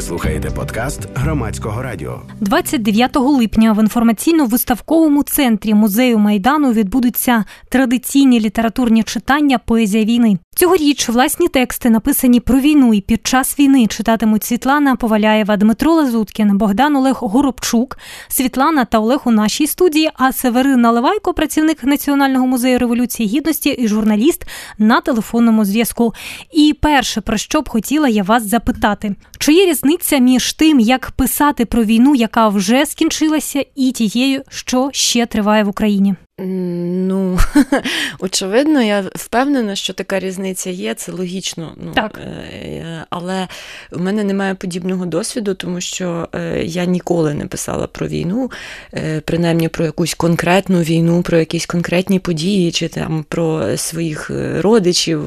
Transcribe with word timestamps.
Ви 0.00 0.06
слухаєте 0.06 0.50
подкаст 0.50 1.00
громадського 1.14 1.82
радіо. 1.82 2.22
29 2.40 3.16
липня 3.16 3.72
в 3.72 3.78
інформаційно-виставковому 3.78 5.22
центрі 5.22 5.74
музею 5.74 6.18
майдану 6.18 6.72
відбудуться 6.72 7.44
традиційні 7.68 8.40
літературні 8.40 9.02
читання 9.02 9.58
Поезія 9.58 10.04
війни. 10.04 10.38
Цьогоріч 10.56 11.08
власні 11.08 11.48
тексти 11.48 11.90
написані 11.90 12.40
про 12.40 12.60
війну 12.60 12.94
і 12.94 13.00
під 13.00 13.26
час 13.26 13.58
війни 13.58 13.86
читатимуть 13.86 14.44
Світлана 14.44 14.96
Поваляєва, 14.96 15.56
Дмитро 15.56 15.92
Лазуткін, 15.92 16.58
Богдан 16.58 16.96
Олег 16.96 17.18
Горобчук, 17.20 17.98
Світлана 18.28 18.84
та 18.84 18.98
Олег 18.98 19.20
у 19.24 19.30
нашій 19.30 19.66
студії. 19.66 20.10
А 20.14 20.32
Северин 20.32 20.80
Наливайко, 20.80 21.34
працівник 21.34 21.84
Національного 21.84 22.46
музею 22.46 22.78
революції 22.78 23.28
гідності 23.28 23.70
і 23.70 23.88
журналіст 23.88 24.46
на 24.78 25.00
телефонному 25.00 25.64
зв'язку. 25.64 26.14
І 26.52 26.76
перше 26.80 27.20
про 27.20 27.36
що 27.36 27.60
б 27.60 27.68
хотіла 27.68 28.08
я 28.08 28.22
вас 28.22 28.42
запитати: 28.42 29.14
чи 29.38 29.52
є 29.52 29.66
різниця 29.66 29.89
між 30.20 30.52
тим, 30.52 30.80
як 30.80 31.10
писати 31.10 31.64
про 31.64 31.84
війну, 31.84 32.14
яка 32.14 32.48
вже 32.48 32.86
скінчилася, 32.86 33.64
і 33.74 33.92
тією, 33.92 34.42
що 34.48 34.90
ще 34.92 35.26
триває 35.26 35.64
в 35.64 35.68
Україні? 35.68 36.14
Ну, 36.42 37.38
очевидно, 38.18 38.82
я 38.82 39.04
впевнена, 39.14 39.76
що 39.76 39.92
така 39.92 40.20
різниця 40.20 40.70
є, 40.70 40.94
це 40.94 41.12
логічно. 41.12 41.72
Ну, 41.76 41.92
так. 41.92 42.18
Е, 42.18 43.04
але 43.10 43.48
в 43.90 44.00
мене 44.00 44.24
немає 44.24 44.54
подібного 44.54 45.06
досвіду, 45.06 45.54
тому 45.54 45.80
що 45.80 46.28
е, 46.34 46.62
я 46.64 46.84
ніколи 46.84 47.34
не 47.34 47.46
писала 47.46 47.86
про 47.86 48.08
війну, 48.08 48.50
е, 48.94 49.20
принаймні 49.20 49.68
про 49.68 49.84
якусь 49.84 50.14
конкретну 50.14 50.80
війну, 50.80 51.22
про 51.22 51.38
якісь 51.38 51.66
конкретні 51.66 52.18
події, 52.18 52.72
чи 52.72 52.88
там 52.88 53.24
про 53.28 53.76
своїх 53.76 54.30
родичів 54.58 55.22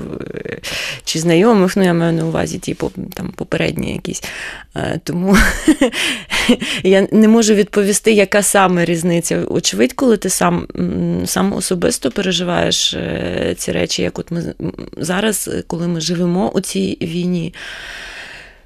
чи 1.04 1.20
знайомих. 1.20 1.78
Ну, 1.78 1.84
я 1.84 1.94
маю 1.94 2.14
на 2.14 2.26
увазі 2.26 2.60
ті 2.60 2.76
там 3.14 3.34
попередні 3.36 3.94
якісь. 3.94 4.24
Тому 5.04 5.38
я 6.84 7.08
не 7.12 7.28
можу 7.28 7.54
відповісти, 7.54 8.12
яка 8.12 8.44
саме 8.44 8.86
різниця. 8.86 9.44
Очевидь, 9.48 9.94
коли 9.94 10.18
ти 10.18 10.30
сам 10.30 10.68
сам 11.26 11.54
особисто 11.54 12.12
переживаєш 12.12 12.94
е, 12.94 13.56
ці 13.58 13.72
речі, 13.72 14.02
як 14.02 14.20
от 14.20 14.32
ми 14.32 14.54
зараз, 14.98 15.50
коли 15.68 15.88
ми 15.88 16.02
живемо 16.02 16.50
у 16.50 16.62
цій 16.62 16.98
війні, 17.02 17.54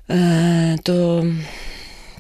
е, 0.10 0.78
то 0.84 1.26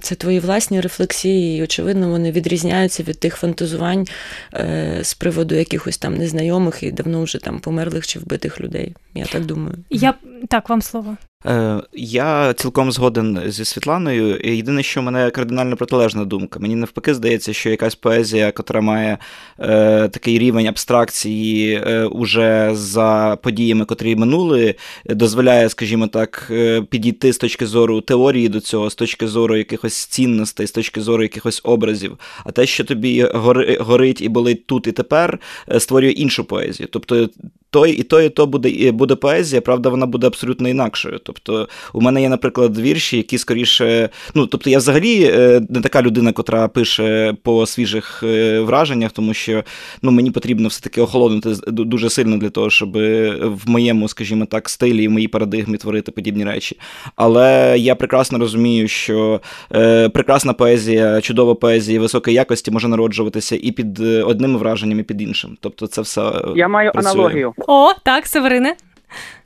це 0.01 0.15
твої 0.15 0.39
власні 0.39 0.81
рефлексії, 0.81 1.59
і, 1.59 1.63
очевидно, 1.63 2.09
вони 2.09 2.31
відрізняються 2.31 3.03
від 3.03 3.19
тих 3.19 3.35
фантазувань 3.35 4.07
е, 4.53 4.99
з 5.01 5.13
приводу 5.13 5.55
якихось 5.55 5.97
там 5.97 6.17
незнайомих 6.17 6.83
і 6.83 6.91
давно 6.91 7.23
вже 7.23 7.37
там 7.37 7.59
померлих 7.59 8.07
чи 8.07 8.19
вбитих 8.19 8.61
людей. 8.61 8.95
Я 9.13 9.25
так 9.25 9.45
думаю. 9.45 9.75
Я 9.89 10.13
так 10.47 10.69
вам 10.69 10.81
слово. 10.81 11.17
Е, 11.45 11.81
я 11.93 12.53
цілком 12.53 12.91
згоден 12.91 13.39
зі 13.47 13.65
Світланою. 13.65 14.39
Єдине, 14.43 14.83
що 14.83 15.01
мене 15.01 15.29
кардинально 15.29 15.75
протилежна 15.75 16.25
думка. 16.25 16.59
Мені 16.59 16.75
навпаки 16.75 17.13
здається, 17.13 17.53
що 17.53 17.69
якась 17.69 17.95
поезія, 17.95 18.45
яка 18.45 18.81
має 18.81 19.17
е, 19.59 20.07
такий 20.07 20.39
рівень 20.39 20.67
абстракції 20.67 21.73
е, 21.73 22.05
уже 22.05 22.69
за 22.73 23.37
подіями, 23.43 23.85
котрі 23.85 24.15
минули, 24.15 24.75
дозволяє, 25.05 25.69
скажімо 25.69 26.07
так, 26.07 26.47
е, 26.51 26.81
підійти 26.81 27.33
з 27.33 27.37
точки 27.37 27.65
зору 27.65 28.01
теорії 28.01 28.49
до 28.49 28.59
цього, 28.59 28.89
з 28.89 28.95
точки 28.95 29.27
зору 29.27 29.57
якихось 29.57 30.05
цінностей, 30.05 30.67
з 30.67 30.71
точки 30.71 31.01
зору 31.01 31.23
якихось 31.23 31.61
образів. 31.63 32.17
А 32.43 32.51
те, 32.51 32.65
що 32.65 32.83
тобі 32.83 33.23
гори, 33.33 33.77
горить 33.81 34.21
і 34.21 34.29
болить 34.29 34.67
тут 34.67 34.87
і 34.87 34.91
тепер, 34.91 35.39
е, 35.71 35.79
створює 35.79 36.11
іншу 36.11 36.43
поезію. 36.43 36.89
Тобто 36.91 37.29
той 37.69 37.91
і 37.91 38.03
то, 38.03 38.21
і 38.21 38.29
то 38.29 38.47
буде 38.47 38.91
буде 38.91 39.15
поезія, 39.15 39.61
правда, 39.61 39.89
вона 39.89 40.05
буде 40.05 40.27
абсолютно 40.27 40.69
інакшою. 40.69 41.19
Тобто, 41.27 41.67
у 41.93 42.01
мене 42.01 42.21
є, 42.21 42.29
наприклад, 42.29 42.77
вірші, 42.77 43.17
які 43.17 43.37
скоріше. 43.37 44.09
Ну, 44.35 44.45
тобто, 44.47 44.69
я 44.69 44.77
взагалі 44.77 45.23
е, 45.23 45.61
не 45.69 45.81
така 45.81 46.01
людина, 46.01 46.31
котра 46.31 46.67
пише 46.67 47.35
по 47.43 47.65
свіжих 47.65 48.23
е, 48.23 48.59
враженнях, 48.59 49.11
тому 49.11 49.33
що 49.33 49.63
ну, 50.01 50.11
мені 50.11 50.31
потрібно 50.31 50.67
все-таки 50.67 51.01
охолонути 51.01 51.55
дуже 51.67 52.09
сильно 52.09 52.37
для 52.37 52.49
того, 52.49 52.69
щоб 52.69 52.97
в 53.41 53.61
моєму, 53.65 54.07
скажімо 54.07 54.45
так, 54.45 54.69
стилі, 54.69 55.07
в 55.07 55.11
моїй 55.11 55.27
парадигмі 55.27 55.77
творити 55.77 56.11
подібні 56.11 56.43
речі. 56.45 56.79
Але 57.15 57.75
я 57.77 57.95
прекрасно 57.95 58.39
розумію, 58.39 58.87
що 58.87 59.41
е, 59.75 60.09
прекрасна 60.09 60.53
поезія, 60.53 61.21
чудова 61.21 61.55
поезія 61.55 61.99
високої 61.99 62.35
якості 62.35 62.71
може 62.71 62.87
народжуватися 62.87 63.59
і 63.61 63.71
під 63.71 63.99
е, 63.99 64.23
одним 64.23 64.57
враженням, 64.57 64.99
і 64.99 65.03
під 65.03 65.21
іншим. 65.21 65.57
Тобто, 65.61 65.87
це 65.87 66.01
все 66.01 66.31
я 66.55 66.67
маю 66.67 66.91
працює. 66.91 67.11
аналогію. 67.11 67.53
О, 67.67 67.91
так, 68.03 68.27
Северине. 68.27 68.75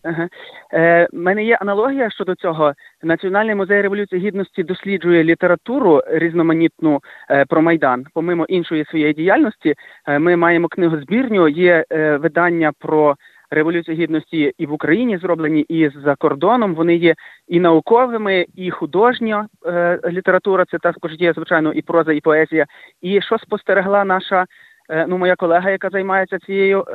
Ага. 0.04 0.30
Е, 0.74 1.08
мене 1.14 1.44
є 1.44 1.56
аналогія 1.56 2.10
щодо 2.10 2.36
цього. 2.36 2.74
Національний 3.04 3.56
музей 3.56 3.82
революції 3.82 4.22
гідності 4.22 4.64
досліджує 4.64 5.24
літературу 5.24 6.02
різноманітну 6.08 7.00
е, 7.30 7.46
про 7.46 7.62
майдан. 7.62 8.06
Помимо 8.14 8.46
іншої 8.46 8.86
своєї 8.86 9.14
діяльності, 9.14 9.76
е, 10.08 10.20
ми 10.20 10.36
маємо 10.36 10.68
книгозбірню. 10.68 11.48
Є 11.48 11.86
е, 11.92 12.18
видання 12.18 12.72
про 12.80 13.16
революцію 13.52 13.98
гідності 13.98 14.54
і 14.58 14.66
в 14.66 14.74
Україні 14.74 15.18
зроблені, 15.18 15.62
і 15.62 15.90
за 16.06 16.16
кордоном. 16.16 16.76
Вони 16.76 16.96
є 16.96 17.16
і 17.48 17.60
науковими, 17.60 18.46
і 18.56 18.72
художня 18.72 19.48
е, 19.66 20.00
література. 20.10 20.66
Це 20.72 20.78
також 20.78 21.12
є 21.20 21.34
звичайно 21.34 21.74
і 21.74 21.82
проза, 21.82 22.14
і 22.14 22.22
поезія. 22.22 22.66
І 23.02 23.22
що 23.22 23.38
спостерегла 23.38 24.06
наша 24.06 24.46
е, 24.90 25.06
ну 25.08 25.18
моя 25.18 25.36
колега, 25.36 25.70
яка 25.70 25.90
займається 25.90 26.40
цією 26.40 26.86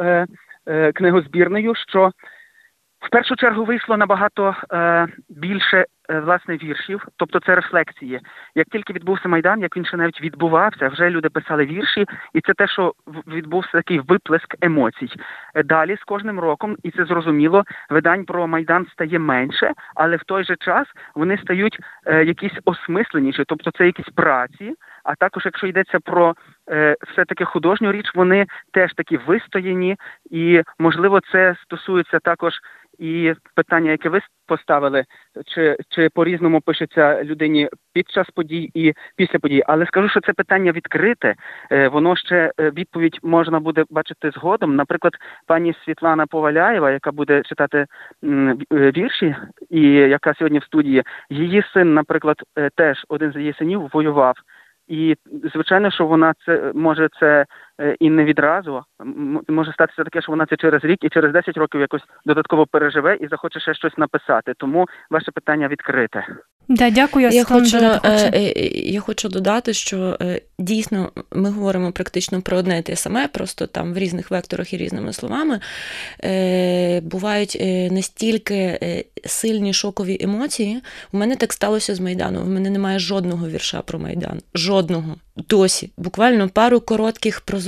книгозбірнею, 0.94 1.75
що 1.75 2.10
в 3.00 3.10
першу 3.10 3.36
чергу 3.36 3.64
вийшло 3.64 3.96
набагато 3.96 4.56
е, 4.72 5.06
більше 5.28 5.86
е, 6.10 6.20
власне 6.20 6.56
віршів, 6.56 7.06
тобто 7.16 7.40
це 7.40 7.54
рефлексії. 7.54 8.20
Як 8.54 8.66
тільки 8.72 8.92
відбувся 8.92 9.28
майдан, 9.28 9.60
як 9.60 9.76
він 9.76 9.84
ще 9.84 9.96
навіть 9.96 10.20
відбувався, 10.20 10.88
вже 10.88 11.10
люди 11.10 11.28
писали 11.28 11.66
вірші, 11.66 12.06
і 12.32 12.40
це 12.40 12.52
те, 12.54 12.68
що 12.68 12.92
відбувся 13.26 13.72
такий 13.72 13.98
виплеск 13.98 14.54
емоцій. 14.60 15.08
Е, 15.54 15.62
далі 15.62 15.96
з 15.96 16.04
кожним 16.04 16.40
роком, 16.40 16.76
і 16.82 16.90
це 16.90 17.04
зрозуміло, 17.04 17.64
видань 17.90 18.24
про 18.24 18.46
майдан 18.46 18.86
стає 18.92 19.18
менше, 19.18 19.72
але 19.94 20.16
в 20.16 20.24
той 20.24 20.44
же 20.44 20.56
час 20.56 20.86
вони 21.14 21.38
стають 21.38 21.78
е, 22.06 22.24
якісь 22.24 22.58
осмисленіші, 22.64 23.44
тобто 23.46 23.70
це 23.70 23.86
якісь 23.86 24.08
праці. 24.14 24.74
А 25.04 25.14
також, 25.14 25.44
якщо 25.44 25.66
йдеться 25.66 25.98
про 26.00 26.34
е, 26.70 26.96
все 27.12 27.24
таки 27.24 27.44
художню 27.44 27.92
річ, 27.92 28.10
вони 28.14 28.46
теж 28.72 28.94
такі 28.94 29.16
вистояні, 29.16 29.96
і 30.30 30.62
можливо 30.78 31.20
це 31.32 31.54
стосується 31.62 32.18
також 32.18 32.52
і 32.98 33.34
питання, 33.54 33.90
яке 33.90 34.08
ви 34.08 34.20
поставили, 34.46 35.04
чи 35.46 35.76
чи 35.88 36.08
по 36.14 36.24
різному 36.24 36.60
пишеться 36.60 37.24
людині 37.24 37.68
під 37.92 38.10
час 38.10 38.26
подій 38.34 38.70
і 38.74 38.92
після 39.16 39.38
подій. 39.38 39.62
Але 39.66 39.86
скажу, 39.86 40.08
що 40.08 40.20
це 40.20 40.32
питання 40.32 40.72
відкрите. 40.72 41.34
Е, 41.70 41.88
воно 41.88 42.16
ще 42.16 42.52
е, 42.60 42.70
відповідь 42.70 43.18
можна 43.22 43.60
буде 43.60 43.84
бачити 43.90 44.30
згодом. 44.30 44.76
Наприклад, 44.76 45.12
пані 45.46 45.74
Світлана 45.84 46.26
Поваляєва, 46.26 46.90
яка 46.90 47.12
буде 47.12 47.42
читати 47.42 47.86
е, 48.24 48.56
вірші, 48.72 49.36
і 49.70 49.82
яка 49.92 50.34
сьогодні 50.34 50.58
в 50.58 50.64
студії, 50.64 51.02
її 51.30 51.62
син, 51.72 51.94
наприклад, 51.94 52.36
теж 52.76 53.04
один 53.08 53.32
з 53.32 53.36
її 53.36 53.54
синів 53.58 53.90
воював. 53.92 54.34
І 54.88 55.16
звичайно, 55.54 55.90
що 55.90 56.06
вона 56.06 56.34
це 56.46 56.72
може 56.74 57.08
це 57.20 57.46
і 58.00 58.10
не 58.10 58.25
відразу. 58.25 58.82
Може 59.48 59.72
статися 59.72 60.04
таке, 60.04 60.22
що 60.22 60.32
вона 60.32 60.47
це 60.47 60.56
через 60.56 60.84
рік 60.84 61.04
і 61.04 61.09
через 61.09 61.32
10 61.32 61.56
років 61.56 61.81
якось 61.81 62.03
додатково 62.25 62.66
переживе 62.66 63.16
і 63.20 63.28
захоче 63.28 63.60
ще 63.60 63.75
щось 63.75 63.98
написати. 63.98 64.53
Тому 64.56 64.87
ваше 65.10 65.31
питання 65.31 65.69
відкрите. 65.69 66.26
Да, 66.69 66.91
дякую. 66.91 67.28
Я 67.28 67.44
хочу, 67.44 67.76
е, 67.76 68.00
е, 68.04 68.53
я 68.75 69.00
хочу 69.00 69.28
додати, 69.28 69.72
що 69.72 70.19
дійсно 70.59 71.12
ми 71.32 71.50
говоримо 71.50 71.92
практично 71.92 72.42
про 72.42 72.56
одне 72.56 72.78
і 72.78 72.82
те 72.82 72.97
саме, 72.97 73.28
просто 73.28 73.66
там 73.66 73.94
в 73.94 73.98
різних 73.98 74.31
векторах 74.31 74.72
і 74.72 74.76
різними 74.76 75.12
словами. 75.12 75.60
Бувають 77.03 77.59
настільки 77.91 78.78
сильні 79.26 79.72
шокові 79.72 80.19
емоції. 80.20 80.82
У 81.12 81.19
мене 81.19 81.36
так 81.36 81.53
сталося 81.53 81.94
з 81.94 82.00
Майдану. 82.00 82.42
У 82.42 82.48
мене 82.48 82.71
немає 82.71 82.98
жодного 82.98 83.48
вірша 83.48 83.83
про 83.83 83.98
Майдан. 83.98 84.41
Жодного. 84.54 85.16
Досі. 85.36 85.91
Буквально 85.97 86.48
пару 86.48 86.80
коротких 86.80 87.41
прозових 87.41 87.66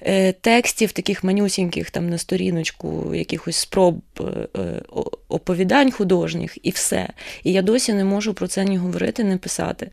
е, 0.00 0.32
текстів, 0.32 0.92
таких 0.92 1.24
манюсіньких 1.24 1.90
там 1.90 2.10
на 2.10 2.18
сторіночку, 2.18 3.14
якихось 3.14 3.56
спроб 3.56 4.00
е, 4.20 4.22
е, 4.56 4.82
оповідань 5.28 5.90
художніх, 5.90 6.58
і 6.62 6.70
все. 6.70 7.08
І 7.44 7.52
я 7.52 7.62
досі 7.62 7.92
не 7.92 8.04
можу 8.04 8.34
про 8.34 8.46
це 8.46 8.64
ні 8.64 8.78
говорити, 8.78 9.24
не 9.24 9.36
писати. 9.36 9.90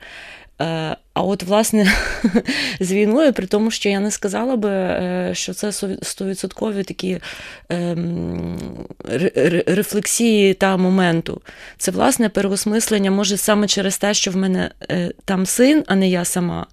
А 0.58 1.24
от, 1.24 1.44
власне, 1.44 1.94
з 2.80 2.92
війною, 2.92 3.34
при 3.34 3.48
тому, 3.48 3.72
що 3.72 3.90
я 3.90 4.00
не 4.00 4.12
сказала 4.12 4.56
би, 4.56 5.00
що 5.34 5.54
це 5.54 5.72
стовідсоткові 6.02 6.84
такі 6.84 7.20
ем, 7.70 8.58
рефлексії 9.68 10.54
та 10.54 10.78
моменту. 10.78 11.42
Це, 11.78 11.92
власне, 11.92 12.30
переосмислення, 12.30 13.12
може, 13.12 13.38
саме 13.38 13.68
через 13.68 13.98
те, 13.98 14.14
що 14.14 14.32
в 14.32 14.36
мене 14.36 14.72
там 15.26 15.46
син, 15.46 15.84
а 15.88 15.96
не 15.96 16.10
я 16.10 16.26
сама. 16.26 16.68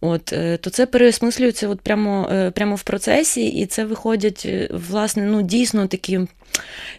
От, 0.00 0.32
е, 0.32 0.56
то 0.56 0.70
це 0.70 0.86
переосмислюється 0.86 1.68
от 1.68 1.80
прямо 1.80 2.28
е, 2.32 2.50
прямо 2.50 2.74
в 2.74 2.82
процесі, 2.82 3.46
і 3.46 3.66
це 3.66 3.84
виходять 3.84 4.42
е, 4.46 4.68
власне 4.90 5.22
ну, 5.22 5.42
дійсно 5.42 5.86
такі 5.86 6.20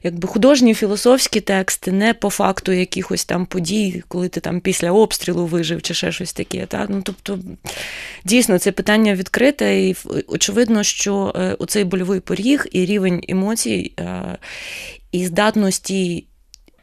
якби 0.04 0.28
художні 0.28 0.74
філософські 0.74 1.42
тексти, 1.42 1.92
не 1.92 2.14
по 2.14 2.30
факту 2.30 2.72
якихось 2.72 3.26
там 3.26 3.46
подій, 3.46 4.04
коли 4.08 4.30
ти 4.30 4.40
там 4.40 4.60
після 4.60 4.92
обстрілу 4.92 5.46
вижив 5.46 5.82
чи 5.82 5.94
ще 5.94 6.12
щось 6.12 6.34
таке. 6.34 6.66
Та? 6.66 6.86
Ну, 6.90 7.02
Тобто, 7.04 7.40
дійсно, 8.26 8.60
це 8.60 8.72
питання 8.72 9.16
відкрите, 9.16 9.82
і 9.82 9.96
очевидно, 10.28 10.84
що 10.84 11.34
оцей 11.60 11.84
больовий 11.84 12.20
поріг 12.20 12.66
і 12.72 12.86
рівень 12.86 13.24
емоцій, 13.28 13.94
і 15.12 15.26
здатності. 15.26 16.28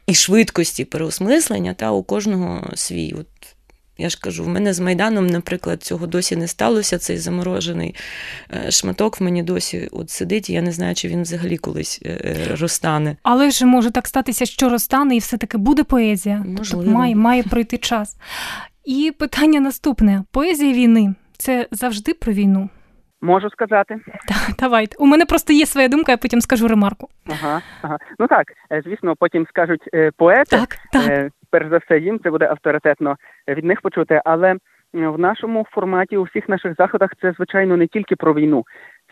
І 0.07 0.13
швидкості 0.13 0.85
переосмислення 0.85 1.73
та 1.73 1.91
у 1.91 2.03
кожного 2.03 2.71
свій. 2.75 3.13
От 3.13 3.54
я 3.97 4.09
ж 4.09 4.19
кажу, 4.21 4.43
в 4.43 4.47
мене 4.47 4.73
з 4.73 4.79
Майданом, 4.79 5.27
наприклад, 5.27 5.83
цього 5.83 6.07
досі 6.07 6.35
не 6.35 6.47
сталося. 6.47 6.97
Цей 6.97 7.17
заморожений 7.17 7.95
е, 8.53 8.71
шматок 8.71 9.19
в 9.19 9.23
мені 9.23 9.43
досі 9.43 9.89
от 9.91 10.09
сидить, 10.09 10.49
і 10.49 10.53
я 10.53 10.61
не 10.61 10.71
знаю, 10.71 10.95
чи 10.95 11.07
він 11.07 11.21
взагалі 11.21 11.57
колись 11.57 12.01
е, 12.05 12.09
е, 12.09 12.55
розтане. 12.55 13.17
Але 13.23 13.49
ж 13.49 13.65
може 13.65 13.91
так 13.91 14.07
статися, 14.07 14.45
що 14.45 14.69
розтане, 14.69 15.15
і 15.15 15.19
все-таки 15.19 15.57
буде 15.57 15.83
поезія. 15.83 16.35
Тобто 16.37 16.57
Можливо. 16.57 16.83
Тобто 16.83 16.99
має, 16.99 17.15
має 17.15 17.43
пройти 17.43 17.77
час. 17.77 18.17
І 18.85 19.13
питання 19.19 19.59
наступне: 19.59 20.23
поезія 20.31 20.73
війни 20.73 21.15
це 21.37 21.67
завжди 21.71 22.13
про 22.13 22.33
війну. 22.33 22.69
Можу 23.21 23.49
сказати. 23.49 23.97
Так, 24.27 24.55
давайте. 24.59 24.97
У 24.99 25.05
мене 25.05 25.25
просто 25.25 25.53
є 25.53 25.65
своя 25.65 25.87
думка, 25.87 26.11
я 26.11 26.17
потім 26.17 26.41
скажу 26.41 26.67
ремарку. 26.67 27.09
Ага, 27.27 27.61
ага. 27.81 27.97
Ну 28.19 28.27
так, 28.27 28.45
звісно, 28.85 29.15
потім 29.19 29.45
скажуть 29.49 29.81
поети. 30.17 30.57
Так, 30.57 30.77
так 30.91 31.31
перш 31.55 31.69
за 31.69 31.77
все, 31.77 31.99
їм 31.99 32.19
це 32.23 32.31
буде 32.31 32.47
авторитетно 32.47 33.15
від 33.47 33.65
них 33.65 33.81
почути. 33.81 34.21
Але 34.25 34.55
в 34.93 35.19
нашому 35.19 35.65
форматі 35.71 36.17
у 36.17 36.23
всіх 36.23 36.49
наших 36.49 36.75
заходах 36.77 37.09
це 37.21 37.31
звичайно 37.31 37.77
не 37.77 37.87
тільки 37.87 38.15
про 38.15 38.33
війну, 38.33 38.63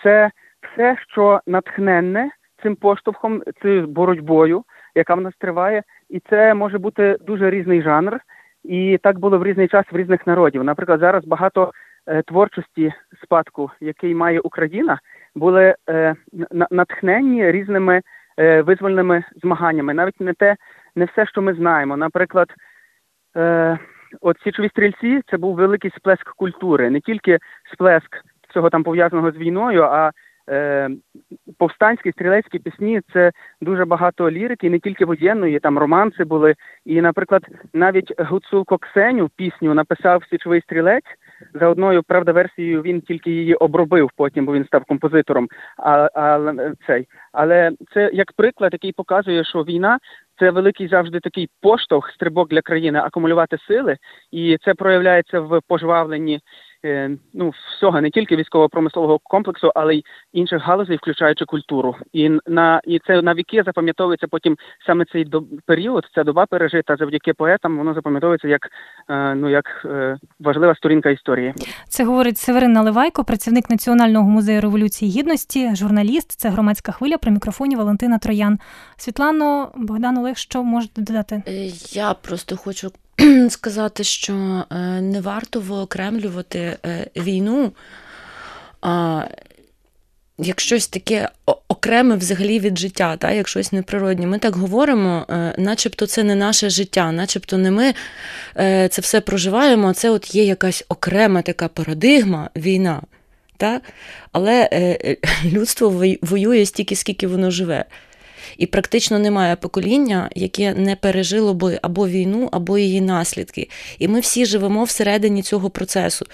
це 0.04 0.32
все, 0.62 0.96
що 1.12 1.42
натхненне 1.48 2.30
цим 2.64 2.76
поштовхом, 2.76 3.44
цією 3.62 3.88
боротьбою, 3.88 4.64
яка 4.96 5.16
в 5.16 5.22
нас 5.22 5.34
триває, 5.40 5.84
і 6.10 6.20
це 6.30 6.54
може 6.54 6.78
бути 6.78 7.18
дуже 7.22 7.50
різний 7.50 7.82
жанр. 7.82 8.20
І 8.64 9.00
так 9.04 9.20
було 9.20 9.38
в 9.38 9.44
різний 9.44 9.68
час 9.68 9.86
в 9.92 9.98
різних 9.98 10.28
народів. 10.28 10.64
Наприклад, 10.64 11.00
зараз 11.00 11.26
багато 11.26 11.72
е, 12.08 12.22
творчості 12.22 12.94
спадку, 13.24 13.72
який 13.82 14.16
має 14.16 14.40
Україна, 14.40 15.00
були 15.36 15.76
е, 15.90 16.16
натхненні 16.72 17.52
різними 17.52 18.02
е, 18.40 18.62
визвольними 18.62 19.24
змаганнями. 19.44 19.94
Навіть 19.94 20.22
не 20.22 20.34
те, 20.34 20.56
не 20.96 21.06
все, 21.06 21.26
що 21.26 21.42
ми 21.42 21.54
знаємо. 21.54 21.98
Наприклад, 21.98 22.48
е, 23.38 23.80
от 24.22 24.38
січові 24.44 24.70
стрільці 24.70 25.22
це 25.30 25.38
був 25.38 25.56
великий 25.56 25.92
сплеск 25.98 26.36
культури, 26.36 26.90
не 26.90 27.00
тільки 27.00 27.40
сплеск 27.74 28.24
цього 28.54 28.70
там 28.70 28.84
пов'язаного 28.84 29.32
з 29.32 29.38
війною, 29.38 29.84
а 29.84 30.12
е, 30.50 30.90
повстанські 31.58 32.12
стрілецькі 32.12 32.60
пісні 32.60 33.02
це 33.14 33.32
дуже 33.62 33.86
багато 33.86 34.32
лірики, 34.32 34.70
не 34.70 34.80
тільки 34.80 35.06
воєнної, 35.06 35.60
там 35.60 35.78
романси 35.78 36.24
були. 36.24 36.56
І, 36.86 37.02
наприклад, 37.02 37.46
навіть 37.74 38.22
Гуцул 38.22 38.66
Коксеню 38.66 39.30
пісню 39.36 39.74
написав 39.74 40.24
січовий 40.30 40.62
стрілець. 40.62 41.18
За 41.54 41.68
одною 41.68 42.04
правда 42.04 42.32
версією 42.32 42.82
він 42.82 43.02
тільки 43.02 43.32
її 43.32 43.56
обробив 43.56 44.10
потім, 44.16 44.46
бо 44.46 44.54
він 44.54 44.66
став 44.66 44.84
композитором. 44.86 45.48
А, 45.78 46.10
а 46.16 46.54
цей, 46.88 47.08
але 47.32 47.72
це 47.94 48.10
як 48.14 48.32
приклад, 48.32 48.74
який 48.74 48.92
показує, 48.92 49.44
що 49.44 49.64
війна 49.64 50.00
це 50.40 50.52
великий 50.52 50.88
завжди 50.88 51.20
такий 51.20 51.50
поштовх, 51.62 52.12
стрибок 52.12 52.50
для 52.50 52.62
країни 52.62 53.00
акумулювати 53.00 53.58
сили, 53.68 53.98
і 54.32 54.58
це 54.66 54.74
проявляється 54.74 55.40
в 55.40 55.62
пожвавленні 55.68 56.40
ну 57.34 57.50
всього 57.50 58.02
не 58.02 58.10
тільки 58.10 58.36
військово-промислового 58.36 59.20
комплексу, 59.24 59.72
але 59.76 59.96
й 59.96 60.06
інших 60.34 60.62
галузей, 60.62 60.98
включаючи 60.98 61.46
культуру. 61.46 61.96
І 62.14 62.30
на 62.48 62.82
і 62.84 63.00
це 63.00 63.22
на 63.22 63.34
віки 63.34 63.64
запам'ятовується 63.66 64.28
потім 64.28 64.58
саме 64.86 65.06
цей 65.06 65.26
до 65.26 65.44
період. 65.66 66.04
Ця 66.16 66.24
доба 66.24 66.46
пережита 66.46 66.96
завдяки 66.96 67.34
поетам. 67.34 67.78
Воно 67.78 67.94
запам'ятовується 67.94 68.48
як 68.48 68.70
е, 69.10 69.36
ну 69.36 69.50
як 69.50 69.66
е, 69.86 70.18
важлива 70.40 70.76
сторінка 70.76 71.10
історії. 71.10 71.54
Це 71.90 72.06
говорить 72.06 72.38
Северин 72.38 72.74
Наливайко, 72.74 73.24
працівник 73.24 73.70
Національного 73.70 74.30
музею 74.30 74.62
революції 74.62 75.12
гідності, 75.12 75.76
журналіст. 75.76 76.32
Це 76.32 76.50
громадська 76.50 76.92
хвиля 76.92 77.18
при 77.18 77.32
мікрофоні 77.32 77.76
Валентина 77.76 78.18
Троян. 78.18 78.60
Світлано 78.98 79.72
Богдан 79.76 80.18
Олег, 80.18 80.38
що 80.38 80.64
можете 80.64 81.02
додати? 81.02 81.44
Я 81.94 82.14
просто 82.14 82.58
хочу 82.58 82.92
сказати, 83.50 84.04
що 84.04 84.34
е, 84.72 84.76
не 85.02 85.22
варто 85.22 85.60
виокремлювати 85.60 86.78
е, 86.86 87.08
війну 87.16 87.72
як 90.38 90.60
щось 90.60 90.88
таке 90.88 91.30
окреме 91.68 92.16
взагалі 92.16 92.60
від 92.60 92.78
життя, 92.78 93.18
та, 93.18 93.32
як 93.32 93.48
щось 93.48 93.72
неприроднє. 93.72 94.28
Ми 94.28 94.40
так 94.40 94.56
говоримо, 94.56 95.26
е, 95.30 95.56
начебто 95.58 96.08
це 96.08 96.24
не 96.24 96.36
наше 96.36 96.70
життя, 96.70 97.12
начебто 97.12 97.58
не 97.58 97.72
ми 97.72 97.94
це 98.90 99.02
все 99.02 99.22
проживаємо, 99.22 99.88
а 99.88 99.94
це 99.94 100.10
от 100.10 100.36
є 100.36 100.44
якась 100.44 100.84
окрема 100.90 101.42
така 101.42 101.68
парадигма, 101.68 102.50
війна. 102.56 103.02
Та? 103.58 103.82
Але 104.32 104.70
людство 105.46 106.18
воює 106.22 106.66
стільки, 106.66 106.96
скільки 106.96 107.28
воно 107.28 107.52
живе. 107.52 107.86
І 108.58 108.66
практично 108.66 109.20
немає 109.20 109.56
покоління, 109.56 110.30
яке 110.36 110.74
не 110.74 110.96
пережило 110.96 111.54
би 111.54 111.80
або 111.82 112.08
війну, 112.08 112.50
або 112.52 112.78
її 112.78 113.02
наслідки. 113.02 113.70
І 114.00 114.08
ми 114.08 114.20
всі 114.20 114.46
живемо 114.46 114.84
всередині 114.84 115.42
цього 115.42 115.70
процесу. 115.70 116.26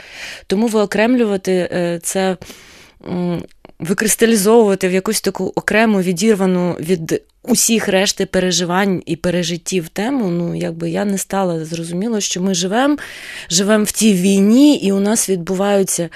Тому 0.48 0.68
виокремлювати 0.68 1.52
е, 1.52 2.00
це. 2.04 2.38
Викристалізовувати 3.80 4.88
в 4.88 4.92
якусь 4.92 5.22
таку 5.22 5.54
окрему 5.56 6.02
відірвану 6.02 6.76
від 6.80 7.22
усіх 7.44 7.88
решти 7.88 8.26
переживань 8.26 9.04
і 9.06 9.16
пережиттів 9.16 9.90
тему, 9.90 10.30
ну 10.30 10.56
якби 10.56 10.90
я 10.90 11.06
не 11.06 11.18
стала 11.18 11.66
зрозуміло, 11.66 12.20
що 12.20 12.42
ми 12.42 12.54
живемо 12.54 12.98
живемо 13.50 13.84
в 13.84 13.92
тій 13.92 14.14
війні, 14.14 14.78
і 14.78 14.92
у 14.92 15.00
нас 15.00 15.30
відбуваються 15.30 16.10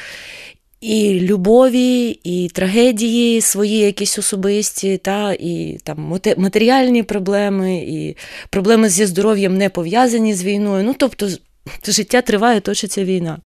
і 0.84 1.20
любові, 1.20 2.20
і 2.24 2.50
трагедії 2.54 3.42
свої 3.42 3.78
якісь 3.78 4.20
особисті, 4.20 4.98
та, 4.98 5.34
і 5.34 5.78
там 5.84 6.20
матеріальні 6.38 7.04
проблеми, 7.04 7.76
і 7.76 8.18
проблеми 8.50 8.90
зі 8.90 9.06
здоров'ям 9.06 9.58
не 9.58 9.70
пов'язані 9.70 10.34
з 10.34 10.44
війною. 10.44 10.84
Ну, 10.84 10.96
тобто, 10.98 11.30
життя 11.88 12.22
триває, 12.22 12.60
точиться 12.60 13.04
війна. 13.04 13.40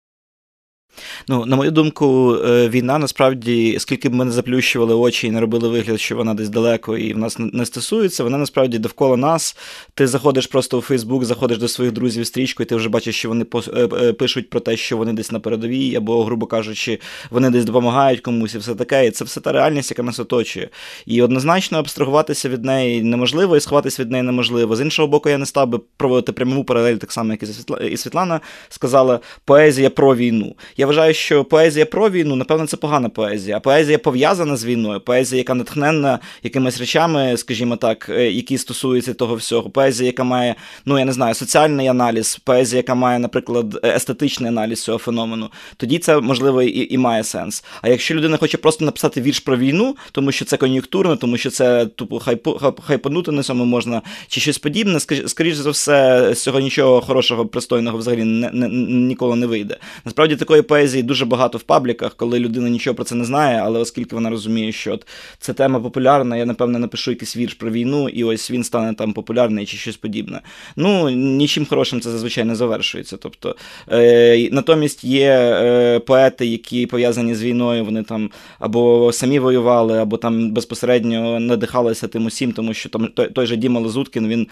Ну, 1.29 1.47
на 1.47 1.57
мою 1.57 1.71
думку, 1.71 2.37
е, 2.47 2.69
війна 2.69 2.99
насправді, 2.99 3.77
скільки 3.79 4.09
б 4.09 4.15
ми 4.15 4.25
не 4.25 4.31
заплющували 4.31 4.95
очі 4.95 5.27
і 5.27 5.31
не 5.31 5.41
робили 5.41 5.69
вигляд, 5.69 6.01
що 6.01 6.17
вона 6.17 6.35
десь 6.35 6.49
далеко 6.49 6.97
і 6.97 7.13
в 7.13 7.19
нас 7.19 7.37
не 7.39 7.67
стосується, 7.67 8.25
вона 8.25 8.39
насправді 8.39 8.79
довкола 8.79 9.17
нас. 9.17 9.57
Ти 9.95 10.07
заходиш 10.07 10.47
просто 10.47 10.79
у 10.79 10.81
Фейсбук, 10.81 11.25
заходиш 11.25 11.59
до 11.59 11.69
своїх 11.69 11.93
друзів 11.93 12.27
стрічку, 12.27 12.63
і 12.63 12.67
ти 12.67 12.77
вже 12.77 12.89
бачиш, 12.89 13.17
що 13.17 13.29
вони 13.29 13.47
е, 13.55 13.89
е, 14.03 14.13
пишуть 14.13 14.51
про 14.51 14.61
те, 14.61 14.77
що 14.77 14.97
вони 14.97 15.13
десь 15.13 15.33
на 15.33 15.41
передовій, 15.41 15.97
або, 15.97 16.25
грубо 16.25 16.47
кажучи, 16.47 16.99
вони 17.31 17.51
десь 17.51 17.65
допомагають 17.65 18.21
комусь 18.21 18.55
і 18.55 18.59
все 18.59 18.75
таке. 18.75 19.07
І 19.07 19.11
це 19.11 19.25
все 19.25 19.41
та 19.41 19.53
реальність, 19.53 19.91
яка 19.91 20.03
нас 20.03 20.21
оточує. 20.21 20.69
І 21.07 21.23
однозначно 21.23 21.79
абстрагуватися 21.79 22.49
від 22.49 22.65
неї 22.65 23.03
неможливо, 23.03 23.57
і 23.57 23.61
сховатися 23.61 24.03
від 24.03 24.11
неї 24.11 24.23
неможливо. 24.23 24.77
З 24.77 24.81
іншого 24.81 25.09
боку, 25.09 25.29
я 25.29 25.39
не 25.39 25.47
став 25.47 25.69
би 25.69 25.81
проводити 25.97 26.33
пряму 26.33 26.65
паралель, 26.65 26.97
так 26.97 27.13
само, 27.13 27.33
як 27.33 27.43
і 27.91 27.97
Світлана 27.97 28.41
сказала, 28.69 29.21
поезія 29.45 29.91
про 29.91 30.17
війну. 30.17 30.57
Я 30.77 30.86
я 30.87 30.89
вважаю, 30.89 31.15
що 31.15 31.45
поезія 31.45 31.87
про 31.87 32.11
війну, 32.11 32.37
напевно, 32.37 32.67
це 32.67 32.77
погана 32.77 33.09
поезія. 33.09 33.57
А 33.57 33.61
поезія 33.61 33.99
пов'язана 33.99 34.57
з 34.57 34.65
війною, 34.65 35.01
поезія, 35.01 35.39
яка 35.39 35.55
натхненна 35.55 36.19
якимись 36.43 36.79
речами, 36.79 37.37
скажімо 37.37 37.77
так, 37.77 38.09
е, 38.09 38.31
які 38.31 38.59
стосуються 38.59 39.15
того 39.15 39.35
всього. 39.35 39.71
Поезія, 39.71 40.07
яка 40.07 40.25
має, 40.25 40.55
ну 40.85 40.99
я 40.99 41.05
не 41.05 41.13
знаю, 41.13 41.35
соціальний 41.35 41.89
аналіз, 41.89 42.41
поезія, 42.45 42.77
яка 42.77 42.95
має, 42.95 43.19
наприклад, 43.19 43.81
естетичний 43.85 44.49
аналіз 44.49 44.83
цього 44.83 44.99
феномену, 44.99 45.51
тоді 45.77 45.99
це 45.99 46.21
можливо 46.21 46.63
і, 46.63 46.95
і 46.95 46.99
має 46.99 47.25
сенс. 47.25 47.65
А 47.83 47.89
якщо 47.89 48.15
людина 48.15 48.37
хоче 48.37 48.59
просто 48.59 48.85
написати 48.85 49.21
вірш 49.21 49.41
про 49.41 49.57
війну, 49.57 49.97
тому 50.13 50.33
що 50.33 50.45
це 50.45 50.57
кон'юнктурно, 50.57 51.17
тому 51.17 51.37
що 51.37 51.51
це 51.51 51.87
тупо 51.87 52.19
хайпу, 52.19 52.61
хайпанути 52.87 53.33
на 53.33 53.43
цьому 53.43 53.65
можна, 53.65 54.03
чи 54.29 54.41
щось 54.41 54.59
подібне, 54.59 55.01
скоріш 55.27 55.55
за 55.55 55.71
все, 55.71 56.31
з 56.35 56.43
цього 56.43 56.61
нічого 56.61 57.01
хорошого, 57.01 57.47
пристойного 57.47 57.99
взагалі 57.99 58.25
не, 58.25 58.51
не, 58.51 58.69
ніколи 59.09 59.37
не 59.37 59.47
вийде. 59.47 59.77
Насправді 60.05 60.37
такої 60.37 60.63
поезії 60.63 60.76
поезії 60.77 61.03
дуже 61.03 61.25
багато 61.25 61.59
в 61.59 61.63
пабліках, 61.63 62.15
коли 62.15 62.39
людина 62.39 62.69
нічого 62.69 62.95
про 62.95 63.05
це 63.05 63.15
не 63.15 63.25
знає, 63.25 63.61
але 63.65 63.79
оскільки 63.79 64.15
вона 64.15 64.31
розуміє, 64.31 64.73
що 64.73 64.93
от 64.95 65.07
ця 65.39 65.53
тема 65.53 65.81
популярна, 65.81 66.37
я 66.37 66.47
напевне 66.47 66.79
напишу 66.79 67.11
якийсь 67.11 67.37
вірш 67.37 67.55
про 67.55 67.71
війну, 67.71 68.09
і 68.09 68.25
ось 68.25 68.51
він 68.51 68.65
стане 68.65 68.95
там 68.95 69.13
популярний 69.13 69.67
чи 69.67 69.77
щось 69.77 69.97
подібне. 69.97 70.41
Ну 70.77 71.11
нічим 71.11 71.67
хорошим 71.67 72.01
це 72.01 72.11
зазвичай 72.11 72.45
не 72.45 72.55
завершується. 72.55 73.17
Тобто, 73.17 73.57
е, 73.93 74.49
натомість 74.53 75.05
є 75.05 75.31
е, 75.31 75.99
поети, 75.99 76.47
які 76.47 76.87
пов'язані 76.87 77.35
з 77.35 77.43
війною, 77.43 77.85
вони 77.85 78.03
там 78.03 78.31
або 78.59 79.13
самі 79.13 79.39
воювали, 79.39 79.99
або 79.99 80.17
там 80.17 80.51
безпосередньо 80.51 81.41
надихалися 81.41 82.09
тим 82.09 82.27
усім, 82.27 82.53
тому 82.53 82.75
що 82.75 82.89
там 82.89 83.07
той, 83.07 83.29
той 83.29 83.47
же 83.47 83.57
Діма 83.57 83.81
Лазуткін, 83.81 84.29
він 84.29 84.47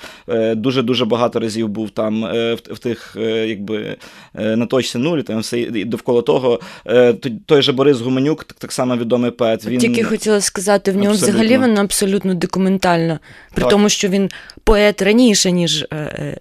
дуже 0.57 0.83
дуже 0.83 1.05
багато 1.05 1.41
разів 1.41 1.69
був 1.69 1.91
там 1.91 2.25
е, 2.25 2.55
в, 2.55 2.75
в 2.75 2.79
тих, 2.79 3.17
е, 3.17 3.49
якби 3.49 3.97
е, 4.35 4.57
на 4.57 4.67
точці 4.67 4.99
нулі, 4.99 5.23
там 5.23 5.39
все 5.39 5.71
довкола 5.71 6.14
навколо 6.15 6.23
того. 6.23 6.61
Е, 6.87 7.15
той 7.47 7.63
же 7.63 7.73
Борис 7.73 8.01
Гуменюк, 8.01 8.45
так 8.45 8.73
само 8.73 8.97
відомий 8.97 9.31
поет. 9.31 9.67
Він 9.67 9.81
тільки 9.81 10.05
хотіла 10.05 10.41
сказати, 10.41 10.93
в 10.93 10.97
нього 10.97 11.11
абсолютно. 11.11 11.41
взагалі 11.41 11.59
вона 11.59 11.81
абсолютно 11.81 12.35
документальна, 12.35 13.19
при 13.55 13.63
так. 13.63 13.71
тому, 13.71 13.89
що 13.89 14.09
він 14.09 14.31
поет 14.65 15.03
раніше, 15.03 15.53
ніж 15.53 15.83
е, 15.83 15.97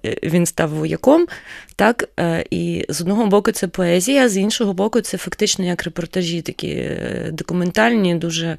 е, 0.06 0.18
він 0.24 0.46
став 0.46 0.70
вояком. 0.70 1.26
Так, 1.76 2.10
І 2.52 2.86
з 2.90 3.02
одного 3.02 3.28
боку 3.28 3.52
це 3.52 3.68
поезія, 3.68 4.30
з 4.30 4.38
іншого 4.38 4.74
боку, 4.74 5.02
це 5.02 5.18
фактично 5.18 5.66
як 5.66 5.84
репортажі, 5.84 6.42
такі 6.42 6.90
документальні, 7.32 8.16
дуже 8.16 8.58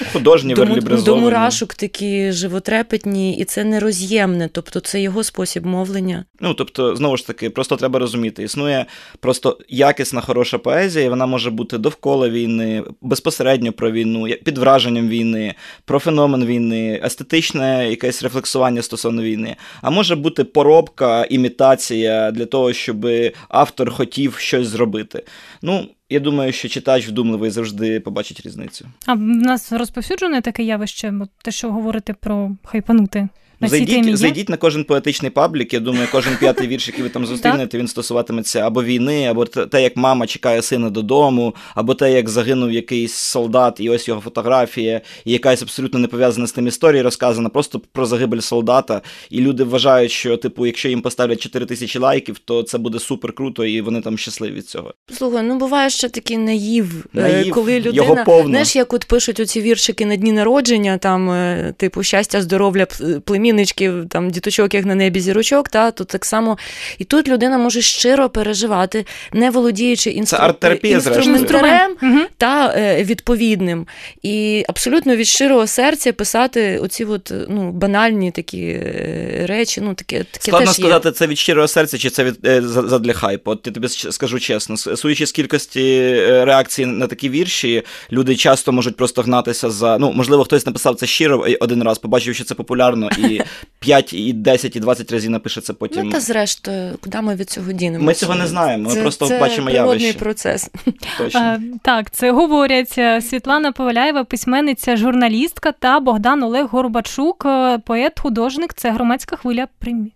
ну, 0.00 0.06
художні, 0.12 0.54
до, 0.54 0.64
до 0.64 1.16
мурашок 1.16 1.74
такі 1.74 2.32
животрепетні, 2.32 3.36
і 3.36 3.44
це 3.44 3.64
нероз'ємне, 3.64 4.48
тобто 4.52 4.80
це 4.80 5.00
його 5.00 5.24
спосіб 5.24 5.66
мовлення. 5.66 6.24
Ну 6.40 6.54
тобто, 6.54 6.96
знову 6.96 7.16
ж 7.16 7.26
таки, 7.26 7.50
просто 7.50 7.76
треба 7.76 7.98
розуміти, 7.98 8.42
існує 8.42 8.86
просто 9.20 9.58
якісна, 9.68 10.20
хороша 10.20 10.58
поезія, 10.58 11.04
і 11.04 11.08
вона 11.08 11.26
може 11.26 11.50
бути 11.50 11.78
довкола 11.78 12.28
війни, 12.28 12.84
безпосередньо 13.02 13.72
про 13.72 13.90
війну, 13.90 14.26
під 14.44 14.58
враженням 14.58 15.08
війни, 15.08 15.54
про 15.84 15.98
феномен 15.98 16.44
війни, 16.46 17.00
естетичне 17.04 17.90
якесь 17.90 18.22
рефлексування 18.22 18.82
стосовно 18.82 19.22
війни. 19.22 19.56
А 19.82 19.90
може 19.90 20.16
бути 20.16 20.44
поробка, 20.44 21.24
імітація 21.24 22.30
для 22.30 22.46
того, 22.50 22.72
щоб 22.72 23.06
автор 23.48 23.90
хотів 23.90 24.34
щось 24.36 24.66
зробити. 24.66 25.22
Ну, 25.62 25.88
я 26.10 26.20
думаю, 26.20 26.52
що 26.52 26.68
читач 26.68 27.08
вдумливий 27.08 27.50
завжди 27.50 28.00
побачить 28.00 28.40
різницю. 28.46 28.86
А 29.06 29.14
в 29.14 29.20
нас 29.20 29.72
розповсюджене 29.72 30.40
таке 30.40 30.62
явище, 30.62 31.14
те, 31.42 31.50
що 31.50 31.72
говорити 31.72 32.14
про 32.20 32.50
хайпанути. 32.64 33.28
На 33.60 33.68
зайдіть, 33.68 34.16
зайдіть 34.16 34.48
на 34.48 34.56
кожен 34.56 34.84
поетичний 34.84 35.30
паблік. 35.30 35.74
Я 35.74 35.80
думаю, 35.80 36.08
кожен 36.12 36.36
п'ятий 36.36 36.68
вірш, 36.68 36.88
який 36.88 37.02
ви 37.02 37.08
там 37.08 37.26
зустрінете, 37.26 37.78
він 37.78 37.88
стосуватиметься 37.88 38.60
або 38.60 38.84
війни, 38.84 39.26
або 39.26 39.44
те, 39.44 39.82
як 39.82 39.96
мама 39.96 40.26
чекає 40.26 40.62
сина 40.62 40.90
додому, 40.90 41.54
або 41.74 41.94
те, 41.94 42.12
як 42.12 42.28
загинув 42.28 42.72
якийсь 42.72 43.12
солдат, 43.14 43.80
і 43.80 43.90
ось 43.90 44.08
його 44.08 44.20
фотографія, 44.20 45.00
і 45.24 45.32
якась 45.32 45.62
абсолютно 45.62 45.98
не 45.98 46.08
пов'язана 46.08 46.46
з 46.46 46.52
тим 46.52 46.66
історія 46.66 47.02
розказана, 47.02 47.48
просто 47.48 47.80
про 47.92 48.06
загибель 48.06 48.40
солдата. 48.40 49.02
І 49.30 49.40
люди 49.40 49.64
вважають, 49.64 50.10
що, 50.10 50.36
типу, 50.36 50.66
якщо 50.66 50.88
їм 50.88 51.00
поставлять 51.00 51.40
4 51.40 51.66
тисячі 51.66 51.98
лайків, 51.98 52.38
то 52.38 52.62
це 52.62 52.78
буде 52.78 52.98
супер 52.98 53.32
круто, 53.32 53.64
і 53.64 53.80
вони 53.80 54.00
там 54.00 54.18
щасливі 54.18 54.54
від 54.54 54.68
цього. 54.68 54.94
Слухай, 55.12 55.42
ну 55.42 55.58
буває 55.58 55.90
ще 55.90 56.08
такий 56.08 56.36
наїв, 56.38 57.06
е, 57.16 57.20
наїв 57.20 57.54
коли 57.54 57.78
людина 57.78 57.94
його 57.94 58.16
повно. 58.26 58.48
знаєш, 58.48 58.76
як 58.76 58.92
от 58.92 59.04
пишуть 59.04 59.40
оці 59.40 59.60
віршики 59.60 60.06
на 60.06 60.16
дні 60.16 60.32
народження, 60.32 60.98
там, 60.98 61.30
е, 61.30 61.74
типу, 61.76 62.02
щастя, 62.02 62.42
здоров'я, 62.42 62.86
племіння 63.24 63.47
племінничків, 63.48 64.08
там 64.08 64.30
діточок, 64.30 64.74
як 64.74 64.84
на 64.84 64.94
небі 64.94 65.20
зірочок, 65.20 65.68
та 65.68 65.90
то 65.90 66.04
так 66.04 66.24
само 66.24 66.58
і 66.98 67.04
тут 67.04 67.28
людина 67.28 67.58
може 67.58 67.80
щиро 67.80 68.28
переживати, 68.28 69.06
не 69.32 69.50
володіючи 69.50 70.10
інстру... 70.10 70.54
інструментарем 70.82 71.96
та 72.36 72.74
е, 72.76 73.04
відповідним. 73.04 73.86
І 74.22 74.64
абсолютно 74.68 75.16
від 75.16 75.26
щирого 75.26 75.66
серця 75.66 76.12
писати 76.12 76.78
оці 76.78 77.04
от, 77.04 77.32
ну, 77.48 77.72
банальні 77.72 78.30
такі 78.30 78.62
е, 78.62 79.44
речі. 79.48 79.80
Ну, 79.80 79.94
таке, 79.94 80.24
таке 80.24 80.44
Складно 80.44 80.66
теж 80.66 80.76
сказати, 80.76 81.12
це 81.12 81.26
від 81.26 81.38
щирого 81.38 81.68
серця, 81.68 81.98
чи 81.98 82.10
це 82.10 82.24
від 82.24 82.46
е, 82.46 82.62
задля 82.62 83.12
хайпу. 83.12 83.50
От 83.50 83.66
я 83.66 83.72
тобі 83.72 83.88
скажу 83.88 84.40
чесно, 84.40 84.76
судячи 84.76 85.26
з 85.26 85.32
кількості 85.32 85.82
е, 85.82 86.44
реакцій 86.44 86.86
на 86.86 87.06
такі 87.06 87.28
вірші, 87.28 87.82
люди 88.12 88.36
часто 88.36 88.72
можуть 88.72 88.96
просто 88.96 89.22
гнатися 89.22 89.70
за. 89.70 89.98
Ну, 89.98 90.12
можливо, 90.12 90.44
хтось 90.44 90.66
написав 90.66 90.94
це 90.94 91.06
щиро 91.06 91.46
один 91.60 91.82
раз, 91.82 91.98
побачив, 91.98 92.34
що 92.34 92.44
це 92.44 92.54
популярно, 92.54 93.10
і 93.18 93.37
5, 93.78 94.12
і 94.12 94.32
10, 94.32 94.76
і 94.76 94.80
20 94.80 95.12
разів 95.12 95.30
напише 95.30 95.60
це 95.60 95.72
потім. 95.72 96.04
Ну, 96.04 96.12
та 96.12 96.20
зрештою, 96.20 96.98
куди 97.00 97.20
ми 97.20 97.34
від 97.34 97.50
цього 97.50 97.72
дінемо? 97.72 98.04
Ми 98.04 98.14
цього 98.14 98.34
не 98.34 98.46
знаємо, 98.46 98.88
ми 98.88 98.94
це, 98.94 99.02
просто 99.02 99.28
це 99.28 99.40
бачимо 99.40 99.70
явище. 99.70 100.18
процес. 100.18 100.70
Точно. 101.18 101.40
А, 101.40 101.58
так, 101.82 102.10
це 102.10 102.30
говорять 102.30 102.94
е, 102.98 103.20
Світлана 103.20 103.72
Поваляєва, 103.72 104.24
письменниця, 104.24 104.96
журналістка 104.96 105.72
та 105.72 106.00
Богдан 106.00 106.42
Олег 106.42 106.66
Горбачук, 106.66 107.46
е, 107.46 107.78
поет, 107.78 108.20
художник. 108.20 108.74
Це 108.74 108.90
громадська 108.90 109.36
хвиля 109.36 109.66
примі. 109.78 110.12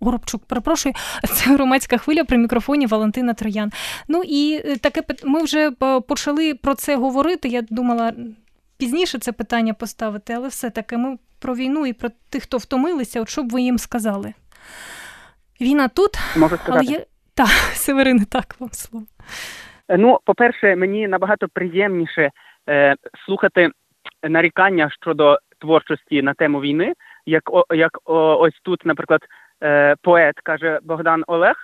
Горобчук, 0.00 0.44
перепрошую, 0.44 0.94
це 1.34 1.44
громадська 1.50 1.98
хвиля 1.98 2.24
при 2.24 2.38
мікрофоні 2.38 2.86
Валентина 2.86 3.34
Троян. 3.34 3.72
Ну 4.08 4.22
і 4.26 4.62
е, 4.64 4.76
таке 4.76 5.02
ми 5.24 5.42
вже 5.42 5.70
почали 6.08 6.54
про 6.54 6.74
це 6.74 6.96
говорити. 6.96 7.48
Я 7.48 7.62
думала 7.70 8.12
пізніше 8.82 9.18
це 9.18 9.32
питання 9.32 9.74
поставити, 9.74 10.32
але 10.32 10.48
все-таки 10.48 10.96
ми 10.96 11.16
про 11.42 11.54
війну 11.54 11.86
і 11.86 11.92
про 11.92 12.08
тих, 12.32 12.42
хто 12.42 12.56
втомилися, 12.56 13.20
от 13.20 13.28
що 13.28 13.42
б 13.42 13.50
ви 13.50 13.62
їм 13.62 13.78
сказали? 13.78 14.32
Війна 15.60 15.88
тут, 15.88 16.10
Можу 16.36 16.56
сказати. 16.56 16.86
але 16.86 16.98
є. 16.98 17.06
Так, 17.34 17.46
Северине, 17.72 18.24
так 18.32 18.56
вам 18.60 18.70
слово. 18.70 19.06
Е, 19.88 19.98
ну, 19.98 20.18
по-перше, 20.24 20.76
мені 20.76 21.08
набагато 21.08 21.48
приємніше 21.48 22.30
е, 22.68 22.94
слухати 23.26 23.70
нарікання 24.22 24.90
щодо 25.00 25.38
творчості 25.58 26.22
на 26.22 26.34
тему 26.34 26.60
війни, 26.60 26.94
як 27.26 27.50
о, 27.50 27.64
як 27.74 27.98
о, 28.04 28.36
ось 28.40 28.60
тут, 28.62 28.86
наприклад, 28.86 29.20
е, 29.62 29.96
поет 30.02 30.34
каже 30.44 30.80
Богдан 30.82 31.24
Олег. 31.26 31.56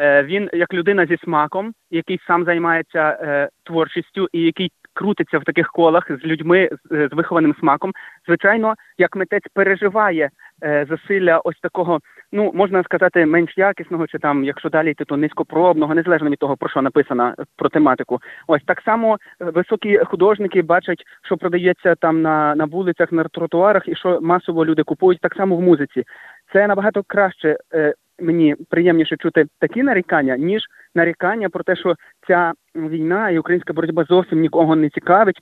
Е, 0.00 0.22
він 0.22 0.50
як 0.52 0.74
людина 0.74 1.06
зі 1.06 1.16
смаком, 1.24 1.74
який 1.90 2.20
сам 2.26 2.44
займається 2.44 3.18
е, 3.22 3.48
творчістю 3.64 4.28
і 4.32 4.40
який 4.40 4.70
крутиться 4.94 5.38
в 5.38 5.44
таких 5.44 5.68
колах 5.68 6.10
з 6.22 6.24
людьми 6.24 6.68
з, 6.90 7.08
з 7.08 7.14
вихованим 7.14 7.54
смаком. 7.60 7.92
Звичайно, 8.26 8.74
як 8.98 9.16
митець 9.16 9.46
переживає 9.54 10.30
е, 10.64 10.86
засилля 10.90 11.38
ось 11.38 11.60
такого, 11.60 12.00
ну 12.32 12.52
можна 12.54 12.82
сказати, 12.82 13.26
менш 13.26 13.58
якісного, 13.58 14.06
чи 14.06 14.18
там, 14.18 14.44
якщо 14.44 14.68
далі 14.68 14.90
йти, 14.90 15.04
то 15.04 15.16
низькопробного, 15.16 15.94
незалежно 15.94 16.30
від 16.30 16.38
того, 16.38 16.56
про 16.56 16.68
що 16.68 16.82
написано 16.82 17.34
про 17.56 17.68
тематику. 17.68 18.20
Ось 18.46 18.62
так 18.66 18.80
само 18.84 19.18
високі 19.40 19.98
художники 19.98 20.62
бачать, 20.62 21.02
що 21.22 21.36
продається 21.36 21.94
там 21.94 22.22
на 22.22 22.54
на 22.54 22.64
вулицях, 22.64 23.12
на 23.12 23.24
тротуарах, 23.24 23.88
і 23.88 23.94
що 23.94 24.20
масово 24.20 24.64
люди 24.64 24.82
купують 24.82 25.20
так 25.20 25.34
само 25.34 25.56
в 25.56 25.60
музиці. 25.60 26.04
Це 26.52 26.66
набагато 26.66 27.02
краще. 27.06 27.58
Е, 27.74 27.94
Мені 28.18 28.56
приємніше 28.70 29.16
чути 29.16 29.46
такі 29.60 29.82
нарікання, 29.82 30.36
ніж 30.36 30.62
нарікання 30.94 31.48
про 31.48 31.64
те, 31.64 31.76
що 31.76 31.94
ця 32.26 32.52
війна 32.74 33.30
і 33.30 33.38
українська 33.38 33.72
боротьба 33.72 34.04
зовсім 34.08 34.40
нікого 34.40 34.76
не 34.76 34.90
цікавить. 34.90 35.40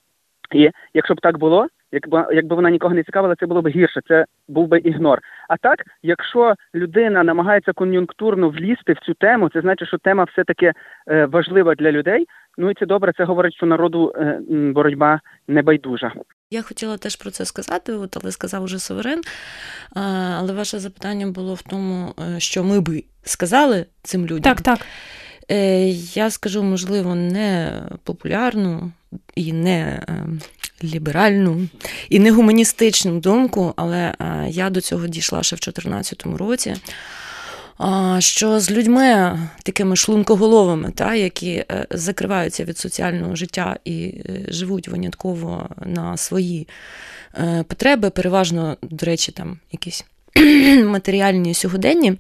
І 0.55 0.71
якщо 0.95 1.15
б 1.15 1.21
так 1.21 1.39
було, 1.39 1.67
якби 1.93 2.27
якби 2.33 2.57
вона 2.57 2.71
нікого 2.71 2.95
не 2.95 3.05
цікавила, 3.05 3.37
це 3.41 3.47
було 3.47 3.63
б 3.63 3.69
гірше. 3.69 4.01
Це 4.09 4.25
був 4.49 4.69
би 4.69 4.79
ігнор. 4.79 5.21
А 5.49 5.57
так, 5.57 5.85
якщо 6.03 6.55
людина 6.75 7.23
намагається 7.23 7.73
кон'юнктурно 7.73 8.49
влізти 8.49 8.93
в 8.93 8.99
цю 8.99 9.15
тему, 9.15 9.51
це 9.53 9.61
значить, 9.61 9.89
що 9.89 9.99
тема 9.99 10.25
все 10.25 10.45
таки 10.45 10.73
е, 11.09 11.27
важлива 11.27 11.75
для 11.75 11.93
людей. 11.93 12.27
Ну 12.59 12.71
і 12.71 12.75
це 12.75 12.87
добре. 12.87 13.13
Це 13.17 13.25
говорить, 13.25 13.55
що 13.55 13.67
народу 13.67 14.13
е, 14.17 14.41
боротьба 14.51 15.21
не 15.49 15.63
байдужа. 15.63 16.13
Я 16.51 16.63
хотіла 16.63 16.97
теж 16.97 17.17
про 17.17 17.31
це 17.31 17.45
сказати, 17.45 17.93
от, 17.93 18.17
але 18.23 18.31
сказав 18.31 18.63
уже 18.63 18.79
Суверен. 18.79 19.21
Але 20.39 20.53
ваше 20.53 20.79
запитання 20.79 21.27
було 21.27 21.55
в 21.55 21.63
тому, 21.63 22.15
е, 22.37 22.41
що 22.41 22.65
ми 22.65 22.81
би 22.81 23.05
сказали 23.23 23.87
цим 24.03 24.23
людям. 24.23 24.55
Так, 24.55 24.61
так. 24.61 24.79
Е, 25.53 25.89
я 26.15 26.31
скажу, 26.31 26.63
можливо, 26.63 27.15
не 27.15 27.83
популярну 28.05 28.93
і 29.35 29.53
не 29.53 29.81
е, 29.81 30.27
ліберальну, 30.85 31.69
і 32.09 32.19
не 32.19 32.31
гуманістичну 32.31 33.21
думку, 33.21 33.73
але 33.77 34.15
я 34.49 34.71
до 34.71 34.81
цього 34.81 35.07
дійшла 35.07 35.43
ще 35.43 35.57
в 35.57 35.59
2014 35.59 36.27
році 36.27 36.77
що 38.19 38.61
з 38.61 38.71
людьми 38.71 39.39
такими 39.63 39.97
шлункоголовими, 39.97 40.91
та, 40.91 41.15
які 41.15 41.51
е, 41.51 41.87
закриваються 41.91 42.65
від 42.65 42.79
соціального 42.79 43.37
життя 43.37 43.77
і 43.85 44.05
е, 44.05 44.45
живуть 44.49 44.89
винятково 44.89 45.69
на 45.87 46.17
свої 46.17 46.69
е, 47.35 47.65
потреби, 47.69 48.11
переважно, 48.11 48.77
до 48.83 49.07
речі, 49.07 49.33
там 49.33 49.59
якісь 49.73 50.05
матеріальні 50.85 51.55
сьогоденні. 51.55 52.17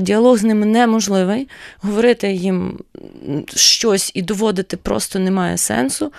Діалог 0.00 0.38
з 0.38 0.42
ними 0.42 0.66
неможливий, 0.66 1.48
говорити 1.80 2.32
їм 2.32 2.78
щось 3.54 4.10
і 4.14 4.22
доводити 4.22 4.76
просто 4.76 5.18
немає 5.18 5.58
сенсу. 5.58 6.12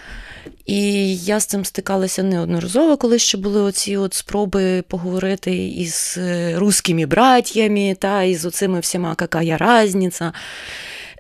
І 0.66 1.16
я 1.18 1.40
з 1.40 1.46
цим 1.46 1.66
стикалася 1.66 2.24
неодноразово, 2.24 2.98
коли 2.98 3.20
ще 3.20 3.38
були 3.38 3.62
оці 3.62 3.98
от 3.98 4.14
спроби 4.14 4.82
поговорити 4.82 5.68
із 5.68 6.16
е, 6.18 6.54
русскими 6.58 7.06
братьями, 7.06 7.96
та 8.00 8.24
із 8.24 8.46
оцими 8.46 8.80
всіма 8.80 9.16
какая 9.16 9.58
разниця. 9.58 10.34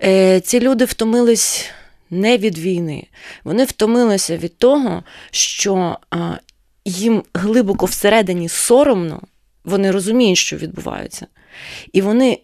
Е, 0.03 0.39
ці 0.39 0.59
люди 0.59 0.85
втомились 0.85 1.65
не 2.09 2.37
від 2.37 2.57
війни, 2.57 3.07
вони 3.43 3.63
втомилися 3.63 4.37
від 4.37 4.57
того, 4.57 5.03
що 5.31 5.97
їм 6.85 7.23
глибоко 7.33 7.85
всередині 7.85 8.49
соромно, 8.49 9.21
вони 9.65 9.91
розуміють, 9.91 10.37
що 10.37 10.57
відбувається. 10.57 11.27
І 11.93 12.01
вони 12.01 12.39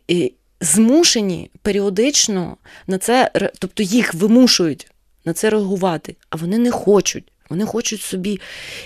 змушені 0.62 1.51
періодично 1.62 2.58
на 2.88 2.98
це, 2.98 3.32
тобто 3.60 3.84
їх 3.84 4.13
вимушують 4.13 4.92
на 5.25 5.34
це 5.34 5.50
реагувати, 5.50 6.16
а 6.30 6.36
вони 6.36 6.58
не 6.58 6.72
хочуть. 6.72 7.32
Вони 7.51 7.65
хочуть 7.65 8.01
собі 8.01 8.39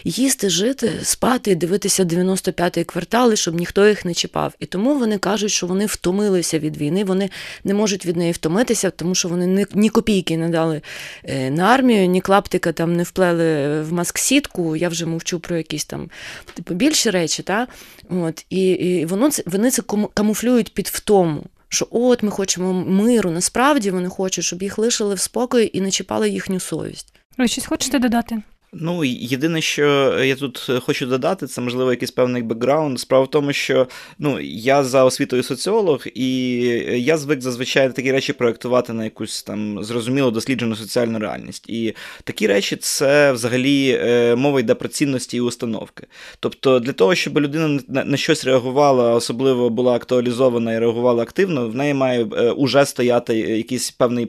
їсти, 0.04 0.50
жити, 0.50 0.92
спати, 1.04 1.56
дивитися 1.56 2.04
95-й 2.04 2.84
квартал, 2.84 3.36
щоб 3.36 3.56
ніхто 3.56 3.88
їх 3.88 4.06
не 4.06 4.14
чіпав. 4.14 4.54
І 4.60 4.66
тому 4.66 4.96
вони 4.96 5.18
кажуть, 5.18 5.52
що 5.52 5.68
вони 5.68 5.86
втомилися 5.86 6.60
від 6.60 6.78
війни, 6.78 7.04
вони 7.04 7.30
не 7.64 7.74
можуть 7.74 8.06
від 8.06 8.18
неї 8.18 8.32
втомитися, 8.32 8.90
тому 8.90 9.16
що 9.16 9.30
вони 9.30 9.68
ні 9.74 9.90
копійки 9.90 10.38
не 10.38 10.50
дали 10.50 10.82
е, 11.24 11.50
на 11.52 11.64
армію, 11.64 12.08
ні 12.08 12.22
клаптика 12.22 12.72
там 12.72 12.96
не 12.96 13.04
вплели 13.04 13.82
в 13.82 13.94
маск-сітку. 13.94 14.76
Я 14.76 14.90
вже 14.90 15.06
мовчу 15.06 15.40
про 15.40 15.58
якісь 15.58 15.86
там 15.86 16.10
типу 16.54 16.74
більші 16.74 17.10
речі. 17.10 17.44
Та? 17.44 17.68
От, 18.10 18.46
І 18.50 18.70
і 18.70 19.06
воно 19.06 19.32
це 19.32 19.44
вони 19.46 19.72
це 19.72 19.82
камуфлюють 20.14 20.74
під 20.74 20.88
втому. 20.88 21.44
Що 21.70 21.88
от 21.92 22.24
ми 22.24 22.32
хочемо 22.32 22.74
миру. 22.74 23.32
Насправді 23.32 23.92
вони 23.92 24.10
хочуть, 24.10 24.46
щоб 24.46 24.64
їх 24.64 24.78
лишили 24.78 25.16
в 25.16 25.20
спокої 25.20 25.78
і 25.78 25.82
не 25.82 25.92
чіпали 25.92 26.30
їхню 26.30 26.60
совість. 26.60 27.14
Ви 27.38 27.48
щось 27.48 27.66
хочете 27.66 28.00
додати? 28.00 28.42
Ну, 28.80 29.04
єдине, 29.04 29.62
що 29.62 30.18
я 30.24 30.36
тут 30.36 30.72
хочу 30.86 31.06
додати, 31.06 31.48
це 31.48 31.62
можливо 31.62 31.92
якийсь 31.92 32.12
певний 32.12 32.44
бекграунд. 32.44 33.00
Справа 33.00 33.26
в 33.26 33.30
тому, 33.30 33.54
що 33.54 33.88
ну, 34.20 34.40
я 34.42 34.84
за 34.84 35.04
освітою 35.04 35.44
соціолог, 35.44 36.06
і 36.16 36.58
я 36.98 37.18
звик 37.18 37.42
зазвичай 37.42 37.94
такі 37.94 38.12
речі 38.12 38.34
проєктувати 38.34 38.94
на 38.94 39.04
якусь 39.04 39.44
там 39.44 39.84
зрозуміло 39.84 40.32
досліджену 40.32 40.76
соціальну 40.76 41.20
реальність. 41.20 41.70
І 41.70 41.96
такі 42.24 42.48
речі 42.48 42.76
це 42.76 43.32
взагалі 43.32 44.00
е, 44.02 44.36
мова 44.36 44.60
йде 44.60 44.76
про 44.76 44.90
цінності 44.90 45.38
і 45.38 45.42
установки. 45.42 46.08
Тобто, 46.40 46.80
для 46.80 46.94
того, 46.94 47.16
щоб 47.16 47.40
людина 47.40 47.80
на 47.88 48.18
щось 48.18 48.46
реагувала, 48.46 49.14
особливо 49.14 49.70
була 49.70 49.94
актуалізована 49.94 50.74
і 50.74 50.80
реагувала 50.80 51.24
активно, 51.24 51.70
в 51.70 51.76
неї 51.76 51.94
має 51.94 52.28
е, 52.38 52.52
уже 52.52 52.86
стояти 52.86 53.38
якийсь 53.38 53.92
певний 53.92 54.26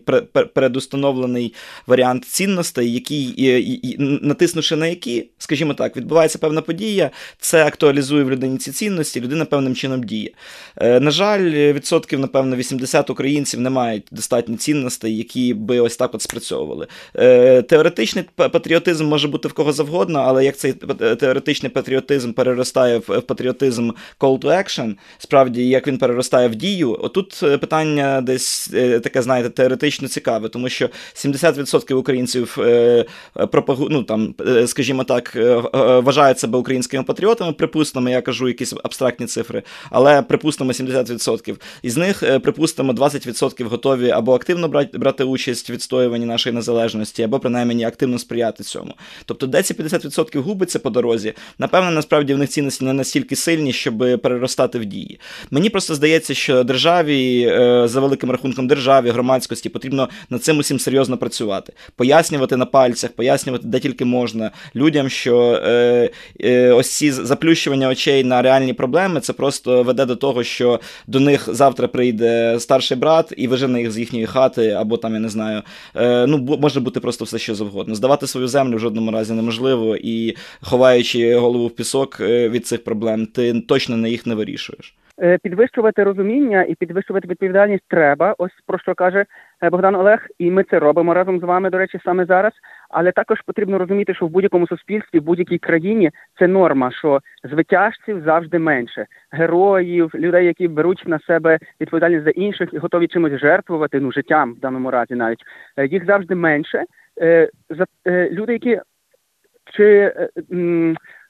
передустановлений 0.54 1.54
варіант 1.86 2.24
цінностей, 2.24 2.92
який 2.92 3.96
на 3.98 4.35
натиснувши 4.36 4.76
на 4.76 4.86
які, 4.86 5.28
скажімо 5.38 5.74
так, 5.74 5.96
відбувається 5.96 6.38
певна 6.38 6.60
подія, 6.62 7.10
це 7.38 7.66
актуалізує 7.66 8.24
в 8.24 8.30
людині 8.30 8.58
ці 8.58 8.72
цінності, 8.72 9.20
людина 9.20 9.44
певним 9.44 9.74
чином 9.74 10.04
діє. 10.04 10.30
Е, 10.76 11.00
на 11.00 11.10
жаль, 11.10 11.50
відсотків, 11.72 12.18
напевно, 12.18 12.56
80 12.56 13.10
українців 13.10 13.60
не 13.60 13.70
мають 13.70 14.04
достатньо 14.10 14.56
цінностей, 14.56 15.16
які 15.16 15.54
би 15.54 15.80
ось 15.80 15.96
так 15.96 16.14
от 16.14 16.22
спрацьовували. 16.22 16.86
Е, 17.14 17.62
теоретичний 17.62 18.24
патріотизм 18.36 19.06
може 19.06 19.28
бути 19.28 19.48
в 19.48 19.52
кого 19.52 19.72
завгодно, 19.72 20.18
але 20.18 20.44
як 20.44 20.56
цей 20.56 20.72
теоретичний 21.20 21.72
патріотизм 21.72 22.32
переростає 22.32 22.98
в 22.98 23.20
патріотизм 23.20 23.90
call 24.20 24.38
to 24.38 24.46
action, 24.46 24.94
справді 25.18 25.68
як 25.68 25.86
він 25.86 25.98
переростає 25.98 26.48
в 26.48 26.54
дію, 26.54 26.98
отут 27.00 27.40
е, 27.42 27.58
питання 27.58 28.20
десь 28.20 28.68
таке, 29.02 29.22
знаєте, 29.22 29.50
теоретично 29.50 30.08
цікаве, 30.08 30.48
тому 30.48 30.68
що 30.68 30.90
70% 31.14 31.94
українців 31.94 32.58
пропагу, 33.50 33.88
ну, 33.90 34.02
там, 34.02 34.25
Е, 34.25 34.25
скажімо 34.66 35.04
так, 35.04 35.36
е, 35.36 35.40
е, 35.40 35.62
вважають 36.00 36.38
себе 36.38 36.58
українськими 36.58 37.04
патріотами, 37.04 37.52
припустимо, 37.52 38.08
я 38.08 38.20
кажу 38.20 38.48
якісь 38.48 38.74
абстрактні 38.84 39.26
цифри, 39.26 39.62
але 39.90 40.22
припустимо 40.22 40.72
70%. 40.72 41.56
Із 41.82 41.96
них, 41.96 42.40
припустимо, 42.42 42.92
20% 42.92 43.64
готові 43.64 44.10
або 44.10 44.34
активно 44.34 44.68
брати 44.94 45.24
участь 45.24 45.70
в 45.70 45.72
відстоюванні 45.72 46.26
нашої 46.26 46.54
незалежності, 46.54 47.22
або 47.22 47.38
принаймні 47.38 47.84
активно 47.84 48.18
сприяти 48.18 48.64
цьому. 48.64 48.94
Тобто, 49.24 49.46
де 49.46 49.62
ці 49.62 49.74
50% 49.74 50.40
губиться 50.40 50.78
по 50.78 50.90
дорозі, 50.90 51.32
напевно, 51.58 51.90
насправді 51.90 52.34
в 52.34 52.38
них 52.38 52.48
цінності 52.48 52.84
не 52.84 52.92
настільки 52.92 53.36
сильні, 53.36 53.72
щоб 53.72 53.98
переростати 54.22 54.78
в 54.78 54.84
дії. 54.84 55.20
Мені 55.50 55.70
просто 55.70 55.94
здається, 55.94 56.34
що 56.34 56.64
державі, 56.64 57.46
за 57.84 58.00
великим 58.00 58.30
рахунком 58.30 58.66
державі, 58.66 59.10
громадськості, 59.10 59.68
потрібно 59.68 60.08
над 60.30 60.44
цим 60.44 60.58
усім 60.58 60.78
серйозно 60.78 61.16
працювати, 61.18 61.72
пояснювати 61.96 62.56
на 62.56 62.66
пальцях, 62.66 63.10
пояснювати, 63.10 63.68
де 63.68 63.80
тільки 63.80 64.04
можна 64.06 64.50
людям, 64.76 65.08
що 65.08 65.60
е, 65.64 66.10
е, 66.40 66.72
ось 66.72 66.90
ці 66.90 67.12
заплющування 67.12 67.88
очей 67.88 68.24
на 68.24 68.42
реальні 68.42 68.72
проблеми, 68.72 69.20
це 69.20 69.32
просто 69.32 69.82
веде 69.82 70.04
до 70.04 70.16
того, 70.16 70.44
що 70.44 70.80
до 71.06 71.20
них 71.20 71.48
завтра 71.52 71.88
прийде 71.88 72.56
старший 72.60 72.96
брат 72.96 73.32
і 73.36 73.48
вижене 73.48 73.80
їх 73.80 73.90
з 73.90 73.98
їхньої 73.98 74.26
хати, 74.26 74.70
або 74.70 74.96
там, 74.96 75.14
я 75.14 75.20
не 75.20 75.28
знаю, 75.28 75.62
е, 75.96 76.26
ну 76.26 76.58
може 76.60 76.80
бути 76.80 77.00
просто 77.00 77.24
все 77.24 77.38
що 77.38 77.54
завгодно. 77.54 77.94
Здавати 77.94 78.26
свою 78.26 78.48
землю 78.48 78.76
в 78.76 78.80
жодному 78.80 79.10
разі 79.10 79.32
неможливо, 79.32 79.96
і 79.96 80.36
ховаючи 80.60 81.36
голову 81.36 81.66
в 81.66 81.70
пісок 81.70 82.20
е, 82.20 82.48
від 82.48 82.66
цих 82.66 82.84
проблем, 82.84 83.26
ти 83.26 83.60
точно 83.60 83.96
на 83.96 84.08
їх 84.08 84.26
не 84.26 84.34
вирішуєш. 84.34 84.94
Е, 85.22 85.38
підвищувати 85.42 86.04
розуміння 86.04 86.62
і 86.68 86.74
підвищувати 86.74 87.28
відповідальність 87.28 87.84
треба. 87.88 88.34
Ось 88.38 88.52
про 88.66 88.78
що 88.78 88.94
каже 88.94 89.24
е, 89.62 89.70
Богдан 89.70 89.94
Олег, 89.94 90.26
і 90.38 90.50
ми 90.50 90.64
це 90.64 90.78
робимо 90.78 91.14
разом 91.14 91.40
з 91.40 91.42
вами. 91.42 91.70
До 91.70 91.78
речі, 91.78 92.00
саме 92.04 92.24
зараз. 92.24 92.52
Але 92.90 93.12
також 93.12 93.40
потрібно 93.40 93.78
розуміти, 93.78 94.14
що 94.14 94.26
в 94.26 94.30
будь-якому 94.30 94.66
суспільстві, 94.66 95.18
в 95.18 95.22
будь-якій 95.22 95.58
країні 95.58 96.10
це 96.38 96.46
норма, 96.46 96.90
що 96.90 97.20
звитяжців 97.44 98.22
завжди 98.24 98.58
менше, 98.58 99.06
героїв, 99.30 100.10
людей, 100.14 100.46
які 100.46 100.68
беруть 100.68 101.02
на 101.06 101.18
себе 101.18 101.58
відповідальність 101.80 102.24
за 102.24 102.30
інших 102.30 102.68
і 102.72 102.78
готові 102.78 103.06
чимось 103.06 103.40
жертвувати, 103.40 104.00
ну 104.00 104.12
життям 104.12 104.54
в 104.54 104.60
даному 104.60 104.90
разі, 104.90 105.14
навіть 105.14 105.42
е, 105.76 105.86
їх 105.86 106.06
завжди 106.06 106.34
менше. 106.34 106.84
За 107.70 107.86
люди, 108.06 108.52
які 108.52 108.80
чи 109.72 110.14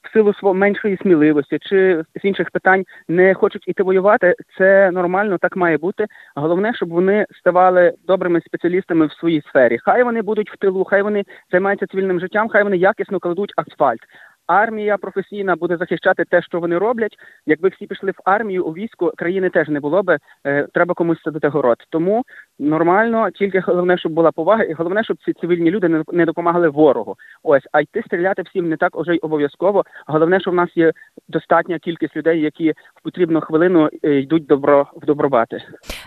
в 0.07 0.13
силу 0.13 0.35
свого 0.35 0.55
меншої 0.55 0.99
сміливості 1.03 1.59
чи 1.61 2.03
з 2.23 2.25
інших 2.25 2.51
питань 2.51 2.85
не 3.09 3.35
хочуть 3.35 3.69
іти 3.69 3.83
воювати, 3.83 4.35
це 4.59 4.91
нормально, 4.91 5.39
так 5.39 5.57
має 5.57 5.79
бути. 5.79 6.07
Головне, 6.35 6.75
щоб 6.75 6.89
вони 6.89 7.27
ставали 7.39 7.93
добрими 8.07 8.41
спеціалістами 8.41 9.07
в 9.07 9.13
своїй 9.13 9.43
сфері. 9.49 9.79
Хай 9.83 10.03
вони 10.03 10.23
будуть 10.23 10.53
в 10.53 10.57
тилу, 10.57 10.85
хай 10.85 11.03
вони 11.03 11.25
займаються 11.51 11.87
цивільним 11.87 12.21
життям, 12.21 12.49
хай 12.49 12.63
вони 12.63 12.77
якісно 12.77 13.21
кладуть 13.21 13.53
асфальт 13.57 14.01
армія 14.47 14.97
професійна 14.97 15.57
буде 15.57 15.77
захищати 15.77 16.25
те, 16.25 16.43
що 16.43 16.61
вони 16.61 16.79
роблять. 16.79 17.17
Якби 17.47 17.69
всі 17.69 17.87
пішли 17.87 18.11
в 18.11 18.21
армію 18.25 18.65
у 18.65 18.73
війську, 18.73 19.13
країни 19.17 19.51
теж 19.51 19.69
не 19.69 19.81
було 19.81 20.03
би. 20.03 20.19
Е, 20.47 20.67
треба 20.75 20.95
комусь 20.95 21.23
садити 21.23 21.49
город. 21.49 21.77
Тому 21.91 22.25
нормально, 22.59 23.31
тільки 23.31 23.61
головне, 23.61 23.99
щоб 23.99 24.13
була 24.13 24.33
повага, 24.33 24.63
і 24.63 24.73
головне, 24.73 25.05
щоб 25.05 25.17
ці 25.25 25.33
цивільні 25.33 25.71
люди 25.71 26.05
не 26.13 26.25
допомагали 26.25 26.69
ворогу. 26.69 27.17
Ось 27.43 27.63
а 27.73 27.81
йти 27.81 28.03
стріляти 28.07 28.43
всім 28.43 28.69
не 28.69 28.77
так 28.77 28.97
уже 28.97 29.15
й 29.15 29.19
обов'язково. 29.23 29.85
Головне, 30.07 30.41
що 30.41 30.51
в 30.51 30.55
нас 30.55 30.69
є 30.75 30.93
достатня 31.29 31.79
кількість 31.79 32.17
людей, 32.17 32.41
які 32.41 32.71
в 32.71 33.03
потрібну 33.03 33.41
хвилину 33.41 33.91
е, 34.05 34.19
йдуть 34.21 34.47
добро 34.47 34.87
в 34.97 35.07
добробати. 35.07 35.63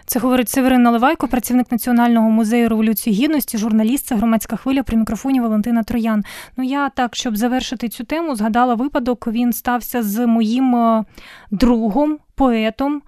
Це 0.05 0.19
говорить 0.19 0.49
Северин 0.49 0.83
Наливайко, 0.83 1.27
працівник 1.27 1.71
Національного 1.71 2.29
музею 2.29 2.69
революції 2.69 3.15
гідності, 3.15 3.57
журналіст, 3.57 4.05
це 4.05 4.15
громадська 4.15 4.55
хвиля 4.55 4.83
при 4.83 4.97
мікрофоні 4.97 5.41
Валентина 5.41 5.83
Троян. 5.83 6.23
Ну 6.57 6.63
я 6.63 6.89
так, 6.89 7.15
щоб 7.15 7.37
завершити 7.37 7.89
цю 7.89 8.03
тему, 8.03 8.28
згадала 8.35 8.75
випадок. 8.75 9.27
Він 9.27 9.53
стався 9.53 10.03
з 10.03 10.27
моїм 10.27 10.75
е, 10.75 11.05
другом, 11.51 12.17
поетом. 12.35 13.01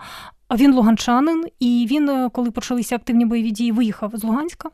Він 0.55 0.73
луганчанин, 0.73 1.45
і 1.59 1.87
він, 1.91 2.09
е, 2.09 2.29
коли 2.33 2.51
почалися 2.51 2.95
активні 2.95 3.25
бойові 3.25 3.51
дії, 3.51 3.71
виїхав 3.71 4.11
з 4.13 4.23
Луганська. 4.23 4.69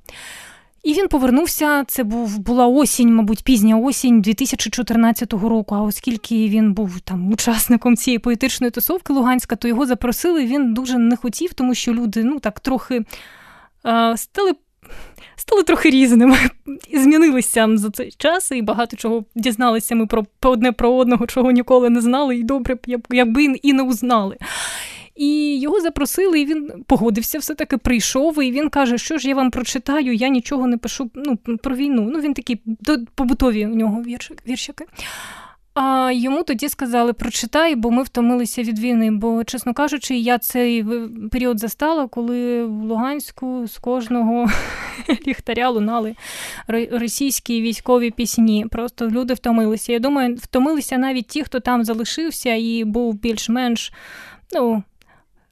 І 0.83 0.93
він 0.93 1.07
повернувся. 1.07 1.83
Це 1.88 2.03
був 2.03 2.39
була 2.39 2.67
осінь, 2.67 3.15
мабуть, 3.15 3.43
пізня 3.43 3.77
осінь 3.77 4.21
2014 4.21 5.33
року. 5.33 5.75
А 5.75 5.81
оскільки 5.81 6.49
він 6.49 6.73
був 6.73 6.99
там 6.99 7.31
учасником 7.31 7.95
цієї 7.95 8.19
поетичної 8.19 8.71
тусовки 8.71 9.13
Луганська, 9.13 9.55
то 9.55 9.67
його 9.67 9.86
запросили. 9.86 10.45
Він 10.45 10.73
дуже 10.73 10.97
не 10.97 11.15
хотів, 11.15 11.53
тому 11.53 11.73
що 11.73 11.93
люди 11.93 12.23
ну 12.23 12.39
так 12.39 12.60
трохи 12.60 13.05
е, 13.86 14.17
стали. 14.17 14.51
Стали 15.36 15.63
трохи 15.63 15.89
різними, 15.89 16.38
змінилися 16.93 17.78
за 17.78 17.89
цей 17.89 18.12
час, 18.17 18.52
і 18.52 18.62
багато 18.62 18.97
чого 18.97 19.26
дізналися 19.36 19.95
ми 19.95 20.06
про 20.06 20.26
одне 20.41 20.71
про 20.71 20.93
одного, 20.93 21.28
чого 21.28 21.52
ніколи 21.52 21.89
не 21.89 22.02
знали, 22.02 22.38
і 22.38 22.43
добре, 22.43 22.78
якби 23.10 23.43
і 23.43 23.73
не 23.73 23.84
узнали. 23.84 24.38
І 25.15 25.60
його 25.60 25.82
запросили, 25.82 26.39
і 26.39 26.45
він 26.45 26.71
погодився, 26.88 27.39
все-таки 27.39 27.78
прийшов, 27.78 28.43
і 28.43 28.52
він 28.52 28.69
каже, 28.69 28.97
що 28.97 29.17
ж 29.17 29.30
я 29.30 29.36
вам 29.36 29.52
прочитаю, 29.52 30.13
я 30.13 30.28
нічого 30.28 30.67
не 30.67 30.78
пишу 30.78 31.12
ну, 31.15 31.38
про 31.58 31.76
війну. 31.76 32.10
Ну, 32.13 32.19
він 32.19 32.34
такий 32.34 32.62
побутові 33.15 33.65
у 33.65 33.76
нього 33.76 34.02
віршики. 34.47 34.86
А 35.79 36.11
йому 36.11 36.43
тоді 36.43 36.69
сказали, 36.69 37.13
прочитай, 37.13 37.75
бо 37.75 37.91
ми 37.91 38.03
втомилися 38.03 38.63
від 38.63 38.79
війни. 38.79 39.11
Бо, 39.11 39.43
чесно 39.43 39.73
кажучи, 39.73 40.15
я 40.15 40.37
цей 40.37 40.85
період 41.31 41.59
застала, 41.59 42.07
коли 42.07 42.65
в 42.65 42.83
Луганську 42.83 43.67
з 43.67 43.77
кожного 43.77 44.49
ліхтаря 45.27 45.69
лунали 45.69 46.15
російські 46.91 47.61
військові 47.61 48.11
пісні. 48.11 48.65
Просто 48.71 49.09
люди 49.09 49.33
втомилися. 49.33 49.93
Я 49.93 49.99
думаю, 49.99 50.35
втомилися 50.35 50.97
навіть 50.97 51.27
ті, 51.27 51.43
хто 51.43 51.59
там 51.59 51.83
залишився 51.83 52.53
і 52.55 52.83
був 52.83 53.13
більш-менш 53.13 53.93
ну, 54.53 54.83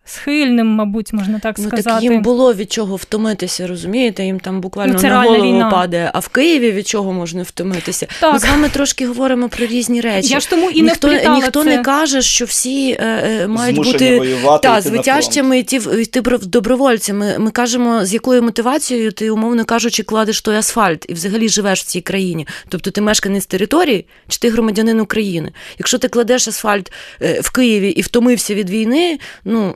схильним, 0.06 0.68
мабуть, 0.68 1.14
можна 1.14 1.40
так 1.40 1.58
сказати. 1.60 1.84
ну. 1.86 1.94
Так 1.94 2.04
їм 2.04 2.22
було 2.22 2.54
від 2.54 2.72
чого 2.72 2.96
втомитися, 2.96 3.68
розумієте? 3.68 4.26
Їм 4.26 4.40
там 4.40 4.62
буквально 4.62 5.00
ну, 5.04 5.10
на 5.10 5.24
голову 5.24 5.44
війна. 5.44 5.70
падає. 5.70 6.12
А 6.14 6.20
в 6.20 6.28
Києві 6.28 6.72
від 6.72 6.88
чого 6.88 7.14
можна 7.14 7.44
втомитися? 7.44 8.08
Так. 8.20 8.34
Ми 8.34 8.40
з 8.40 8.46
вами 8.46 8.70
трошки 8.70 9.08
говоримо 9.08 9.50
про 9.50 9.66
різні 9.66 10.02
речі. 10.02 10.28
Я 10.28 10.40
ж 10.40 10.50
тому 10.50 10.70
і 10.70 10.82
ніхто 10.82 11.08
не 11.08 11.30
ніхто 11.30 11.64
це. 11.64 11.70
не 11.70 11.84
каже, 11.84 12.22
що 12.22 12.46
всі 12.46 12.92
е, 12.92 13.06
е 13.42 13.48
мають 13.48 13.76
Змушені 13.76 13.94
бути 13.94 14.18
воювати, 14.18 14.68
та, 14.68 14.82
звитяжцями 14.82 15.60
йти, 15.60 15.76
йти 16.02 16.22
добровольцями. 16.42 17.36
Ми 17.40 17.52
кажемо, 17.52 18.06
з 18.06 18.14
якою 18.14 18.44
мотивацією 18.44 19.12
ти, 19.12 19.30
умовно 19.30 19.66
кажучи, 19.66 20.04
кладеш 20.04 20.42
той 20.42 20.56
асфальт 20.56 21.06
і 21.10 21.14
взагалі 21.14 21.50
живеш 21.50 21.82
в 21.82 21.86
цій 21.86 22.02
країні. 22.02 22.48
Тобто 22.70 22.92
ти 22.92 23.02
мешканець 23.02 23.46
території, 23.46 24.06
чи 24.28 24.40
ти 24.40 24.50
громадянин 24.50 25.00
України. 25.00 25.52
Якщо 25.78 25.98
ти 25.98 26.08
кладеш 26.08 26.48
асфальт 26.48 26.92
е, 27.22 27.40
в 27.42 27.52
Києві 27.52 27.90
і 27.90 28.02
втомився 28.02 28.56
від 28.56 28.70
війни, 28.70 29.20
ну 29.46 29.76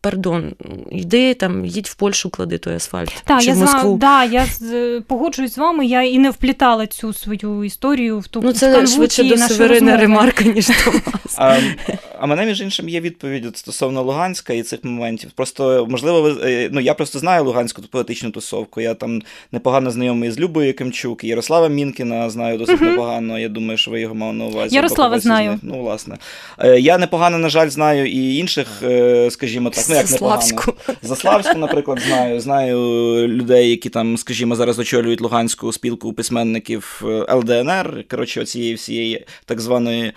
пардон, 0.00 0.52
йди 0.90 1.34
там, 1.34 1.64
їдь 1.64 1.86
в 1.86 1.94
Польщу, 1.94 2.30
клади 2.30 2.58
той 2.58 2.74
асфальт. 2.74 3.22
Так, 3.24 3.40
чи 3.40 3.46
я 3.46 3.54
в 3.54 3.58
Москву. 3.58 3.96
да, 3.96 4.24
я 4.24 4.46
погоджуюсь 5.06 5.54
з 5.54 5.58
вами. 5.58 5.86
Я 5.86 6.02
і 6.02 6.18
не 6.18 6.30
вплітала 6.30 6.86
цю 6.86 7.12
свою 7.12 7.64
історію 7.64 8.18
в 8.18 8.26
ту 8.26 8.40
Ну, 8.44 8.52
це 8.52 8.86
швидше 8.86 9.24
до 9.24 9.36
Северина 9.36 9.96
ремарка, 9.96 10.44
ніж 10.44 10.68
до 10.68 10.90
вас. 10.90 11.04
А, 11.40 11.58
а 12.20 12.26
мене, 12.26 12.46
між 12.46 12.60
іншим, 12.60 12.88
є 12.88 13.00
відповідь 13.00 13.58
стосовно 13.58 14.02
Луганська 14.02 14.52
і 14.52 14.62
цих 14.62 14.84
моментів. 14.84 15.30
Просто, 15.34 15.86
можливо, 15.90 16.22
ви 16.22 16.36
е, 16.42 16.68
ну 16.72 16.80
я 16.80 16.94
просто 16.94 17.18
знаю 17.18 17.44
Луганську 17.44 17.82
політичну 17.82 18.30
тусовку. 18.30 18.80
Я 18.80 18.94
там 18.94 19.22
непогано 19.52 19.90
знайомий 19.90 20.30
з 20.30 20.38
Любою 20.38 20.74
Кимчук, 20.74 21.24
Ярослава 21.24 21.68
Мінкіна 21.68 22.30
знаю 22.30 22.58
досить 22.58 22.80
uh-huh. 22.80 22.90
непогано. 22.90 23.38
Я 23.38 23.48
думаю, 23.48 23.78
що 23.78 23.90
ви 23.90 24.00
його 24.00 24.14
мав 24.14 24.34
на 24.34 24.44
увазі. 24.44 24.76
Ярослава 24.76 25.20
знаю. 25.20 25.58
Ну, 25.62 25.80
власне. 25.80 26.16
Е, 26.58 26.80
я 26.80 26.98
непогано, 26.98 27.38
на 27.38 27.48
жаль, 27.48 27.68
знаю 27.68 28.06
і 28.06 28.36
інших, 28.36 28.68
е, 28.82 29.30
скажімо 29.30 29.70
так, 29.70 29.87
ну 29.88 29.94
як 29.94 30.10
непогано. 30.10 30.42
Заславську, 31.02 31.58
наприклад, 31.58 32.00
знаю. 32.06 32.40
Знаю 32.40 32.78
людей, 33.28 33.70
які 33.70 33.88
там, 33.88 34.16
скажімо, 34.16 34.56
зараз 34.56 34.78
очолюють 34.78 35.20
Луганську 35.20 35.72
спілку 35.72 36.12
письменників 36.12 37.02
ЛДНР. 37.30 38.04
Коротше, 38.10 38.40
оцієї 38.40 38.74
всієї 38.74 39.26
так 39.44 39.60
званої 39.60 40.12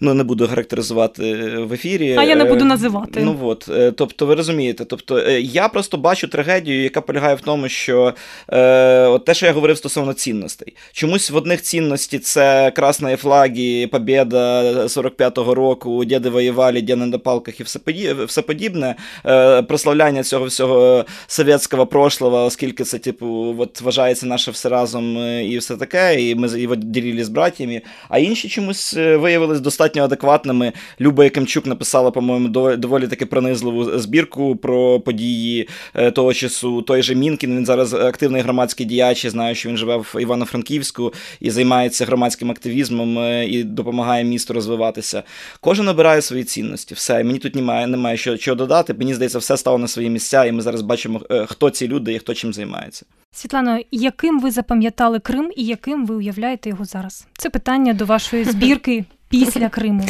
ну 0.00 0.14
не 0.14 0.24
буду 0.24 0.48
характеризувати 0.48 1.22
в 1.58 1.72
ефірі. 1.72 2.16
А 2.18 2.22
я 2.22 2.36
не 2.36 2.44
буду 2.44 2.64
називати. 2.64 3.20
Ну 3.24 3.38
от, 3.42 3.68
е, 3.68 3.92
тобто, 3.92 4.26
ви 4.26 4.34
розумієте, 4.34 4.84
тобто 4.84 5.18
е, 5.18 5.40
я 5.40 5.68
просто 5.68 5.96
бачу 5.96 6.28
трагедію, 6.28 6.82
яка 6.82 7.00
полягає 7.00 7.34
в 7.34 7.40
тому, 7.40 7.68
що 7.68 8.14
е, 8.48 9.06
от 9.06 9.24
те, 9.24 9.34
що 9.34 9.46
я 9.46 9.52
говорив 9.52 9.76
стосовно 9.76 10.12
цінностей, 10.12 10.76
чомусь 10.92 11.30
в 11.30 11.36
одних 11.36 11.62
цінності 11.62 12.18
це 12.18 12.70
красні 12.70 13.16
флаги, 13.16 13.86
побєда 13.86 14.62
45-го 14.84 15.54
року, 15.54 16.04
діди 16.04 16.28
воювали, 16.28 16.80
діди 16.80 16.96
на 16.96 17.18
палках 17.18 17.60
і 17.60 17.62
все 17.62 17.80
все 18.26 18.42
подібне. 18.42 18.94
Е, 19.26 19.62
прославляння 19.62 20.22
цього 20.22 20.44
всього 20.44 21.04
совєтського 21.26 21.86
прошлого, 21.86 22.44
оскільки 22.44 22.84
це, 22.84 22.98
типу, 22.98 23.54
от 23.58 23.80
вважається 23.80 24.26
наше 24.26 24.50
все 24.50 24.68
разом 24.68 25.18
і 25.42 25.58
все 25.58 25.76
таке, 25.76 26.22
і 26.22 26.34
ми 26.34 26.60
його 26.60 26.76
ділили 26.76 27.24
з 27.24 27.28
братями, 27.28 27.82
а 28.08 28.18
інші 28.18 28.48
чомусь 28.48 28.94
виявились 28.94 29.60
достатньо 29.60 29.85
достатньо 29.86 30.04
адекватними. 30.04 30.72
Люба 31.00 31.24
Якимчук 31.24 31.66
написала, 31.66 32.10
по-моєму, 32.10 32.48
доволі 32.76 33.08
таки 33.08 33.26
пронизливу 33.26 33.98
збірку 33.98 34.56
про 34.56 35.00
події 35.00 35.68
е, 35.94 36.10
того 36.10 36.34
часу. 36.34 36.82
Той 36.82 37.02
же 37.02 37.14
Мінкін 37.14 37.56
він 37.56 37.66
зараз 37.66 37.94
активний 37.94 38.42
громадський 38.42 38.86
діяч. 38.86 39.24
Я 39.24 39.30
знаю, 39.30 39.54
що 39.54 39.68
він 39.68 39.76
живе 39.76 39.96
в 39.96 40.16
Івано-Франківську 40.20 41.12
і 41.40 41.50
займається 41.50 42.04
громадським 42.04 42.50
активізмом 42.50 43.18
е, 43.18 43.46
і 43.46 43.64
допомагає 43.64 44.24
місту 44.24 44.54
розвиватися. 44.54 45.22
Кожен 45.60 45.88
обирає 45.88 46.22
свої 46.22 46.44
цінності. 46.44 46.94
Все, 46.94 47.24
мені 47.24 47.38
тут 47.38 47.54
немає, 47.54 47.86
немає 47.86 48.16
що, 48.16 48.36
що 48.36 48.54
додати. 48.54 48.94
Мені 48.94 49.14
здається, 49.14 49.38
все 49.38 49.56
стало 49.56 49.78
на 49.78 49.88
свої 49.88 50.10
місця, 50.10 50.44
і 50.44 50.52
ми 50.52 50.62
зараз 50.62 50.82
бачимо, 50.82 51.20
е, 51.30 51.46
хто 51.46 51.70
ці 51.70 51.88
люди 51.88 52.14
і 52.14 52.18
хто 52.18 52.34
чим 52.34 52.52
займається. 52.52 53.06
Світлано, 53.32 53.80
яким 53.90 54.40
ви 54.40 54.50
запам'ятали 54.50 55.18
Крим 55.18 55.50
і 55.56 55.64
яким 55.64 56.06
ви 56.06 56.14
уявляєте 56.14 56.68
його 56.68 56.84
зараз? 56.84 57.26
Це 57.38 57.50
питання 57.50 57.94
до 57.94 58.04
вашої 58.04 58.44
збірки 58.44 59.04
після 59.28 59.68
Криму? 59.68 60.08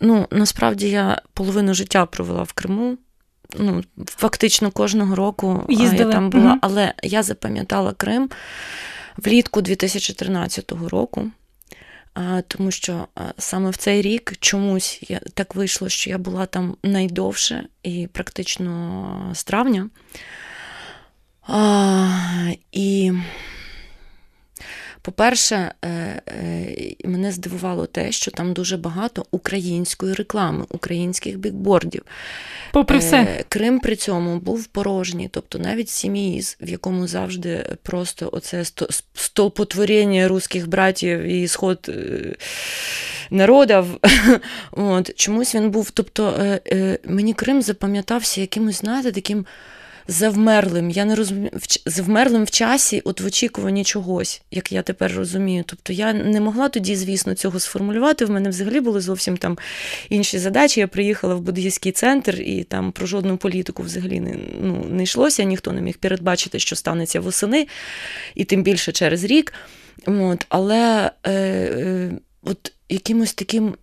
Ну, 0.00 0.26
насправді 0.30 0.88
я 0.88 1.22
половину 1.34 1.74
життя 1.74 2.06
провела 2.06 2.42
в 2.42 2.52
Криму. 2.52 2.98
Ну, 3.58 3.84
Фактично 4.06 4.70
кожного 4.70 5.14
року 5.14 5.66
Їздили. 5.68 6.10
я 6.10 6.12
там 6.12 6.30
була, 6.30 6.50
угу. 6.50 6.58
але 6.62 6.94
я 7.02 7.22
запам'ятала 7.22 7.92
Крим 7.92 8.30
влітку 9.16 9.60
2013 9.60 10.72
року. 10.88 11.30
Тому 12.48 12.70
що 12.70 13.08
саме 13.38 13.70
в 13.70 13.76
цей 13.76 14.02
рік 14.02 14.32
чомусь 14.40 15.00
я, 15.08 15.20
так 15.34 15.54
вийшло, 15.54 15.88
що 15.88 16.10
я 16.10 16.18
була 16.18 16.46
там 16.46 16.76
найдовше 16.82 17.66
і 17.82 18.08
практично 18.12 19.30
з 19.34 19.44
травня. 19.44 19.90
А, 21.48 22.50
І 22.72 23.12
по-перше, 25.06 25.72
е, 25.84 25.88
е, 26.28 26.94
мене 27.04 27.32
здивувало 27.32 27.86
те, 27.86 28.12
що 28.12 28.30
там 28.30 28.52
дуже 28.52 28.76
багато 28.76 29.26
української 29.30 30.14
реклами, 30.14 30.64
українських 30.68 31.38
бікбордів. 31.38 32.02
Попри 32.72 32.98
все. 32.98 33.44
Крим 33.48 33.80
при 33.80 33.96
цьому 33.96 34.38
був 34.38 34.66
порожній, 34.66 35.28
тобто 35.32 35.58
навіть 35.58 35.88
сім'їз, 35.88 36.56
в 36.60 36.68
якому 36.68 37.06
завжди 37.06 37.76
просто 37.82 38.30
оце 38.32 38.64
столпотворення 39.14 40.28
русських 40.28 40.68
братів 40.68 41.20
і 41.20 41.48
сход 41.48 41.86
е, 41.88 42.34
народів. 43.30 43.84
От, 44.72 45.14
Чомусь 45.16 45.54
він 45.54 45.70
був. 45.70 45.90
Тобто 45.90 46.56
мені 47.04 47.34
Крим 47.34 47.62
запам'ятався 47.62 48.40
якимось, 48.40 48.80
знаєте, 48.80 49.12
таким 49.12 49.46
завмерлим. 50.08 50.90
Я 50.90 51.04
не 51.04 51.14
розумію 51.14 51.50
завмерлим 51.86 52.44
в 52.44 52.50
часі, 52.50 53.02
от 53.04 53.20
в 53.20 53.26
очікуванні 53.26 53.84
чогось, 53.84 54.42
як 54.50 54.72
я 54.72 54.82
тепер 54.82 55.12
розумію. 55.16 55.64
Тобто 55.66 55.92
я 55.92 56.12
не 56.12 56.40
могла 56.40 56.68
тоді, 56.68 56.96
звісно, 56.96 57.34
цього 57.34 57.60
сформулювати. 57.60 58.24
В 58.24 58.30
мене 58.30 58.48
взагалі 58.48 58.80
були 58.80 59.00
зовсім 59.00 59.36
там 59.36 59.58
інші 60.08 60.38
задачі. 60.38 60.80
Я 60.80 60.88
приїхала 60.88 61.34
в 61.34 61.40
буддійський 61.40 61.92
центр, 61.92 62.40
і 62.40 62.64
там 62.64 62.92
про 62.92 63.06
жодну 63.06 63.36
політику 63.36 63.82
взагалі 63.82 64.20
не 64.20 64.36
ну, 64.60 64.86
не 64.90 65.02
йшлося. 65.02 65.42
Ніхто 65.42 65.72
не 65.72 65.80
міг 65.80 65.98
передбачити, 65.98 66.58
що 66.58 66.76
станеться 66.76 67.20
восени, 67.20 67.66
і 68.34 68.44
тим 68.44 68.62
більше 68.62 68.92
через 68.92 69.24
рік. 69.24 69.52
От, 70.06 70.46
Але 70.48 71.10
е, 71.24 71.32
е, 71.32 72.10
от 72.42 72.72
якимось 72.88 73.34
таким 73.34 73.74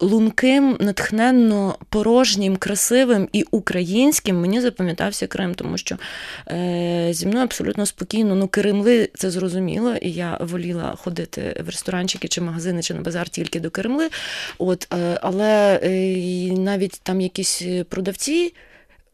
лунким, 0.00 0.76
натхненно 0.80 1.76
порожнім, 1.88 2.56
красивим 2.56 3.28
і 3.32 3.44
українським 3.50 4.40
мені 4.40 4.60
запам'ятався 4.60 5.26
Крим, 5.26 5.54
тому 5.54 5.78
що 5.78 5.96
е, 6.48 7.08
зі 7.10 7.26
мною 7.26 7.44
абсолютно 7.44 7.86
спокійно, 7.86 8.34
ну 8.34 8.48
Кремли 8.48 9.08
це 9.14 9.30
зрозуміло, 9.30 9.94
і 10.02 10.12
я 10.12 10.38
воліла 10.40 10.94
ходити 10.96 11.62
в 11.66 11.66
ресторанчики 11.66 12.28
чи 12.28 12.40
магазини, 12.40 12.82
чи 12.82 12.94
на 12.94 13.00
базар 13.00 13.28
тільки 13.28 13.60
до 13.60 13.70
Кремли. 13.70 14.08
От, 14.58 14.88
е, 14.92 15.18
Але 15.22 15.80
е, 15.82 16.52
навіть 16.52 17.00
там 17.02 17.20
якісь 17.20 17.62
продавці. 17.88 18.52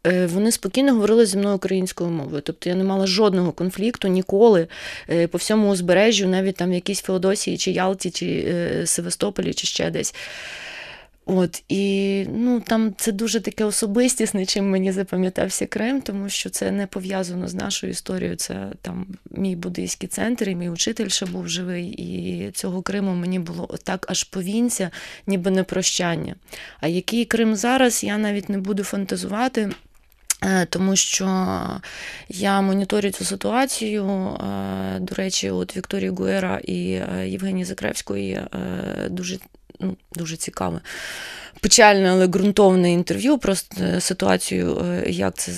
Е, 0.07 0.27
вони 0.27 0.53
спокійно 0.53 0.93
говорили 0.93 1.27
зі 1.27 1.39
мною 1.39 1.57
українською 1.57 2.11
мовою. 2.11 2.43
Тобто 2.45 2.69
я 2.69 2.75
не 2.75 2.85
мала 2.85 3.07
жодного 3.07 3.53
конфлікту 3.53 4.09
ніколи 4.09 4.67
е, 5.11 5.27
по 5.27 5.39
всьому 5.39 5.71
узбережжю, 5.71 6.29
навіть 6.29 6.57
там 6.57 6.71
в 6.71 6.75
якійсь 6.75 7.01
Феодосії, 7.01 7.57
чи 7.57 7.71
Ялті, 7.71 8.11
чи 8.11 8.45
е, 8.49 8.87
Севастополі, 8.87 9.55
чи 9.55 9.67
ще 9.67 9.91
десь. 9.91 10.15
От 11.29 11.63
і 11.69 12.27
ну 12.31 12.61
там 12.61 12.95
це 12.97 13.13
дуже 13.13 13.41
таке 13.41 13.65
особистісне, 13.65 14.47
чим 14.47 14.71
мені 14.71 14.93
запам'ятався 14.93 15.67
Крим, 15.67 16.01
тому 16.01 16.29
що 16.29 16.51
це 16.51 16.71
не 16.71 16.87
пов'язано 16.87 17.49
з 17.49 17.55
нашою 17.55 17.93
історією. 17.93 18.37
Це 18.37 18.69
там 18.83 19.07
мій 19.31 19.57
буддийський 19.57 20.09
центр, 20.09 20.49
і 20.49 20.55
мій 20.55 20.71
учитель 20.71 21.09
ще 21.09 21.27
був 21.27 21.49
живий. 21.49 21.87
І 21.87 22.51
цього 22.51 22.83
Криму 22.83 23.15
мені 23.15 23.39
було 23.39 23.67
так 23.85 24.07
аж 24.09 24.25
повінця, 24.25 24.91
ніби 25.27 25.51
не 25.51 25.63
прощання. 25.63 26.35
А 26.81 26.89
який 26.89 27.25
Крим 27.25 27.57
зараз, 27.57 28.05
я 28.05 28.19
навіть 28.19 28.49
не 28.49 28.59
буду 28.59 28.85
фантазувати. 28.85 29.71
Е, 30.43 30.67
тому 30.67 30.97
що 30.97 31.27
я 32.29 32.61
моніторю 32.61 33.11
цю 33.11 33.25
ситуацію. 33.25 34.07
Е, 34.07 34.99
до 35.01 35.15
речі, 35.15 35.51
от 35.51 35.77
Вікторії 35.77 36.11
Гуера 36.11 36.61
і 36.65 36.91
е, 36.91 37.29
Євгенії 37.29 37.65
Закревської 37.65 38.41
дуже 39.11 39.39
ну, 39.81 39.97
дуже 40.15 40.37
цікаве. 40.37 40.81
Печальне, 41.61 42.11
але 42.11 42.27
ґрунтовне 42.27 42.93
інтерв'ю 42.93 43.39
про 43.39 43.55
ситуацію, 44.01 44.85
як 45.07 45.35
це 45.35 45.53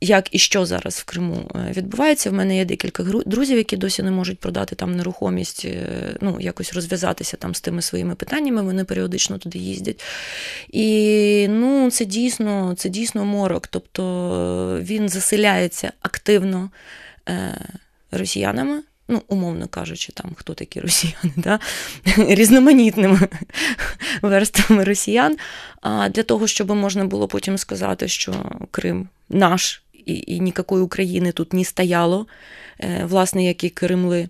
як 0.00 0.34
і 0.34 0.38
що 0.38 0.66
зараз 0.66 0.94
в 0.94 1.04
Криму 1.04 1.50
відбувається. 1.76 2.30
В 2.30 2.32
мене 2.32 2.56
є 2.56 2.64
декілька 2.64 3.02
друзів, 3.02 3.56
які 3.56 3.76
досі 3.76 4.02
не 4.02 4.10
можуть 4.10 4.38
продати 4.38 4.74
там 4.74 4.96
нерухомість, 4.96 5.66
ну, 6.20 6.36
якось 6.40 6.72
розв'язатися 6.72 7.36
там 7.36 7.54
з 7.54 7.60
тими 7.60 7.82
своїми 7.82 8.14
питаннями. 8.14 8.62
Вони 8.62 8.84
періодично 8.84 9.38
туди 9.38 9.58
їздять. 9.58 10.04
І 10.68 11.46
ну, 11.50 11.90
це 11.90 12.04
дійсно 12.04 12.74
це 12.78 12.88
дійсно 12.88 13.24
морок. 13.24 13.66
Тобто 13.66 14.80
він 14.82 15.08
заселяється 15.08 15.92
активно 16.02 16.70
росіянами. 18.10 18.82
Ну, 19.08 19.22
умовно 19.28 19.68
кажучи, 19.68 20.12
там 20.12 20.30
хто 20.34 20.54
такі 20.54 20.80
росіяни, 20.80 21.32
да? 21.36 21.60
різноманітними 22.16 23.20
верствами 24.22 24.84
росіян, 24.84 25.36
а 25.80 26.08
для 26.08 26.22
того, 26.22 26.46
щоб 26.46 26.70
можна 26.70 27.04
було 27.04 27.28
потім 27.28 27.58
сказати, 27.58 28.08
що 28.08 28.34
Крим 28.70 29.08
наш 29.28 29.82
і, 30.06 30.24
і 30.26 30.40
ніякої 30.40 30.82
України 30.82 31.32
тут 31.32 31.52
не 31.52 31.64
стояло, 31.64 32.26
е, 32.80 33.04
власне, 33.08 33.44
як 33.44 33.64
і 33.64 33.70
Кремли. 33.70 34.28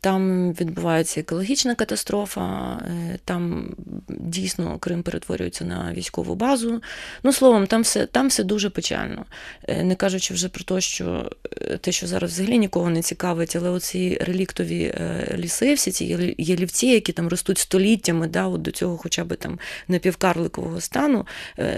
Там 0.00 0.52
відбувається 0.52 1.20
екологічна 1.20 1.74
катастрофа, 1.74 2.72
е, 2.76 3.18
там 3.24 3.74
дійсно 4.08 4.78
Крим 4.78 5.02
перетворюється 5.02 5.64
на 5.64 5.92
військову 5.92 6.34
базу. 6.34 6.82
Ну, 7.22 7.32
словом, 7.32 7.66
там 7.66 7.82
все 7.82 8.06
там 8.06 8.28
все 8.28 8.44
дуже 8.44 8.70
печально. 8.70 9.24
Е, 9.68 9.84
не 9.84 9.94
кажучи 9.94 10.34
вже 10.34 10.48
про 10.48 10.64
те, 10.64 10.80
що 10.80 11.30
е, 11.62 11.78
те, 11.78 11.92
що 11.92 12.06
зараз 12.06 12.32
взагалі 12.32 12.58
нікого 12.58 12.90
не 12.90 13.02
цікавить, 13.02 13.56
але 13.56 13.70
оці 13.70 14.18
реліктові 14.20 14.94
ліси, 15.34 15.74
всі 15.74 15.90
ці 15.90 16.34
ялівці, 16.38 16.86
які 16.86 17.12
там 17.12 17.28
ростуть 17.28 17.58
століттями, 17.58 18.26
да, 18.26 18.46
от 18.46 18.62
до 18.62 18.70
цього 18.70 18.96
хоча 18.96 19.24
б 19.24 19.36
там 19.36 19.58
напівкарликового 19.88 20.80
стану, 20.80 21.26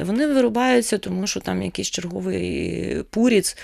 вони 0.03 0.27
вирубаються, 0.27 0.99
тому 0.99 1.27
що 1.27 1.41
там 1.41 1.63
якийсь 1.63 1.91
черговий 1.91 3.03
пуріць 3.11 3.57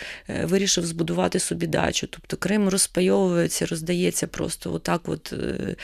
вирішив 0.42 0.86
збудувати 0.86 1.38
собі 1.38 1.66
дачу. 1.66 2.06
Тобто 2.06 2.36
Крим 2.36 2.68
розповідає 2.68 2.85
розпайовується, 2.86 3.66
роздається 3.66 4.26
просто 4.26 4.72
отак, 4.72 5.00
от 5.08 5.32
е, 5.32 5.76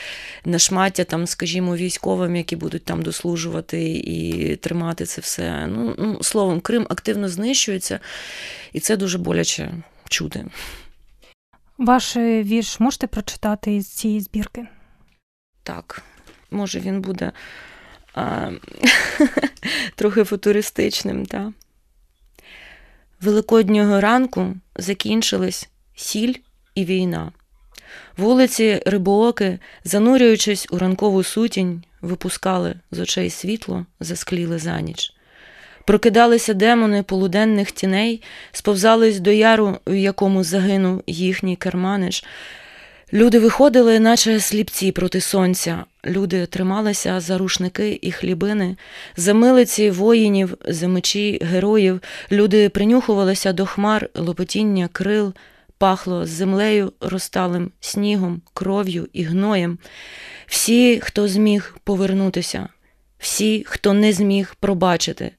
на 0.45 0.59
шмаття, 0.59 1.03
там, 1.03 1.27
скажімо, 1.27 1.75
військовим, 1.75 2.35
які 2.35 2.55
будуть 2.55 2.85
там 2.85 3.01
дослужувати 3.01 3.91
і 3.91 4.55
тримати 4.55 5.05
це 5.05 5.21
все. 5.21 5.67
Ну, 5.67 5.95
ну, 5.97 6.23
Словом, 6.23 6.61
Крим 6.61 6.87
активно 6.89 7.29
знищується, 7.29 7.99
і 8.73 8.79
це 8.79 8.97
дуже 8.97 9.17
боляче 9.17 9.73
чути. 10.09 10.45
Ваш 11.77 12.17
вірш 12.17 12.79
можете 12.79 13.07
прочитати 13.07 13.75
із 13.75 13.87
цієї 13.87 14.21
збірки? 14.21 14.67
Так, 15.63 16.03
може, 16.51 16.79
він 16.79 17.01
буде 17.01 17.31
а, 18.13 18.51
трохи 19.95 20.23
футуристичним. 20.23 21.25
так. 21.25 21.49
Великоднього 23.21 24.01
ранку 24.01 24.55
закінчились 24.75 25.69
сіль 25.95 26.33
і 26.75 26.85
війна. 26.85 27.31
Вулиці 28.17 28.81
Рибооки, 28.85 29.59
занурюючись 29.83 30.67
у 30.71 30.77
ранкову 30.77 31.23
сутінь, 31.23 31.83
випускали 32.01 32.75
з 32.91 32.99
очей 32.99 33.29
світло, 33.29 33.85
заскліли 33.99 34.59
за 34.59 34.81
ніч. 34.81 35.13
Прокидалися 35.85 36.53
демони 36.53 37.03
полуденних 37.03 37.71
тіней, 37.71 38.21
сповзались 38.51 39.19
до 39.19 39.31
яру, 39.31 39.77
в 39.87 39.95
якому 39.95 40.43
загинув 40.43 41.03
їхній 41.07 41.55
керманич. 41.55 42.23
Люди 43.13 43.39
виходили, 43.39 43.99
наче 43.99 44.39
сліпці 44.39 44.91
проти 44.91 45.21
сонця. 45.21 45.85
Люди 46.05 46.45
трималися 46.45 47.19
за 47.19 47.37
рушники 47.37 47.99
і 48.01 48.11
хлібини, 48.11 48.75
за 49.17 49.33
милиці 49.33 49.91
воїнів, 49.91 50.57
за 50.67 50.87
мечі 50.87 51.39
героїв. 51.41 51.99
Люди 52.31 52.69
принюхувалися 52.69 53.53
до 53.53 53.65
хмар, 53.65 54.09
лопотіння 54.15 54.89
крил, 54.91 55.33
пахло 55.83 56.25
землею, 56.25 56.93
розталим 57.01 57.71
снігом, 57.79 58.41
кров'ю 58.53 59.07
і 59.13 59.23
гноєм. 59.23 59.77
Всі, 60.47 60.99
хто 60.99 61.27
зміг 61.27 61.77
повернутися, 61.83 62.69
всі, 63.19 63.63
хто 63.67 63.93
не 63.93 64.13
зміг 64.13 64.55
пробачити, 64.59 65.31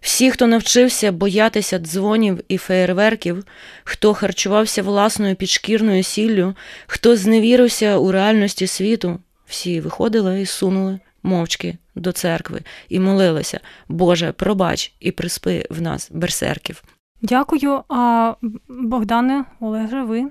всі, 0.00 0.30
хто 0.30 0.46
навчився 0.46 1.12
боятися 1.12 1.78
дзвонів 1.78 2.40
і 2.48 2.58
феєрверків, 2.58 3.44
хто 3.84 4.14
харчувався 4.14 4.82
власною 4.82 5.36
підшкірною 5.36 6.02
сіллю, 6.02 6.54
хто 6.86 7.16
зневірився 7.16 7.96
у 7.96 8.12
реальності 8.12 8.66
світу, 8.66 9.18
всі 9.46 9.80
виходили 9.80 10.40
і 10.40 10.46
сунули 10.46 10.98
мовчки 11.22 11.76
до 11.94 12.12
церкви 12.12 12.62
і 12.88 13.00
молилися, 13.00 13.60
Боже, 13.88 14.32
пробач 14.32 14.92
і 15.00 15.10
приспи 15.10 15.66
в 15.70 15.80
нас 15.80 16.08
берсерків. 16.12 16.82
Дякую. 17.22 17.82
А 17.88 18.34
Богдане, 18.68 19.44
Олеже, 19.60 20.02
ви 20.02 20.24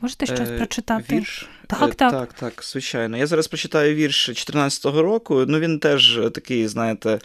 можете 0.00 0.26
щось 0.26 0.40
е, 0.48 0.56
прочитати? 0.56 1.16
Вірш? 1.16 1.48
Так, 1.66 1.90
е, 1.90 1.92
так. 1.92 2.12
Так, 2.12 2.32
так, 2.32 2.64
звичайно. 2.64 3.16
Я 3.16 3.26
зараз 3.26 3.48
прочитаю 3.48 3.94
вірш 3.94 4.28
14-го 4.28 5.02
року. 5.02 5.44
Ну, 5.48 5.58
він 5.58 5.78
теж 5.78 6.20
такий, 6.34 6.68
знаєте, 6.68 7.18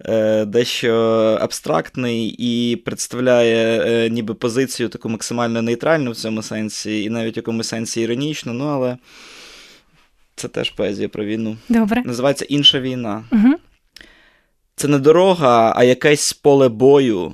е, 0.00 0.44
дещо 0.44 0.94
абстрактний 1.40 2.28
і 2.38 2.76
представляє 2.76 3.82
е, 3.86 4.10
ніби 4.10 4.34
позицію 4.34 4.88
таку 4.88 5.08
максимально 5.08 5.62
нейтральну 5.62 6.10
в 6.10 6.16
цьому 6.16 6.42
сенсі, 6.42 7.02
і 7.02 7.10
навіть 7.10 7.36
в 7.36 7.38
якомусь 7.38 7.68
сенсі 7.68 8.00
іронічну, 8.00 8.52
ну 8.52 8.66
але 8.66 8.96
це 10.36 10.48
теж 10.48 10.70
поезія 10.70 11.08
про 11.08 11.24
війну. 11.24 11.56
Добре. 11.68 12.02
Називається 12.04 12.44
Інша 12.44 12.80
війна. 12.80 13.24
Угу. 13.32 13.54
Це 14.76 14.88
не 14.88 14.98
дорога, 14.98 15.72
а 15.76 15.84
якесь 15.84 16.32
поле 16.32 16.68
бою. 16.68 17.32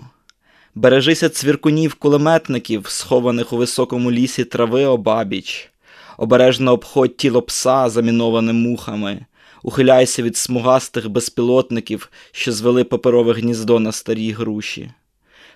Бережися 0.74 1.28
цвіркунів 1.28 1.94
кулеметників, 1.94 2.86
схованих 2.88 3.52
у 3.52 3.56
високому 3.56 4.12
лісі 4.12 4.44
трави 4.44 4.84
обабіч, 4.84 5.70
обережно 6.18 6.72
обходь 6.72 7.16
тіло 7.16 7.42
пса, 7.42 7.88
заміноване 7.88 8.52
мухами, 8.52 9.26
ухиляйся 9.62 10.22
від 10.22 10.36
смугастих 10.36 11.08
безпілотників, 11.08 12.10
що 12.32 12.52
звели 12.52 12.84
паперове 12.84 13.32
гніздо 13.32 13.80
на 13.80 13.92
старій 13.92 14.30
груші. 14.30 14.90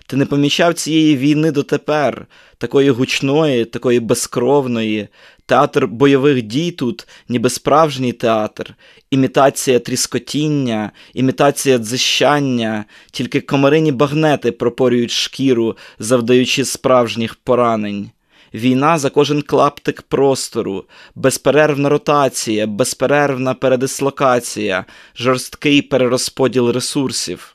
Ти 0.06 0.16
не 0.16 0.26
помічав 0.26 0.74
цієї 0.74 1.16
війни 1.16 1.50
дотепер, 1.50 2.26
такої 2.58 2.90
гучної, 2.90 3.64
такої 3.64 4.00
безкровної, 4.00 5.08
театр 5.46 5.86
бойових 5.86 6.42
дій 6.42 6.70
тут, 6.70 7.08
ніби 7.28 7.50
справжній 7.50 8.12
театр, 8.12 8.74
імітація 9.10 9.78
тріскотіння, 9.78 10.90
імітація 11.14 11.78
дзищання, 11.78 12.84
тільки 13.10 13.40
комарині 13.40 13.92
багнети 13.92 14.52
пропорюють 14.52 15.10
шкіру, 15.10 15.76
завдаючи 15.98 16.64
справжніх 16.64 17.34
поранень. 17.34 18.10
Війна 18.54 18.98
за 18.98 19.10
кожен 19.10 19.42
клаптик 19.42 20.02
простору, 20.02 20.84
безперервна 21.14 21.88
ротація, 21.88 22.66
безперервна 22.66 23.54
передислокація, 23.54 24.84
жорсткий 25.16 25.82
перерозподіл 25.82 26.70
ресурсів. 26.70 27.53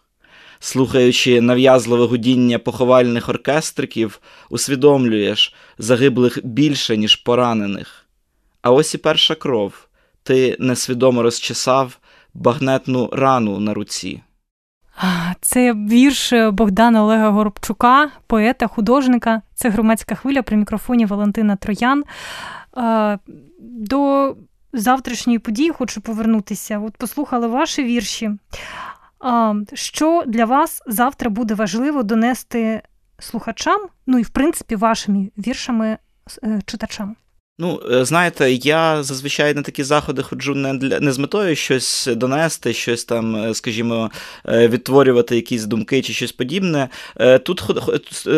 Слухаючи 0.60 1.42
нав'язливе 1.42 2.06
гудіння 2.06 2.60
поховальних 2.60 3.30
оркестриків, 3.30 4.20
усвідомлюєш 4.50 5.56
загиблих 5.78 6.40
більше, 6.44 6.98
ніж 6.98 7.16
поранених. 7.16 8.06
А 8.62 8.72
ось 8.72 8.94
і 8.94 8.98
перша 8.98 9.36
кров 9.36 9.74
ти 10.24 10.58
несвідомо 10.60 11.22
розчесав 11.22 12.00
багнетну 12.34 13.10
рану 13.14 13.60
на 13.60 13.74
руці. 13.74 14.22
Це 15.42 15.74
вірш 15.74 16.34
Богдана 16.52 17.04
Олега 17.04 17.30
Горобчука, 17.30 18.12
поета, 18.28 18.68
художника. 18.68 19.42
Це 19.56 19.70
громадська 19.70 20.16
хвиля 20.16 20.42
при 20.42 20.58
мікрофоні 20.58 21.06
Валентина 21.06 21.56
Троян. 21.56 22.04
До 23.60 24.36
завтрашньої 24.74 25.40
події 25.40 25.70
хочу 25.70 26.02
повернутися. 26.02 26.80
От 26.80 26.98
послухали 26.98 27.48
ваші 27.48 27.84
вірші. 27.84 28.32
Що 29.74 30.24
для 30.28 30.46
вас 30.46 30.82
завтра 30.88 31.30
буде 31.30 31.54
важливо 31.54 32.04
донести 32.04 32.82
слухачам, 33.20 33.88
ну 34.08 34.20
і 34.20 34.24
в 34.24 34.30
принципі 34.30 34.76
вашими 34.76 35.32
віршами 35.38 35.98
е, 36.44 36.62
читачам? 36.66 37.16
Ну, 37.62 37.82
е, 37.92 38.06
знаєте, 38.06 38.52
я 38.52 39.04
зазвичай 39.04 39.54
на 39.54 39.62
такі 39.62 39.84
заходи 39.84 40.24
ходжу 40.24 40.56
не 40.56 40.74
для 40.74 41.00
не 41.00 41.12
з 41.12 41.18
метою 41.18 41.56
щось 41.56 42.10
донести, 42.12 42.74
щось 42.74 43.06
там, 43.06 43.36
е, 43.36 43.54
скажімо, 43.54 44.12
е, 44.48 44.68
відтворювати 44.68 45.36
якісь 45.36 45.66
думки 45.66 46.02
чи 46.02 46.14
щось 46.14 46.32
подібне. 46.32 46.90
Тут, 47.44 47.64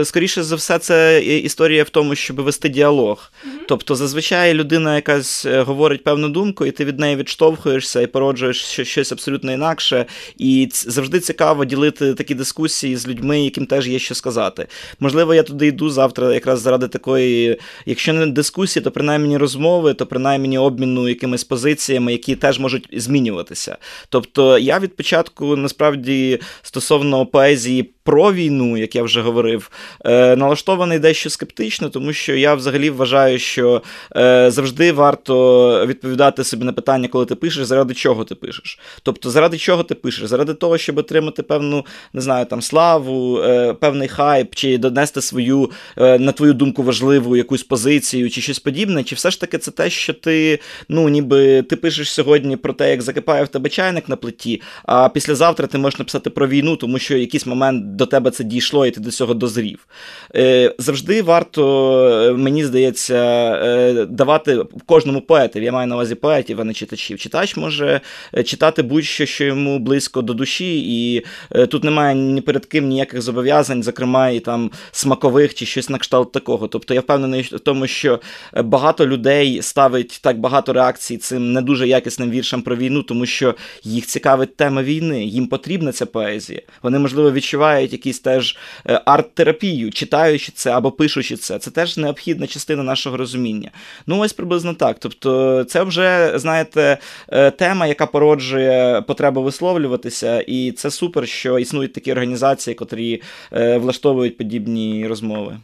скоріше 0.04 0.44
за 0.44 0.56
все, 0.56 0.80
це 0.80 1.22
історія 1.24 1.84
в 1.84 1.90
тому, 1.90 2.16
щоб 2.16 2.42
вести 2.42 2.70
діалог. 2.70 3.32
Mm-hmm. 3.32 3.66
Тобто, 3.68 3.96
зазвичай 3.96 4.54
людина 4.54 4.96
якась 4.96 5.46
говорить 5.46 6.04
певну 6.04 6.30
думку, 6.30 6.66
і 6.66 6.72
ти 6.72 6.86
від 6.86 7.00
неї 7.00 7.16
відштовхуєшся 7.16 8.02
і 8.02 8.08
породжуєш 8.08 8.58
щось 8.84 9.12
абсолютно 9.12 9.52
інакше. 9.52 10.06
І 10.38 10.70
завжди 10.72 11.20
цікаво 11.20 11.66
ділити 11.66 12.14
такі 12.14 12.36
дискусії 12.36 12.96
з 12.96 13.08
людьми, 13.08 13.42
яким 13.42 13.66
теж 13.66 13.88
є 13.88 14.00
що 14.00 14.16
сказати. 14.16 14.68
Можливо, 15.00 15.34
я 15.34 15.44
туди 15.44 15.68
йду 15.68 15.90
завтра, 15.90 16.34
якраз 16.34 16.62
заради 16.62 16.88
такої, 16.88 17.60
якщо 17.86 18.14
не 18.14 18.28
дискусії, 18.28 18.84
то 18.84 18.92
принаймні 18.92 19.11
принаймні 19.12 19.38
розмови, 19.38 19.94
то 19.94 20.06
принаймні 20.06 20.58
обміну 20.58 21.10
якимись 21.10 21.44
позиціями, 21.44 22.12
які 22.12 22.36
теж 22.36 22.60
можуть 22.60 22.90
змінюватися. 22.94 23.78
Тобто 24.10 24.58
я 24.58 24.80
від 24.80 24.96
початку 24.96 25.56
насправді 25.56 26.40
стосовно 26.62 27.26
поезії 27.26 27.94
про 28.04 28.34
війну, 28.34 28.78
як 28.78 28.96
я 28.96 29.04
вже 29.04 29.22
говорив, 29.22 29.72
е, 30.06 30.36
налаштований 30.36 31.00
дещо 31.00 31.30
скептично, 31.30 31.90
тому 31.90 32.14
що 32.14 32.36
я 32.36 32.56
взагалі 32.56 32.90
вважаю, 32.90 33.40
що 33.40 33.82
е, 34.16 34.52
завжди 34.52 34.92
варто 34.92 35.86
відповідати 35.88 36.44
собі 36.44 36.66
на 36.66 36.74
питання, 36.74 37.08
коли 37.08 37.26
ти 37.26 37.36
пишеш, 37.36 37.66
заради 37.66 37.94
чого 37.94 38.24
ти 38.24 38.36
пишеш. 38.36 38.80
Тобто, 39.04 39.30
заради 39.30 39.58
чого 39.58 39.84
ти 39.84 39.96
пишеш? 39.96 40.30
Заради 40.30 40.54
того, 40.54 40.78
щоб 40.78 40.98
отримати 40.98 41.44
певну, 41.44 41.86
не 42.14 42.22
знаю, 42.22 42.46
там 42.46 42.62
славу, 42.62 43.40
е, 43.40 43.74
певний 43.74 44.08
хайп, 44.08 44.56
чи 44.56 44.78
донести 44.78 45.22
свою, 45.22 45.72
на 45.98 46.32
твою 46.32 46.54
думку, 46.54 46.84
важливу 46.84 47.36
якусь 47.36 47.64
позицію, 47.64 48.30
чи 48.30 48.42
щось 48.42 48.60
подібне, 48.60 49.01
чи 49.04 49.16
все 49.16 49.32
ж 49.32 49.40
таки 49.42 49.58
це 49.58 49.72
те, 49.72 49.90
що 49.90 50.14
ти, 50.14 50.60
ну, 50.90 51.10
ніби 51.10 51.62
ти 51.62 51.76
пишеш 51.76 52.12
сьогодні 52.12 52.58
про 52.58 52.74
те, 52.74 52.90
як 52.90 53.02
закипає 53.02 53.44
в 53.44 53.48
тебе 53.48 53.70
чайник 53.70 54.10
на 54.10 54.16
плиті, 54.16 54.62
а 54.84 55.10
післязавтра 55.10 55.68
ти 55.68 55.78
можеш 55.78 56.00
написати 56.00 56.30
про 56.30 56.48
війну, 56.48 56.76
тому 56.76 57.00
що 57.00 57.18
якийсь 57.18 57.46
момент 57.46 57.96
до 57.96 58.06
тебе 58.06 58.32
це 58.32 58.44
дійшло, 58.44 58.86
і 58.86 58.92
ти 58.92 59.00
до 59.00 59.12
цього 59.12 59.34
дозрів. 59.34 59.88
Е, 60.36 60.76
Завжди 60.78 61.22
варто, 61.22 61.64
е, 62.08 62.34
мені 62.34 62.66
здається, 62.66 63.16
е, 63.64 64.06
давати 64.06 64.64
кожному 64.86 65.22
поетові, 65.22 65.66
я 65.66 65.72
маю 65.72 65.88
на 65.88 65.96
увазі 65.96 66.16
поетів, 66.16 66.62
а 66.62 66.64
не 66.64 66.74
читачів. 66.74 67.20
Читач 67.20 67.58
може 67.58 68.02
е, 68.38 68.44
читати 68.44 68.82
будь-що, 68.82 69.26
що 69.26 69.46
йому 69.46 69.80
близько 69.80 70.22
до 70.22 70.34
душі, 70.34 70.80
і 70.80 71.26
е, 71.52 71.68
тут 71.68 71.84
немає 71.84 72.16
ні 72.16 72.42
перед 72.42 72.66
ким 72.66 72.88
ніяких 72.88 73.22
зобов'язань, 73.22 73.84
зокрема 73.84 74.30
і 74.30 74.40
там 74.40 74.72
смакових 74.92 75.54
чи 75.54 75.66
щось 75.66 75.90
на 75.90 75.98
кшталт 75.98 76.32
такого. 76.32 76.68
Тобто 76.68 76.94
я 76.94 77.00
впевнений 77.00 77.42
в 77.42 77.60
тому, 77.60 77.88
що 77.88 78.20
багато 78.64 78.91
людей 79.00 79.62
ставить 79.62 80.20
так 80.24 80.40
багато 80.40 80.74
реакцій 80.74 81.18
цим 81.18 81.54
не 81.54 81.62
дуже 81.62 81.88
якісним 81.88 82.32
віршам 82.32 82.62
про 82.62 82.76
війну, 82.76 83.04
тому 83.04 83.26
що 83.26 83.56
їх 83.84 84.06
цікавить 84.06 84.56
тема 84.56 84.84
війни, 84.84 85.26
їм 85.26 85.48
потрібна 85.48 85.92
ця 85.92 86.06
поезія. 86.06 86.62
Вони, 86.84 87.00
можливо, 87.00 87.32
відчувають 87.32 87.62
відчувають 87.62 87.94
якісь 87.94 88.20
теж 88.20 88.58
е, 88.86 89.02
арт-терапію, 89.06 89.92
читаючи 89.92 90.52
це 90.52 90.72
або 90.72 90.92
пишучи 90.92 91.38
це. 91.38 91.60
Це 91.60 91.72
теж 91.72 91.98
необхідна 91.98 92.48
частина 92.48 92.84
нашого 92.84 93.18
розуміння. 93.18 93.72
Ну, 94.08 94.20
ось 94.20 94.34
приблизно 94.34 94.74
так. 94.74 94.98
Тобто, 95.00 95.64
це 95.64 95.84
вже, 95.84 96.34
знаєте, 96.36 96.98
е, 97.30 97.52
тема, 97.52 97.88
яка 97.88 98.06
породжує 98.06 99.02
потребу 99.02 99.44
висловлюватися, 99.44 100.42
і 100.42 100.72
це 100.72 100.92
супер, 100.92 101.28
що 101.28 101.60
існують 101.60 101.94
такі 101.94 102.12
організації, 102.12 102.76
котрі 102.76 103.22
е, 103.54 103.78
влаштовують 103.78 104.38
подібні 104.38 105.08
розмови. 105.08 105.58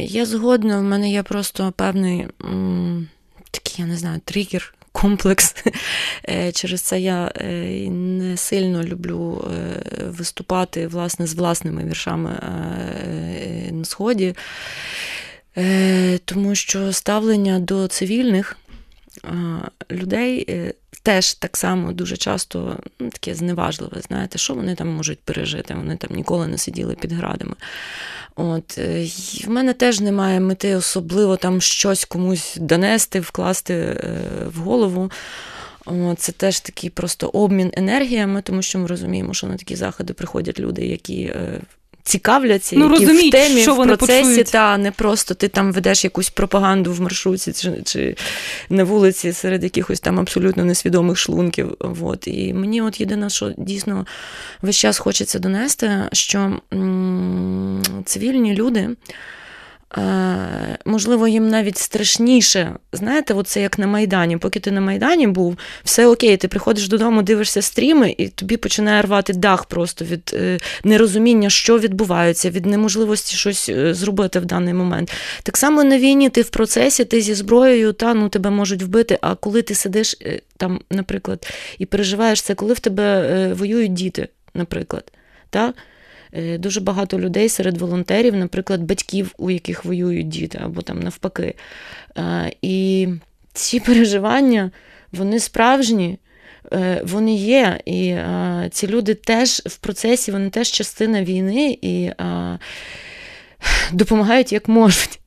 Я 0.00 0.26
згодна, 0.26 0.78
в 0.78 0.82
мене 0.82 1.10
є 1.10 1.22
просто 1.22 1.72
певний 1.76 2.26
такий, 3.50 3.74
я 3.78 3.86
не 3.86 3.96
знаю, 3.96 4.20
тригер 4.24 4.74
комплекс. 4.92 5.54
Е, 6.28 6.52
через 6.52 6.80
це 6.80 7.00
я 7.00 7.32
е, 7.36 7.50
не 7.90 8.36
сильно 8.36 8.84
люблю 8.84 9.50
е, 9.50 9.82
виступати 10.08 10.86
власне, 10.86 11.26
з 11.26 11.34
власними 11.34 11.84
віршами 11.84 12.30
на 13.72 13.84
Сході, 13.84 14.34
тому 16.24 16.54
що 16.54 16.92
ставлення 16.92 17.58
до 17.58 17.88
цивільних 17.88 18.56
людей 19.90 20.46
теж 21.02 21.34
так 21.34 21.56
само 21.56 21.92
дуже 21.92 22.16
часто 22.16 22.76
ну, 23.00 23.10
таке 23.10 23.34
зневажливе. 23.34 24.00
Знаєте, 24.00 24.38
що 24.38 24.54
вони 24.54 24.74
там 24.74 24.88
можуть 24.88 25.20
пережити? 25.20 25.74
Вони 25.74 25.96
там 25.96 26.16
ніколи 26.16 26.46
не 26.46 26.58
сиділи 26.58 26.94
під 26.94 27.12
градами. 27.12 27.54
От, 28.36 28.78
е, 28.78 29.06
В 29.44 29.50
мене 29.50 29.72
теж 29.72 30.00
немає 30.00 30.40
мети 30.40 30.76
особливо 30.76 31.36
там 31.36 31.60
щось 31.60 32.04
комусь 32.04 32.56
донести, 32.60 33.20
вкласти 33.20 33.74
е, 33.74 34.20
в 34.46 34.58
голову. 34.58 35.10
Це 36.16 36.32
теж 36.32 36.60
такий 36.60 36.90
просто 36.90 37.28
обмін 37.28 37.70
енергіями, 37.74 38.42
тому 38.42 38.62
що 38.62 38.78
ми 38.78 38.86
розуміємо, 38.86 39.34
що 39.34 39.46
на 39.46 39.56
такі 39.56 39.76
заходи 39.76 40.12
приходять 40.12 40.60
люди, 40.60 40.86
які 40.86 41.22
е, 41.22 41.60
цікавляться, 42.04 42.76
ну, 42.76 42.84
які 42.92 43.04
розуміють, 43.06 43.34
в 43.34 43.38
темі, 43.38 43.62
що 43.62 43.74
в 43.74 43.76
вони 43.76 43.96
процесі, 43.96 44.22
почують. 44.28 44.50
та 44.50 44.78
не 44.78 44.90
просто 44.90 45.34
ти 45.34 45.48
там 45.48 45.72
ведеш 45.72 46.04
якусь 46.04 46.30
пропаганду 46.30 46.92
в 46.92 47.00
маршрутці 47.00 47.52
чи 47.52 47.82
чи 47.84 48.16
на 48.70 48.84
вулиці 48.84 49.32
серед 49.32 49.64
якихось 49.64 50.00
там 50.00 50.20
абсолютно 50.20 50.64
несвідомих 50.64 51.18
шлунків. 51.18 51.76
От. 52.02 52.28
І 52.28 52.54
мені 52.54 52.82
от 52.82 53.00
єдине, 53.00 53.30
що 53.30 53.52
дійсно 53.56 54.06
весь 54.62 54.76
час 54.76 54.98
хочеться 54.98 55.38
донести, 55.38 55.90
що 56.12 56.60
м- 56.72 57.82
цивільні 58.04 58.54
люди. 58.54 58.88
Е, 59.98 60.78
можливо, 60.84 61.28
їм 61.28 61.48
навіть 61.48 61.78
страшніше. 61.78 62.72
Знаєте, 62.92 63.34
це 63.44 63.60
як 63.60 63.78
на 63.78 63.86
Майдані. 63.86 64.36
Поки 64.36 64.60
ти 64.60 64.70
на 64.70 64.80
Майдані 64.80 65.26
був, 65.26 65.56
все 65.84 66.06
окей, 66.06 66.36
ти 66.36 66.48
приходиш 66.48 66.88
додому, 66.88 67.22
дивишся 67.22 67.62
стріми, 67.62 68.14
і 68.18 68.28
тобі 68.28 68.56
починає 68.56 69.02
рвати 69.02 69.32
дах 69.32 69.64
просто 69.64 70.04
від 70.04 70.34
е, 70.34 70.58
нерозуміння, 70.84 71.50
що 71.50 71.78
відбувається, 71.78 72.50
від 72.50 72.66
неможливості 72.66 73.36
щось 73.36 73.68
е, 73.68 73.94
зробити 73.94 74.40
в 74.40 74.44
даний 74.44 74.74
момент. 74.74 75.12
Так 75.42 75.56
само 75.56 75.84
на 75.84 75.98
війні 75.98 76.30
ти 76.30 76.42
в 76.42 76.48
процесі, 76.48 77.04
ти 77.04 77.20
зі 77.20 77.34
зброєю, 77.34 77.92
та 77.92 78.14
ну 78.14 78.28
тебе 78.28 78.50
можуть 78.50 78.82
вбити. 78.82 79.18
А 79.20 79.34
коли 79.34 79.62
ти 79.62 79.74
сидиш 79.74 80.16
там, 80.56 80.80
наприклад, 80.90 81.46
і 81.78 81.86
переживаєш 81.86 82.42
це, 82.42 82.54
коли 82.54 82.74
в 82.74 82.80
тебе 82.80 83.52
воюють 83.54 83.92
діти, 83.92 84.28
наприклад. 84.54 85.12
Та? 85.50 85.72
Е, 86.32 86.58
дуже 86.58 86.80
багато 86.80 87.20
людей 87.20 87.48
серед 87.48 87.78
волонтерів, 87.78 88.36
наприклад, 88.36 88.82
батьків, 88.82 89.34
у 89.38 89.50
яких 89.50 89.84
воюють 89.84 90.28
діти, 90.28 90.58
або 90.62 90.82
там 90.82 91.00
навпаки. 91.00 91.54
Е, 92.18 92.52
і 92.62 93.08
ці 93.52 93.80
переживання, 93.86 94.70
вони 95.12 95.40
справжні. 95.40 96.18
Е, 96.72 97.02
вони 97.04 97.34
є, 97.34 97.80
і 97.84 98.10
а, 98.10 98.68
ці 98.70 98.86
люди 98.86 99.14
теж 99.14 99.62
в 99.66 99.76
процесі, 99.76 100.32
вони 100.32 100.50
теж 100.50 100.70
частина 100.70 101.24
війни 101.24 101.78
і 101.82 102.10
а, 102.18 102.56
допомагають 103.92 104.52
як 104.52 104.68
можуть. 104.68 105.21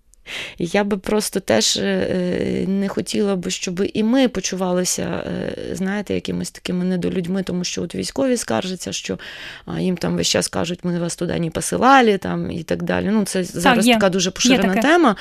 Я 0.57 0.83
би 0.83 0.97
просто 0.97 1.39
теж 1.39 1.77
е, 1.77 2.65
не 2.67 2.87
хотіла 2.87 3.35
би, 3.35 3.51
щоб 3.51 3.83
і 3.93 4.03
ми 4.03 4.27
почувалися, 4.27 5.03
е, 5.03 5.55
знаєте, 5.75 6.13
якимись 6.13 6.51
такими 6.51 6.85
недолюдьми, 6.85 7.43
тому 7.43 7.63
що 7.63 7.81
от 7.81 7.95
військові 7.95 8.37
скаржаться, 8.37 8.93
що 8.93 9.19
їм 9.79 9.97
там 9.97 10.15
весь 10.15 10.27
час 10.27 10.47
кажуть, 10.47 10.79
ми 10.83 10.99
вас 10.99 11.15
туди 11.15 11.39
не 11.39 11.49
посилали 11.49 12.17
там, 12.17 12.51
і 12.51 12.63
так 12.63 12.83
далі. 12.83 13.09
Ну, 13.11 13.25
Це 13.25 13.43
зараз 13.43 13.87
є. 13.87 13.93
така 13.93 14.09
дуже 14.09 14.31
поширена 14.31 14.81
тема. 14.81 15.15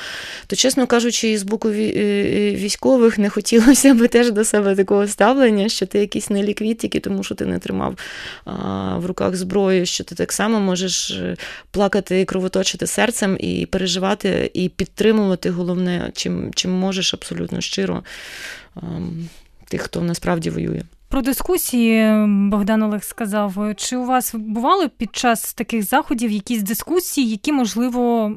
То, 0.47 0.57
чесно 0.57 0.87
кажучи, 0.87 1.29
і 1.29 1.37
з 1.37 1.43
боку 1.43 1.69
е, 1.69 2.55
військових 2.55 3.19
не 3.19 3.31
хотілося 3.31 3.95
би 3.95 4.09
теж 4.09 4.33
до 4.33 4.45
себе 4.45 4.77
такого 4.77 5.09
ставлення, 5.09 5.69
що 5.69 5.87
ти 5.87 5.99
якийсь 5.99 6.31
неліквід, 6.31 6.79
тільки 6.79 7.01
тому 7.01 7.23
що 7.23 7.35
ти 7.35 7.47
не 7.47 7.59
тримав 7.59 7.99
в 8.97 9.07
руках 9.07 9.37
зброю, 9.37 9.87
що 9.87 10.05
ти 10.05 10.15
так 10.15 10.33
само 10.33 10.61
можеш 10.61 11.21
плакати 11.71 12.21
і 12.21 12.25
кровоточити 12.25 12.87
серцем 12.87 13.37
і 13.41 13.67
переживати, 13.67 14.51
і 14.55 14.69
під 14.69 14.94
підтримувати 14.95 15.51
головне, 15.51 16.11
чим 16.15 16.51
чим 16.55 16.71
можеш 16.71 17.15
абсолютно 17.15 17.61
щиро 17.61 18.03
ем, 18.77 19.29
тих, 19.69 19.83
хто 19.83 20.03
насправді 20.03 20.51
воює. 20.51 20.83
Про 21.09 21.23
дискусії 21.23 22.27
Богдан 22.51 22.83
Олег 22.83 23.05
сказав. 23.05 23.75
Чи 23.77 23.97
у 23.97 24.05
вас 24.05 24.35
бували 24.35 24.89
під 24.89 25.17
час 25.17 25.55
таких 25.55 25.83
заходів 25.83 26.31
якісь 26.31 26.63
дискусії, 26.63 27.31
які, 27.31 27.53
можливо, 27.53 28.33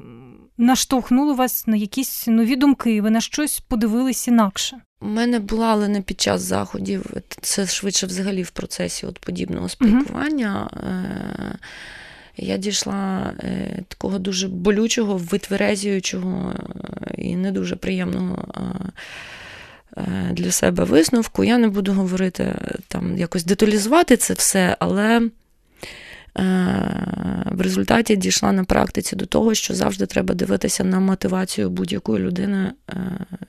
наштовхнули 0.58 1.34
вас 1.34 1.68
на 1.68 1.76
якісь 1.76 2.28
нові 2.28 2.56
думки? 2.56 3.02
Ви 3.02 3.10
на 3.10 3.22
щось 3.22 3.60
подивились 3.60 4.28
інакше? 4.28 4.78
У 5.02 5.08
мене 5.08 5.40
була, 5.40 5.68
але 5.68 5.88
не 5.88 6.02
під 6.02 6.22
час 6.22 6.42
заходів. 6.42 7.06
Це 7.42 7.68
швидше 7.68 8.06
взагалі 8.08 8.44
в 8.44 8.50
процесі 8.50 9.06
от 9.06 9.20
подібного 9.20 9.70
спілкування. 9.70 10.70
Uh-huh 10.74 11.56
я 12.38 12.58
дійшла 12.58 13.34
е, 13.40 13.84
такого 13.88 14.20
дуже 14.20 14.48
болючого, 14.48 15.18
витверезюючого 15.18 16.54
е, 16.54 17.14
і 17.18 17.36
не 17.36 17.52
дуже 17.52 17.76
приємного. 17.76 18.46
Е, 19.98 20.30
для 20.32 20.52
себе 20.52 20.84
висновку. 20.84 21.44
Я 21.44 21.58
не 21.58 21.68
буду 21.68 21.94
говорити 21.94 22.56
там 22.88 23.18
якось 23.18 23.46
деталізувати 23.46 24.18
це 24.18 24.34
все, 24.34 24.78
але 24.80 25.30
в 27.52 27.62
результаті 27.62 28.16
дійшла 28.16 28.52
на 28.52 28.64
практиці 28.64 29.16
до 29.16 29.26
того, 29.26 29.54
що 29.54 29.74
завжди 29.74 30.06
треба 30.06 30.34
дивитися 30.34 30.84
на 30.84 31.00
мотивацію 31.00 31.70
будь-якої 31.70 32.24
людини, 32.24 32.72
е, 32.90 32.96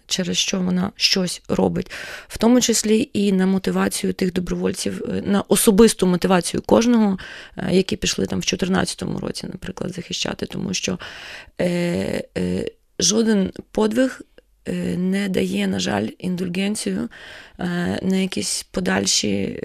через 0.07 0.37
що 0.37 0.61
вона 0.61 0.93
щось 0.97 1.43
робить, 1.49 1.91
в 2.29 2.39
тому 2.39 2.61
числі 2.61 3.11
і 3.13 3.33
на 3.33 3.47
мотивацію 3.47 4.13
тих 4.13 4.33
добровольців, 4.33 5.03
е, 5.09 5.23
на 5.27 5.43
особисту 5.49 6.07
мотивацію 6.07 6.63
кожного, 6.63 7.19
які 7.71 7.97
пішли 7.97 8.27
там 8.27 8.39
в 8.39 8.43
2014 8.43 9.19
році, 9.19 9.47
наприклад, 9.53 9.93
захищати, 9.95 10.47
тому 10.47 10.75
що 10.75 10.99
жоден 12.99 13.53
подвиг. 13.71 14.21
Не 14.97 15.29
дає, 15.29 15.67
на 15.67 15.81
жаль, 15.81 16.09
індульгенцію 16.19 17.09
на 18.03 18.17
якісь 18.17 18.63
подальші 18.71 19.61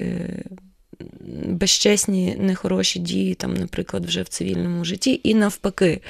безчесні, 1.46 2.36
нехороші 2.39 3.00
дії, 3.00 3.36
там, 3.36 3.54
наприклад, 3.54 4.06
вже 4.06 4.22
в 4.22 4.28
цивільному 4.28 4.86
житті, 4.86 5.22
і 5.24 5.36
навпаки. 5.36 6.02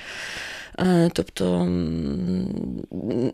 Е, 0.80 1.10
тобто, 1.14 1.66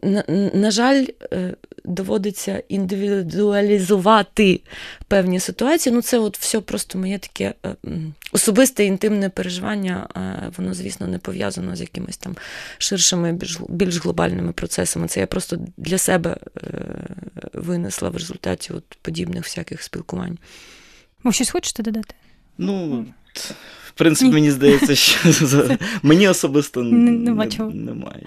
на, 0.02 0.24
на 0.54 0.72
жаль, 0.72 1.06
е, 1.34 1.56
доводиться 1.86 2.64
індивідуалізувати 2.70 4.62
певні 5.08 5.40
ситуації. 5.40 5.96
Ну, 5.96 6.02
це 6.02 6.20
от 6.20 6.38
все 6.38 6.62
просто 6.62 6.98
моє 6.98 7.18
таке 7.18 7.54
е, 7.66 7.76
особисте 8.32 8.86
інтимне 8.86 9.30
переживання. 9.30 10.08
Воно, 10.58 10.74
звісно, 10.74 11.08
не 11.08 11.18
пов'язано 11.18 11.76
з 11.76 11.82
якимись 11.82 12.18
там 12.18 12.36
ширшими, 12.78 13.34
більш, 13.34 13.60
більш 13.70 13.98
глобальними 13.98 14.52
процесами. 14.52 15.08
Це 15.08 15.20
я 15.20 15.28
просто 15.28 15.60
для 15.78 15.98
себе 15.98 16.38
винесла 17.54 18.10
в 18.10 18.14
результаті 18.14 18.74
от 18.74 18.84
подібних 19.02 19.44
всяких 19.44 19.84
спілкувань. 19.84 20.38
Ви 21.24 21.32
щось 21.32 21.52
хочете 21.52 21.84
додати? 21.84 22.16
Ну, 22.58 23.06
в 23.86 23.92
принципі, 23.92 24.32
мені 24.32 24.52
здається, 24.52 24.96
що 24.96 25.20
мені 26.04 26.28
особисто 26.28 26.84
не, 26.84 27.12
не 27.12 27.32
немає. 27.74 28.26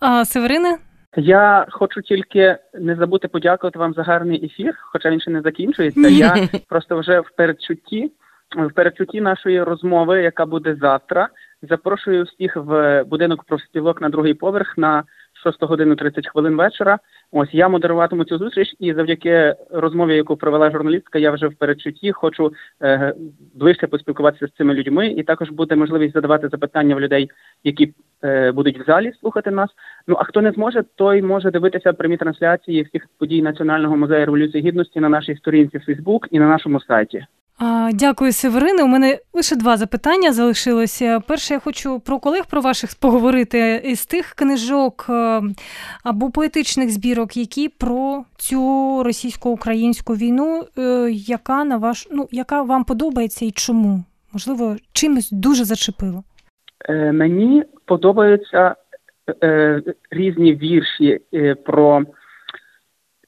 А 0.00 0.24
Северине? 0.24 0.78
Я 1.16 1.66
хочу 1.70 2.02
тільки 2.02 2.56
не 2.74 2.96
забути 2.96 3.28
подякувати 3.28 3.78
вам 3.78 3.94
за 3.94 4.02
гарний 4.02 4.44
ефір, 4.44 4.74
хоча 4.92 5.10
він 5.10 5.20
ще 5.20 5.30
не 5.30 5.40
закінчується. 5.40 6.08
Я 6.08 6.48
просто 6.68 6.98
вже 6.98 7.20
в 7.20 7.30
передчутті, 7.36 8.12
в 8.56 8.72
передчутті 8.72 9.20
нашої 9.20 9.62
розмови, 9.62 10.22
яка 10.22 10.46
буде 10.46 10.76
завтра. 10.80 11.28
Запрошую 11.62 12.24
всіх 12.24 12.56
в 12.56 13.04
будинок 13.04 13.44
профспілок 13.44 14.00
на 14.00 14.08
другий 14.08 14.34
поверх 14.34 14.78
на 14.78 15.04
6 15.46 15.62
годину 15.62 15.96
30 15.96 16.28
хвилин 16.28 16.56
вечора. 16.56 16.98
Ось 17.32 17.48
я 17.54 17.68
модеруватиму 17.68 18.24
цю 18.24 18.38
зустріч, 18.38 18.74
і 18.78 18.94
завдяки 18.94 19.54
розмові, 19.70 20.16
яку 20.16 20.36
провела 20.36 20.70
журналістка, 20.70 21.18
я 21.18 21.30
вже 21.30 21.46
в 21.46 21.54
передчутті 21.54 22.12
хочу 22.12 22.52
е, 22.82 23.14
ближче 23.54 23.86
поспілкуватися 23.86 24.46
з 24.46 24.56
цими 24.56 24.74
людьми, 24.74 25.08
і 25.08 25.22
також 25.22 25.50
буде 25.50 25.76
можливість 25.76 26.14
задавати 26.14 26.48
запитання 26.48 26.94
в 26.94 27.00
людей, 27.00 27.30
які 27.64 27.94
е, 28.24 28.52
будуть 28.52 28.80
в 28.80 28.84
залі 28.84 29.12
слухати 29.20 29.50
нас. 29.50 29.70
Ну 30.06 30.16
а 30.18 30.24
хто 30.24 30.42
не 30.42 30.52
зможе, 30.52 30.84
той 30.94 31.22
може 31.22 31.50
дивитися 31.50 31.92
прямі 31.92 32.16
трансляції 32.16 32.82
всіх 32.82 33.06
подій 33.18 33.42
Національного 33.42 33.96
музею 33.96 34.26
революції 34.26 34.64
гідності 34.64 35.00
на 35.00 35.08
нашій 35.08 35.36
сторінці 35.36 35.78
Facebook 35.78 36.26
і 36.30 36.38
на 36.38 36.48
нашому 36.48 36.80
сайті. 36.80 37.26
Дякую, 37.92 38.32
Северине. 38.32 38.82
У 38.82 38.86
мене 38.86 39.18
лише 39.32 39.56
два 39.56 39.76
запитання 39.76 40.32
залишилося. 40.32 41.20
Перше, 41.20 41.54
я 41.54 41.60
хочу 41.60 42.00
про 42.00 42.18
колег 42.18 42.44
про 42.50 42.60
ваших 42.60 42.90
поговорити 43.00 43.82
із 43.84 44.06
тих 44.06 44.30
книжок 44.30 45.06
е, 45.08 45.42
або 46.04 46.30
поетичних 46.30 46.90
збірок, 46.90 47.36
які 47.36 47.68
про 47.68 48.24
цю 48.36 49.02
російсько-українську 49.02 50.14
війну, 50.14 50.64
е, 50.78 51.10
яка 51.10 51.64
на 51.64 51.76
ваш 51.76 52.08
ну 52.10 52.28
яка 52.30 52.62
вам 52.62 52.84
подобається 52.84 53.44
і 53.44 53.50
чому? 53.50 54.04
Можливо, 54.32 54.76
чимось 54.92 55.30
дуже 55.32 55.64
зачепило? 55.64 56.24
Е, 56.88 57.12
мені 57.12 57.64
подобаються 57.84 58.74
різні 60.10 60.54
вірші 60.54 61.20
про. 61.66 62.02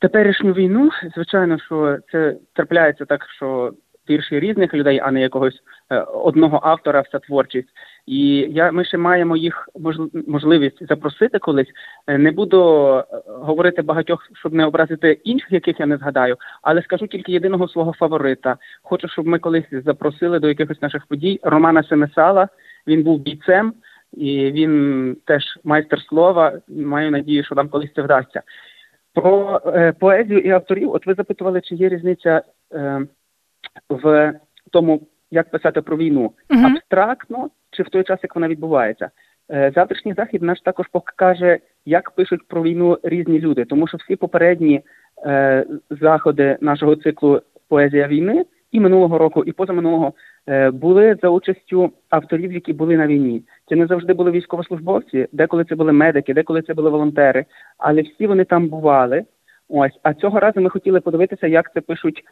Теперішню 0.01 0.53
війну, 0.53 0.91
звичайно, 1.14 1.59
що 1.59 1.99
це 2.12 2.37
трапляється 2.55 3.05
так, 3.05 3.26
що 3.37 3.72
вірші 4.11 4.41
різних 4.41 4.75
людей, 4.75 5.01
а 5.03 5.11
не 5.11 5.21
якогось 5.21 5.61
е, 5.91 6.01
одного 6.01 6.61
автора 6.63 7.01
вся 7.01 7.19
творчість. 7.19 7.69
І 8.07 8.29
я 8.37 8.73
ми 8.73 8.85
ще 8.85 8.99
маємо 8.99 9.37
їх 9.37 9.69
можливість 10.27 10.87
запросити 10.87 11.39
колись. 11.39 11.69
Е, 12.07 12.19
не 12.19 12.31
буду 12.31 12.85
е, 12.87 13.05
говорити 13.27 13.83
багатьох, 13.83 14.31
щоб 14.35 14.55
не 14.55 14.67
образити 14.67 15.13
інших, 15.13 15.53
яких 15.53 15.81
я 15.81 15.87
не 15.87 15.97
згадаю, 15.97 16.37
але 16.63 16.83
скажу 16.83 17.07
тільки 17.07 17.33
єдиного 17.33 17.69
свого 17.69 17.93
фаворита. 17.93 18.57
Хочу, 18.83 19.09
щоб 19.09 19.27
ми 19.27 19.39
колись 19.39 19.71
запросили 19.71 20.39
до 20.39 20.49
якихось 20.49 20.83
наших 20.83 21.07
подій 21.07 21.41
Романа 21.43 21.83
Семесала. 21.83 22.49
Він 22.87 23.03
був 23.03 23.21
бійцем. 23.21 23.75
І 24.13 24.51
він 24.53 25.17
теж 25.25 25.59
майстер 25.65 26.01
слова. 26.01 26.53
Маю 26.69 27.11
надію, 27.11 27.45
що 27.45 27.55
нам 27.55 27.69
колись 27.69 27.93
це 27.95 28.03
вдасться. 28.03 28.43
Про 29.15 29.61
е, 29.67 29.93
поезію 29.93 30.39
і 30.39 30.51
авторів. 30.51 30.91
От 30.91 31.07
ви 31.07 31.15
запитували, 31.15 31.61
чи 31.61 31.75
є 31.75 31.89
різниця 31.89 32.43
е, 32.73 33.01
в 33.89 34.35
тому, 34.70 35.01
як 35.31 35.51
писати 35.51 35.83
про 35.83 35.97
війну 35.97 36.33
uh-huh. 36.51 36.66
абстрактно 36.66 37.51
чи 37.70 37.83
в 37.83 37.89
той 37.89 38.05
час, 38.05 38.18
як 38.22 38.35
вона 38.35 38.49
відбувається. 38.49 39.11
Е, 39.51 39.72
завтрашній 39.74 40.14
захід 40.14 40.43
наш 40.43 40.61
також 40.61 40.87
покаже, 40.93 41.59
як 41.85 42.11
пишуть 42.11 42.49
про 42.49 42.62
війну 42.62 42.99
різні 43.03 43.39
люди, 43.39 43.64
тому 43.64 43.89
що 43.89 43.97
всі 43.97 44.16
попередні 44.16 44.83
е, 45.26 45.66
заходи 45.91 46.59
нашого 46.61 46.97
циклу 46.97 47.43
Поезія 47.68 48.09
війни 48.09 48.45
і 48.72 48.81
минулого 48.81 49.18
року, 49.18 49.45
і 49.45 49.53
позаминулого 49.53 50.12
е, 50.49 50.70
були 50.70 51.16
за 51.22 51.29
участю 51.29 51.93
авторів, 52.11 52.53
які 52.53 52.72
були 52.72 52.97
на 52.97 53.07
війні. 53.07 53.43
Це 53.68 53.76
не 53.76 53.87
завжди 53.87 54.14
були 54.14 54.31
військовослужбовці, 54.31 55.29
деколи 55.33 55.64
це 55.64 55.74
були 55.74 55.93
медики, 55.93 56.35
деколи 56.35 56.62
це 56.62 56.74
були 56.74 56.91
волонтери, 56.91 57.45
але 57.79 58.03
всі 58.03 58.26
вони 58.26 58.45
там 58.45 58.68
бували. 58.68 59.24
Ось, 59.68 60.01
а 60.03 60.14
цього 60.14 60.41
разу 60.41 60.61
ми 60.61 60.70
хотіли 60.70 61.01
подивитися, 61.01 61.47
як 61.47 61.72
це 61.72 61.81
пишуть 61.81 62.24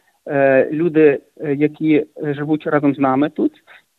люди, 0.71 1.19
е, 1.41 1.55
які 1.55 2.05
живуть 2.21 2.67
разом 2.67 2.95
з 2.95 2.99
нами 2.99 3.29
тут, 3.29 3.51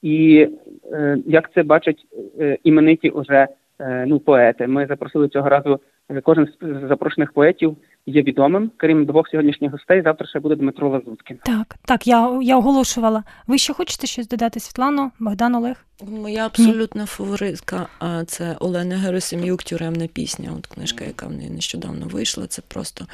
і 0.03 0.49
е, 0.93 1.19
як 1.27 1.53
це 1.55 1.63
бачать 1.63 2.07
е, 2.41 2.59
імениті 2.65 3.11
уже 3.11 3.49
е, 3.81 4.05
ну 4.09 4.21
поети. 4.21 4.67
Ми 4.67 4.87
запросили 4.87 5.29
цього 5.29 5.49
разу. 5.49 5.81
Е, 6.11 6.21
кожен 6.21 6.49
з 6.61 6.89
запрошених 6.89 7.33
поетів 7.33 7.77
є 8.07 8.23
відомим. 8.23 8.71
Крім 8.77 9.07
двох 9.07 9.29
сьогоднішніх 9.29 9.73
гостей, 9.73 10.03
завтра 10.03 10.27
ще 10.27 10.41
буде 10.41 10.57
Дмитро 10.57 10.89
Лазуткін. 10.89 11.39
Так, 11.45 11.77
так, 11.85 12.07
я 12.07 12.39
я 12.43 12.57
оголошувала. 12.57 13.25
Ви 13.47 13.59
ще 13.59 13.73
хочете 13.73 14.07
щось 14.07 14.29
додати, 14.29 14.61
Світлано, 14.61 15.11
Богдан 15.21 15.55
Олег? 15.55 15.85
Моя 16.09 16.47
абсолютна 16.47 17.03
Ні. 17.03 17.07
фаворитка 17.07 17.87
це 18.27 18.57
Олена 18.61 18.97
Герасим'юк, 18.97 19.63
тюремна 19.63 20.07
пісня. 20.07 20.51
От 20.59 20.67
книжка, 20.67 21.05
яка 21.05 21.27
в 21.27 21.33
неї 21.33 21.51
нещодавно 21.51 22.07
вийшла. 22.07 22.47
Це 22.47 22.63
просто. 22.69 23.05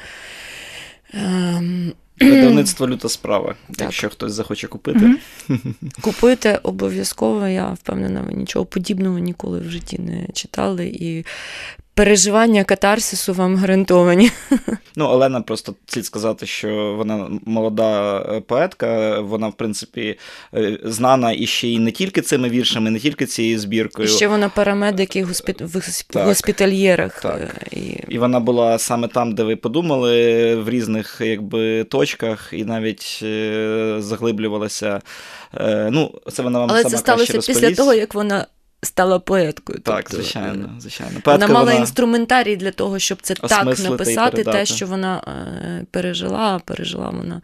Ем... 1.13 1.93
Видавництво 2.21 2.87
люта 2.89 3.09
справа, 3.09 3.55
так. 3.67 3.81
якщо 3.81 4.09
хтось 4.09 4.33
захоче 4.33 4.67
купити. 4.67 4.99
Mm-hmm. 4.99 5.73
Купуйте 6.01 6.59
обов'язково, 6.63 7.47
я 7.47 7.67
впевнена, 7.67 8.21
ви 8.21 8.33
нічого 8.33 8.65
подібного 8.65 9.19
ніколи 9.19 9.59
в 9.59 9.69
житті 9.69 9.99
не 9.99 10.27
читали. 10.33 10.85
І 10.85 11.25
переживання 11.95 12.63
катарсису 12.63 13.33
вам 13.33 13.55
гарантовані. 13.55 14.31
Ну, 14.95 15.05
Олена 15.05 15.41
просто 15.41 15.75
слід 15.87 16.05
сказати, 16.05 16.45
що 16.45 16.95
вона 16.97 17.29
молода 17.45 18.17
е, 18.19 18.41
поетка, 18.41 19.19
вона, 19.19 19.47
в 19.47 19.53
принципі, 19.53 20.19
е, 20.53 20.79
знана 20.83 21.31
і 21.31 21.47
ще 21.47 21.67
й 21.67 21.79
не 21.79 21.91
тільки 21.91 22.21
цими 22.21 22.49
віршами, 22.49 22.89
не 22.91 22.99
тільки 22.99 23.25
цією 23.25 23.59
збіркою. 23.59 24.07
І 24.07 24.11
ще 24.11 24.27
вона 24.27 24.49
парамедик 24.49 25.15
і 25.15 25.23
госпі... 25.23 25.55
в 25.59 26.03
так, 26.07 26.25
госпітальєрах. 26.25 27.21
Так. 27.21 27.39
Е, 27.41 27.77
і... 27.77 27.99
і 28.09 28.17
вона 28.17 28.39
була 28.39 28.79
саме 28.79 29.07
там, 29.07 29.35
де 29.35 29.43
ви 29.43 29.55
подумали, 29.55 30.55
в 30.55 30.69
різних 30.69 31.21
якби, 31.25 31.83
точках, 31.83 32.49
і 32.51 32.65
навіть 32.65 33.23
заглиблювалася. 34.03 35.01
Ну, 35.89 36.21
це 36.31 36.43
вона 36.43 36.59
вам 36.59 36.69
Але 36.71 36.81
сама 36.81 36.91
це 36.91 36.97
сталося 36.97 37.33
після 37.33 37.75
того, 37.75 37.93
як 37.93 38.13
вона 38.13 38.45
стала 38.85 39.19
поеткою. 39.19 39.79
Так, 39.79 40.03
тобто, 40.03 40.15
звичайно. 40.15 40.69
звичайно. 40.79 41.13
Поетка, 41.23 41.31
вона 41.31 41.47
мала 41.47 41.65
вона... 41.65 41.79
інструментарій 41.79 42.55
для 42.55 42.71
того, 42.71 42.99
щоб 42.99 43.21
це 43.21 43.33
так 43.33 43.65
написати, 43.65 44.43
те, 44.43 44.65
що 44.65 44.85
вона 44.85 45.21
е, 45.27 45.85
пережила, 45.91 46.59
пережила 46.65 47.09
вона, 47.09 47.41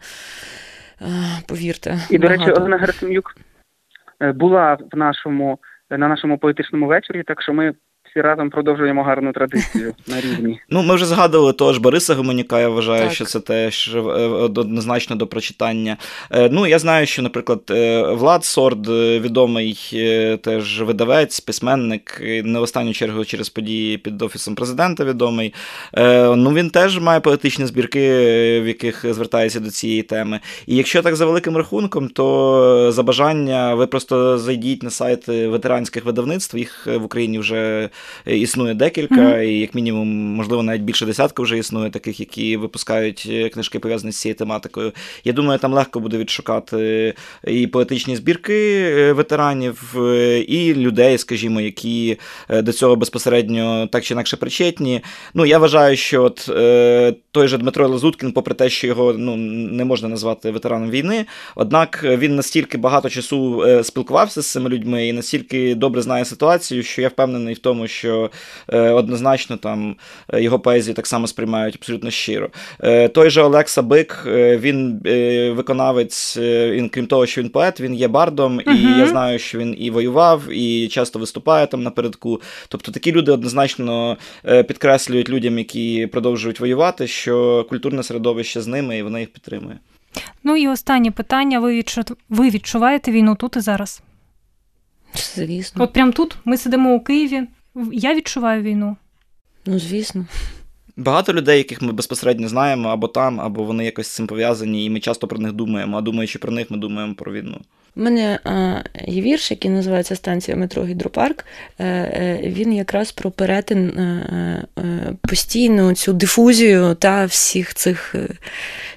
е, 1.00 1.06
повірте. 1.48 1.98
І, 2.10 2.18
багато. 2.18 2.18
до 2.18 2.44
речі, 2.44 2.60
Олена 2.60 2.76
Герасим'юк 2.76 3.36
е, 4.22 4.32
була 4.32 4.78
в 4.92 4.96
нашому, 4.96 5.58
на 5.90 6.08
нашому 6.08 6.38
поетичному 6.38 6.86
вечорі, 6.86 7.22
так 7.22 7.42
що 7.42 7.52
ми 7.52 7.74
всі 8.12 8.20
разом 8.20 8.50
продовжуємо 8.50 9.02
гарну 9.02 9.32
традицію 9.32 9.94
на 10.06 10.20
рівні. 10.20 10.60
Ну, 10.70 10.82
ми 10.82 10.94
вже 10.94 11.06
згадували 11.06 11.52
того 11.52 11.72
ж 11.72 11.80
Бориса 11.80 12.14
Гуменюка, 12.14 12.60
я 12.60 12.68
вважаю, 12.68 13.02
так. 13.02 13.12
що 13.12 13.24
це 13.24 13.40
теж 13.40 13.94
е, 13.94 13.98
однозначно 13.98 15.16
до 15.16 15.26
прочитання. 15.26 15.96
Е, 16.30 16.48
ну, 16.52 16.66
я 16.66 16.78
знаю, 16.78 17.06
що, 17.06 17.22
наприклад, 17.22 17.60
е, 17.70 18.02
Влад 18.02 18.44
Сорд, 18.44 18.88
відомий 19.22 19.78
теж 20.42 20.82
видавець, 20.82 21.40
письменник, 21.40 22.20
не 22.44 22.58
в 22.58 22.62
останню 22.62 22.92
чергу 22.92 23.24
через 23.24 23.48
події 23.48 23.98
під 23.98 24.22
офісом 24.22 24.54
президента 24.54 25.04
відомий. 25.04 25.54
Ну, 26.36 26.52
він 26.52 26.70
теж 26.70 26.98
має 26.98 27.20
поетичні 27.20 27.66
збірки, 27.66 28.00
в 28.60 28.66
яких 28.66 29.14
звертається 29.14 29.60
до 29.60 29.70
цієї 29.70 30.02
теми. 30.02 30.40
І 30.66 30.76
якщо 30.76 31.02
так 31.02 31.16
за 31.16 31.26
великим 31.26 31.56
рахунком, 31.56 32.08
то 32.08 32.92
за 32.92 33.02
бажання 33.02 33.74
ви 33.74 33.86
просто 33.86 34.38
зайдіть 34.38 34.82
на 34.82 34.90
сайт 34.90 35.28
ветеранських 35.28 36.04
видавництв, 36.04 36.58
їх 36.58 36.86
в 36.86 37.04
Україні 37.04 37.38
вже 37.38 37.88
існує 38.26 38.74
декілька, 38.74 39.14
mm-hmm. 39.14 39.42
і 39.42 39.60
як 39.60 39.74
мінімум, 39.74 40.08
можливо, 40.08 40.62
навіть 40.62 40.82
більше 40.82 41.06
десятка 41.06 41.42
вже 41.42 41.58
існує 41.58 41.90
таких, 41.90 42.20
які 42.20 42.56
випускають 42.56 43.28
е, 43.30 43.48
книжки 43.48 43.78
пов'язані 43.78 44.12
з 44.12 44.20
цією 44.20 44.36
тематикою. 44.36 44.92
Я 45.24 45.32
думаю, 45.32 45.58
там 45.58 45.72
легко 45.72 46.00
буде 46.00 46.18
відшукати 46.18 47.14
і 47.46 47.66
поетичні 47.66 48.16
збірки 48.16 48.82
е, 48.82 49.12
ветеранів, 49.12 49.94
і 50.48 50.74
людей, 50.74 51.18
скажімо, 51.18 51.60
які 51.60 52.18
до 52.50 52.72
цього 52.72 52.96
безпосередньо 52.96 53.88
так 53.92 54.04
чи 54.04 54.14
інакше 54.14 54.36
причетні. 54.36 55.00
Ну, 55.34 55.46
я 55.46 55.58
вважаю, 55.58 55.96
що 55.96 56.22
от 56.24 56.50
той 57.30 57.48
же 57.48 57.58
Дмитро 57.58 57.88
Лазуткін, 57.88 58.32
попри 58.32 58.54
те, 58.54 58.68
що 58.68 58.86
його 58.86 59.12
ну, 59.12 59.36
не 59.36 59.84
можна 59.84 60.08
назвати 60.08 60.50
ветераном 60.50 60.90
війни, 60.90 61.26
однак 61.56 62.04
він 62.04 62.36
настільки 62.36 62.78
багато 62.78 63.08
часу 63.08 63.64
спілкувався 63.82 64.42
з 64.42 64.50
цими 64.50 64.70
людьми 64.70 65.08
і 65.08 65.12
настільки 65.12 65.74
добре 65.74 66.02
знає 66.02 66.24
ситуацію, 66.24 66.82
що 66.82 67.02
я 67.02 67.08
впевнений 67.08 67.54
в 67.54 67.58
тому, 67.58 67.88
що 67.92 68.30
однозначно 68.72 69.56
там 69.56 69.96
його 70.32 70.58
поезії 70.58 70.94
так 70.94 71.06
само 71.06 71.26
сприймають 71.26 71.76
абсолютно 71.76 72.10
щиро. 72.10 72.50
Той 73.14 73.30
же 73.30 73.42
Олекса 73.42 73.82
Бик, 73.82 74.22
він 74.26 75.00
виконавець, 75.56 76.36
він, 76.38 76.88
крім 76.88 77.06
того, 77.06 77.26
що 77.26 77.42
він 77.42 77.50
поет, 77.50 77.80
він 77.80 77.94
є 77.94 78.08
бардом, 78.08 78.60
і 78.60 78.64
uh 78.64 78.98
я 78.98 79.06
знаю, 79.06 79.38
що 79.38 79.58
він 79.58 79.76
і 79.78 79.90
воював, 79.90 80.52
і 80.52 80.88
часто 80.88 81.18
виступає 81.18 81.66
там 81.66 81.82
напередку. 81.82 82.40
Тобто 82.68 82.92
такі 82.92 83.12
люди 83.12 83.32
однозначно 83.32 84.16
підкреслюють 84.68 85.28
людям, 85.28 85.58
які 85.58 86.06
продовжують 86.06 86.60
воювати, 86.60 87.06
що 87.06 87.66
культурне 87.68 88.02
середовище 88.02 88.60
з 88.60 88.66
ними 88.66 88.98
і 88.98 89.02
воно 89.02 89.18
їх 89.18 89.32
підтримує. 89.32 89.78
Ну 90.44 90.56
і 90.56 90.68
останнє 90.68 91.10
питання: 91.10 91.60
ви 91.60 91.76
відчу... 91.76 92.02
ви 92.28 92.50
відчуваєте 92.50 93.10
війну 93.12 93.36
тут 93.36 93.56
і 93.56 93.60
зараз? 93.60 94.02
Звісно. 95.34 95.84
От 95.84 95.92
прямо 95.92 96.12
тут 96.12 96.36
ми 96.44 96.56
сидимо 96.56 96.94
у 96.94 97.00
Києві. 97.00 97.42
Я 97.92 98.14
відчуваю 98.14 98.62
війну. 98.62 98.96
Ну, 99.66 99.78
звісно. 99.78 100.26
Багато 100.96 101.32
людей, 101.32 101.58
яких 101.58 101.82
ми 101.82 101.92
безпосередньо 101.92 102.48
знаємо, 102.48 102.88
або 102.88 103.08
там, 103.08 103.40
або 103.40 103.64
вони 103.64 103.84
якось 103.84 104.06
з 104.06 104.10
цим 104.10 104.26
пов'язані, 104.26 104.84
і 104.84 104.90
ми 104.90 105.00
часто 105.00 105.28
про 105.28 105.38
них 105.38 105.52
думаємо. 105.52 105.98
А 105.98 106.00
думаючи 106.00 106.38
про 106.38 106.52
них, 106.52 106.70
ми 106.70 106.76
думаємо 106.76 107.14
про 107.14 107.32
війну. 107.32 107.60
У 107.96 108.00
мене 108.00 108.38
а, 108.44 108.82
є 109.06 109.22
вірш, 109.22 109.50
який 109.50 109.70
називається 109.70 110.16
Станція 110.16 110.56
метро 110.56 110.84
Гідропарк. 110.84 111.44
Е, 111.78 111.86
е, 111.86 112.40
він 112.44 112.72
якраз 112.72 113.12
про 113.12 113.30
перетин 113.30 113.88
е, 113.88 114.66
постійну 115.28 115.94
цю 115.94 116.12
дифузію 116.12 116.94
та 116.94 117.24
всіх 117.24 117.74
цих 117.74 118.14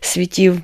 світів. 0.02 0.62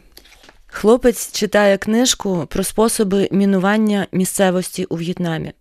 Хлопець 0.67 1.31
читає 1.31 1.77
книжку 1.77 2.47
про 2.49 2.63
способи 2.63 3.29
мінування 3.31 4.07
місцевості 4.11 4.85
у 4.85 4.95
В'єтнамі. 4.95 5.51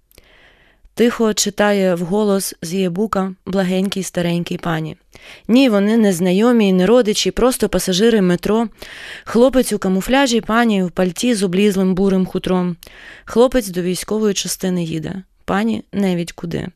Тихо 1.01 1.35
читає 1.35 1.95
вголос 1.95 2.55
з 2.63 2.75
єбука 2.75 3.35
благенький 3.47 4.03
старенький 4.03 4.59
пані. 4.59 4.97
Ні, 5.49 5.69
вони 5.69 5.97
не 5.97 6.13
знайомі, 6.13 6.73
не 6.73 6.87
родичі, 6.87 7.31
просто 7.31 7.69
пасажири 7.69 8.21
метро. 8.21 8.69
Хлопець 9.25 9.73
у 9.73 9.79
камуфляжі, 9.79 10.41
пані 10.41 10.83
в 10.83 10.91
пальті 10.91 11.35
з 11.35 11.43
облізлим 11.43 11.95
бурим 11.95 12.27
хутром. 12.27 12.77
Хлопець 13.25 13.69
до 13.69 13.83
військової 13.83 14.35
частини 14.35 14.85
їде, 14.85 15.23
пані 15.45 15.85
невідь 15.93 16.33
куди. 16.33 16.69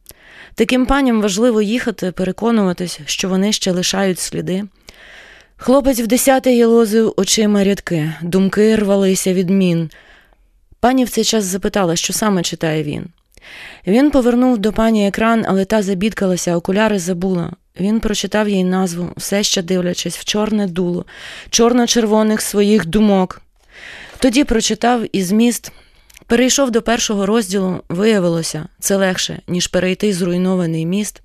Таким 0.55 0.87
паням 0.87 1.23
важливо 1.23 1.63
їхати, 1.63 2.13
переконуватись, 2.13 3.01
що 3.07 3.29
вони 3.29 3.53
ще 3.53 3.73
лишають 3.73 4.19
сліди. 4.19 4.65
Хлопець 5.57 6.01
в 6.01 6.07
десятий 6.07 6.57
ялозив 6.57 7.15
очима 7.17 7.65
рядки, 7.65 8.13
думки 8.23 8.77
рвалися 8.77 9.35
від 9.35 9.51
мін. 9.51 9.91
Пані 10.81 11.05
в 11.05 11.11
цей 11.11 11.25
час 11.25 11.45
запитала, 11.45 11.97
що 11.97 12.13
саме 12.13 12.43
читає 12.43 12.83
він. 12.83 13.09
Він 13.87 14.11
повернув 14.11 14.59
до 14.59 14.73
пані 14.73 15.09
екран, 15.09 15.45
але 15.49 15.65
та 15.65 15.83
забідкалася, 15.83 16.57
окуляри 16.57 16.99
забула. 16.99 17.53
Він 17.81 18.01
прочитав 18.01 18.49
їй 18.49 18.65
назву, 18.65 19.11
все 19.17 19.43
ще 19.43 19.63
дивлячись 19.63 20.19
в 20.19 20.25
чорне 20.25 20.67
дуло, 20.67 21.05
чорно-червоних 21.51 22.41
своїх 22.41 22.87
думок. 22.87 23.43
Тоді 24.19 24.45
прочитав 24.45 25.01
і 25.13 25.23
зміст. 25.23 25.73
Перейшов 26.27 26.71
до 26.71 26.83
першого 26.83 27.27
розділу, 27.27 27.81
виявилося, 27.89 28.67
це 28.81 28.97
легше, 28.97 29.41
ніж 29.49 29.67
перейти 29.67 30.13
зруйнований 30.13 30.87
міст. 30.87 31.23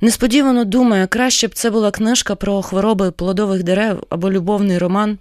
Несподівано 0.00 0.64
думає, 0.64 1.06
краще 1.06 1.48
б 1.48 1.54
це 1.54 1.70
була 1.70 1.90
книжка 1.90 2.34
про 2.34 2.62
хвороби 2.62 3.10
плодових 3.10 3.62
дерев 3.62 4.04
або 4.10 4.30
любовний 4.30 4.78
роман. 4.78 5.18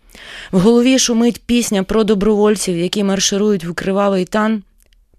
В 0.52 0.60
голові 0.60 1.00
шумить 1.00 1.42
пісня 1.46 1.84
про 1.84 2.04
добровольців, 2.04 2.78
які 2.78 3.04
марширують 3.04 3.66
в 3.66 3.74
кривавий 3.74 4.26
тан. 4.26 4.64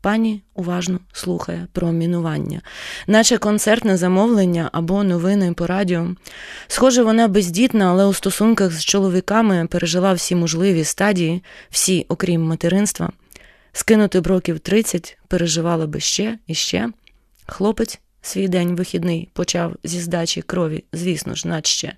Пані 0.00 0.42
уважно 0.54 1.00
слухає 1.12 1.66
про 1.72 1.92
мінування, 1.92 2.60
наче 3.06 3.38
концертне 3.38 3.96
замовлення 3.96 4.70
або 4.72 5.04
новини 5.04 5.52
по 5.52 5.66
радіо. 5.66 6.06
Схоже, 6.68 7.02
вона 7.02 7.28
бездітна, 7.28 7.90
але 7.90 8.06
у 8.06 8.12
стосунках 8.12 8.72
з 8.72 8.84
чоловіками 8.84 9.66
пережила 9.70 10.12
всі 10.12 10.34
можливі 10.34 10.84
стадії, 10.84 11.42
всі, 11.70 12.06
окрім 12.08 12.42
материнства. 12.42 13.10
Скинути 13.72 14.20
б 14.20 14.26
років 14.26 14.58
30 14.58 15.18
переживала 15.28 15.86
би 15.86 16.00
ще 16.00 16.38
і 16.46 16.54
ще. 16.54 16.88
Хлопець 17.46 18.00
свій 18.22 18.48
день 18.48 18.76
вихідний 18.76 19.28
почав 19.32 19.76
зі 19.84 20.00
здачі 20.00 20.42
крові, 20.42 20.84
звісно 20.92 21.34
ж, 21.34 21.48
наче. 21.48 21.92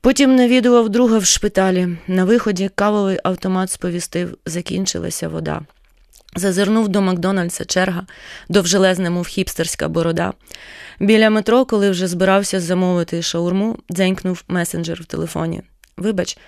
Потім 0.00 0.36
навідував 0.36 0.88
друга 0.88 1.18
в 1.18 1.24
шпиталі. 1.24 1.88
На 2.06 2.24
виході 2.24 2.70
кавовий 2.74 3.18
автомат 3.24 3.70
сповістив, 3.70 4.38
закінчилася 4.46 5.28
вода. 5.28 5.60
Зазирнув 6.36 6.88
до 6.88 7.02
Макдональдса 7.02 7.64
черга, 7.64 8.06
довжелезна, 8.48 9.10
мов 9.10 9.26
хіпстерська 9.26 9.88
борода. 9.88 10.32
Біля 11.00 11.30
метро, 11.30 11.64
коли 11.64 11.90
вже 11.90 12.08
збирався 12.08 12.60
замовити 12.60 13.22
шаурму, 13.22 13.78
дзенькнув 13.90 14.44
месенджер 14.48 15.02
в 15.02 15.04
телефоні. 15.04 15.62
Вибач, 15.96 16.38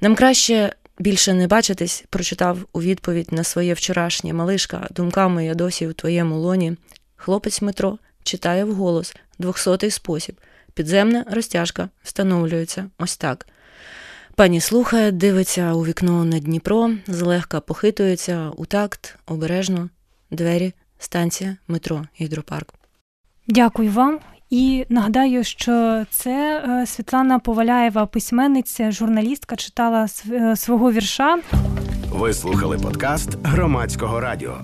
нам 0.00 0.14
краще 0.14 0.72
більше 0.98 1.34
не 1.34 1.46
бачитись, 1.46 2.04
прочитав 2.10 2.58
у 2.72 2.82
відповідь 2.82 3.32
на 3.32 3.44
своє 3.44 3.74
вчорашнє 3.74 4.32
малишка, 4.32 4.88
думками 4.90 5.46
я 5.46 5.54
досі 5.54 5.86
у 5.86 5.92
твоєму 5.92 6.38
лоні. 6.38 6.76
Хлопець 7.16 7.62
метро 7.62 7.98
читає 8.22 8.64
вголос, 8.64 9.14
двохсотий 9.38 9.90
спосіб. 9.90 10.36
Підземна 10.74 11.24
розтяжка 11.30 11.88
встановлюється 12.02 12.90
ось 12.98 13.16
так. 13.16 13.46
Пані 14.42 14.60
слухає, 14.60 15.12
дивиться 15.12 15.72
у 15.72 15.84
вікно 15.84 16.24
на 16.24 16.38
Дніпро, 16.38 16.90
злегка 17.06 17.60
похитується 17.60 18.50
у 18.56 18.66
такт, 18.66 19.18
обережно, 19.26 19.88
двері, 20.30 20.72
станція, 20.98 21.56
метро, 21.68 22.02
гідропарк. 22.20 22.74
Дякую 23.48 23.92
вам. 23.92 24.18
І 24.50 24.86
нагадаю, 24.88 25.44
що 25.44 26.04
це 26.10 26.64
е, 26.68 26.86
Світлана 26.86 27.38
Поваляєва, 27.38 28.06
письменниця, 28.06 28.90
журналістка, 28.90 29.56
читала 29.56 30.06
е, 30.30 30.56
свого 30.56 30.92
вірша. 30.92 31.38
Ви 32.12 32.34
слухали 32.34 32.78
подкаст 32.78 33.38
громадського 33.42 34.20
радіо. 34.20 34.60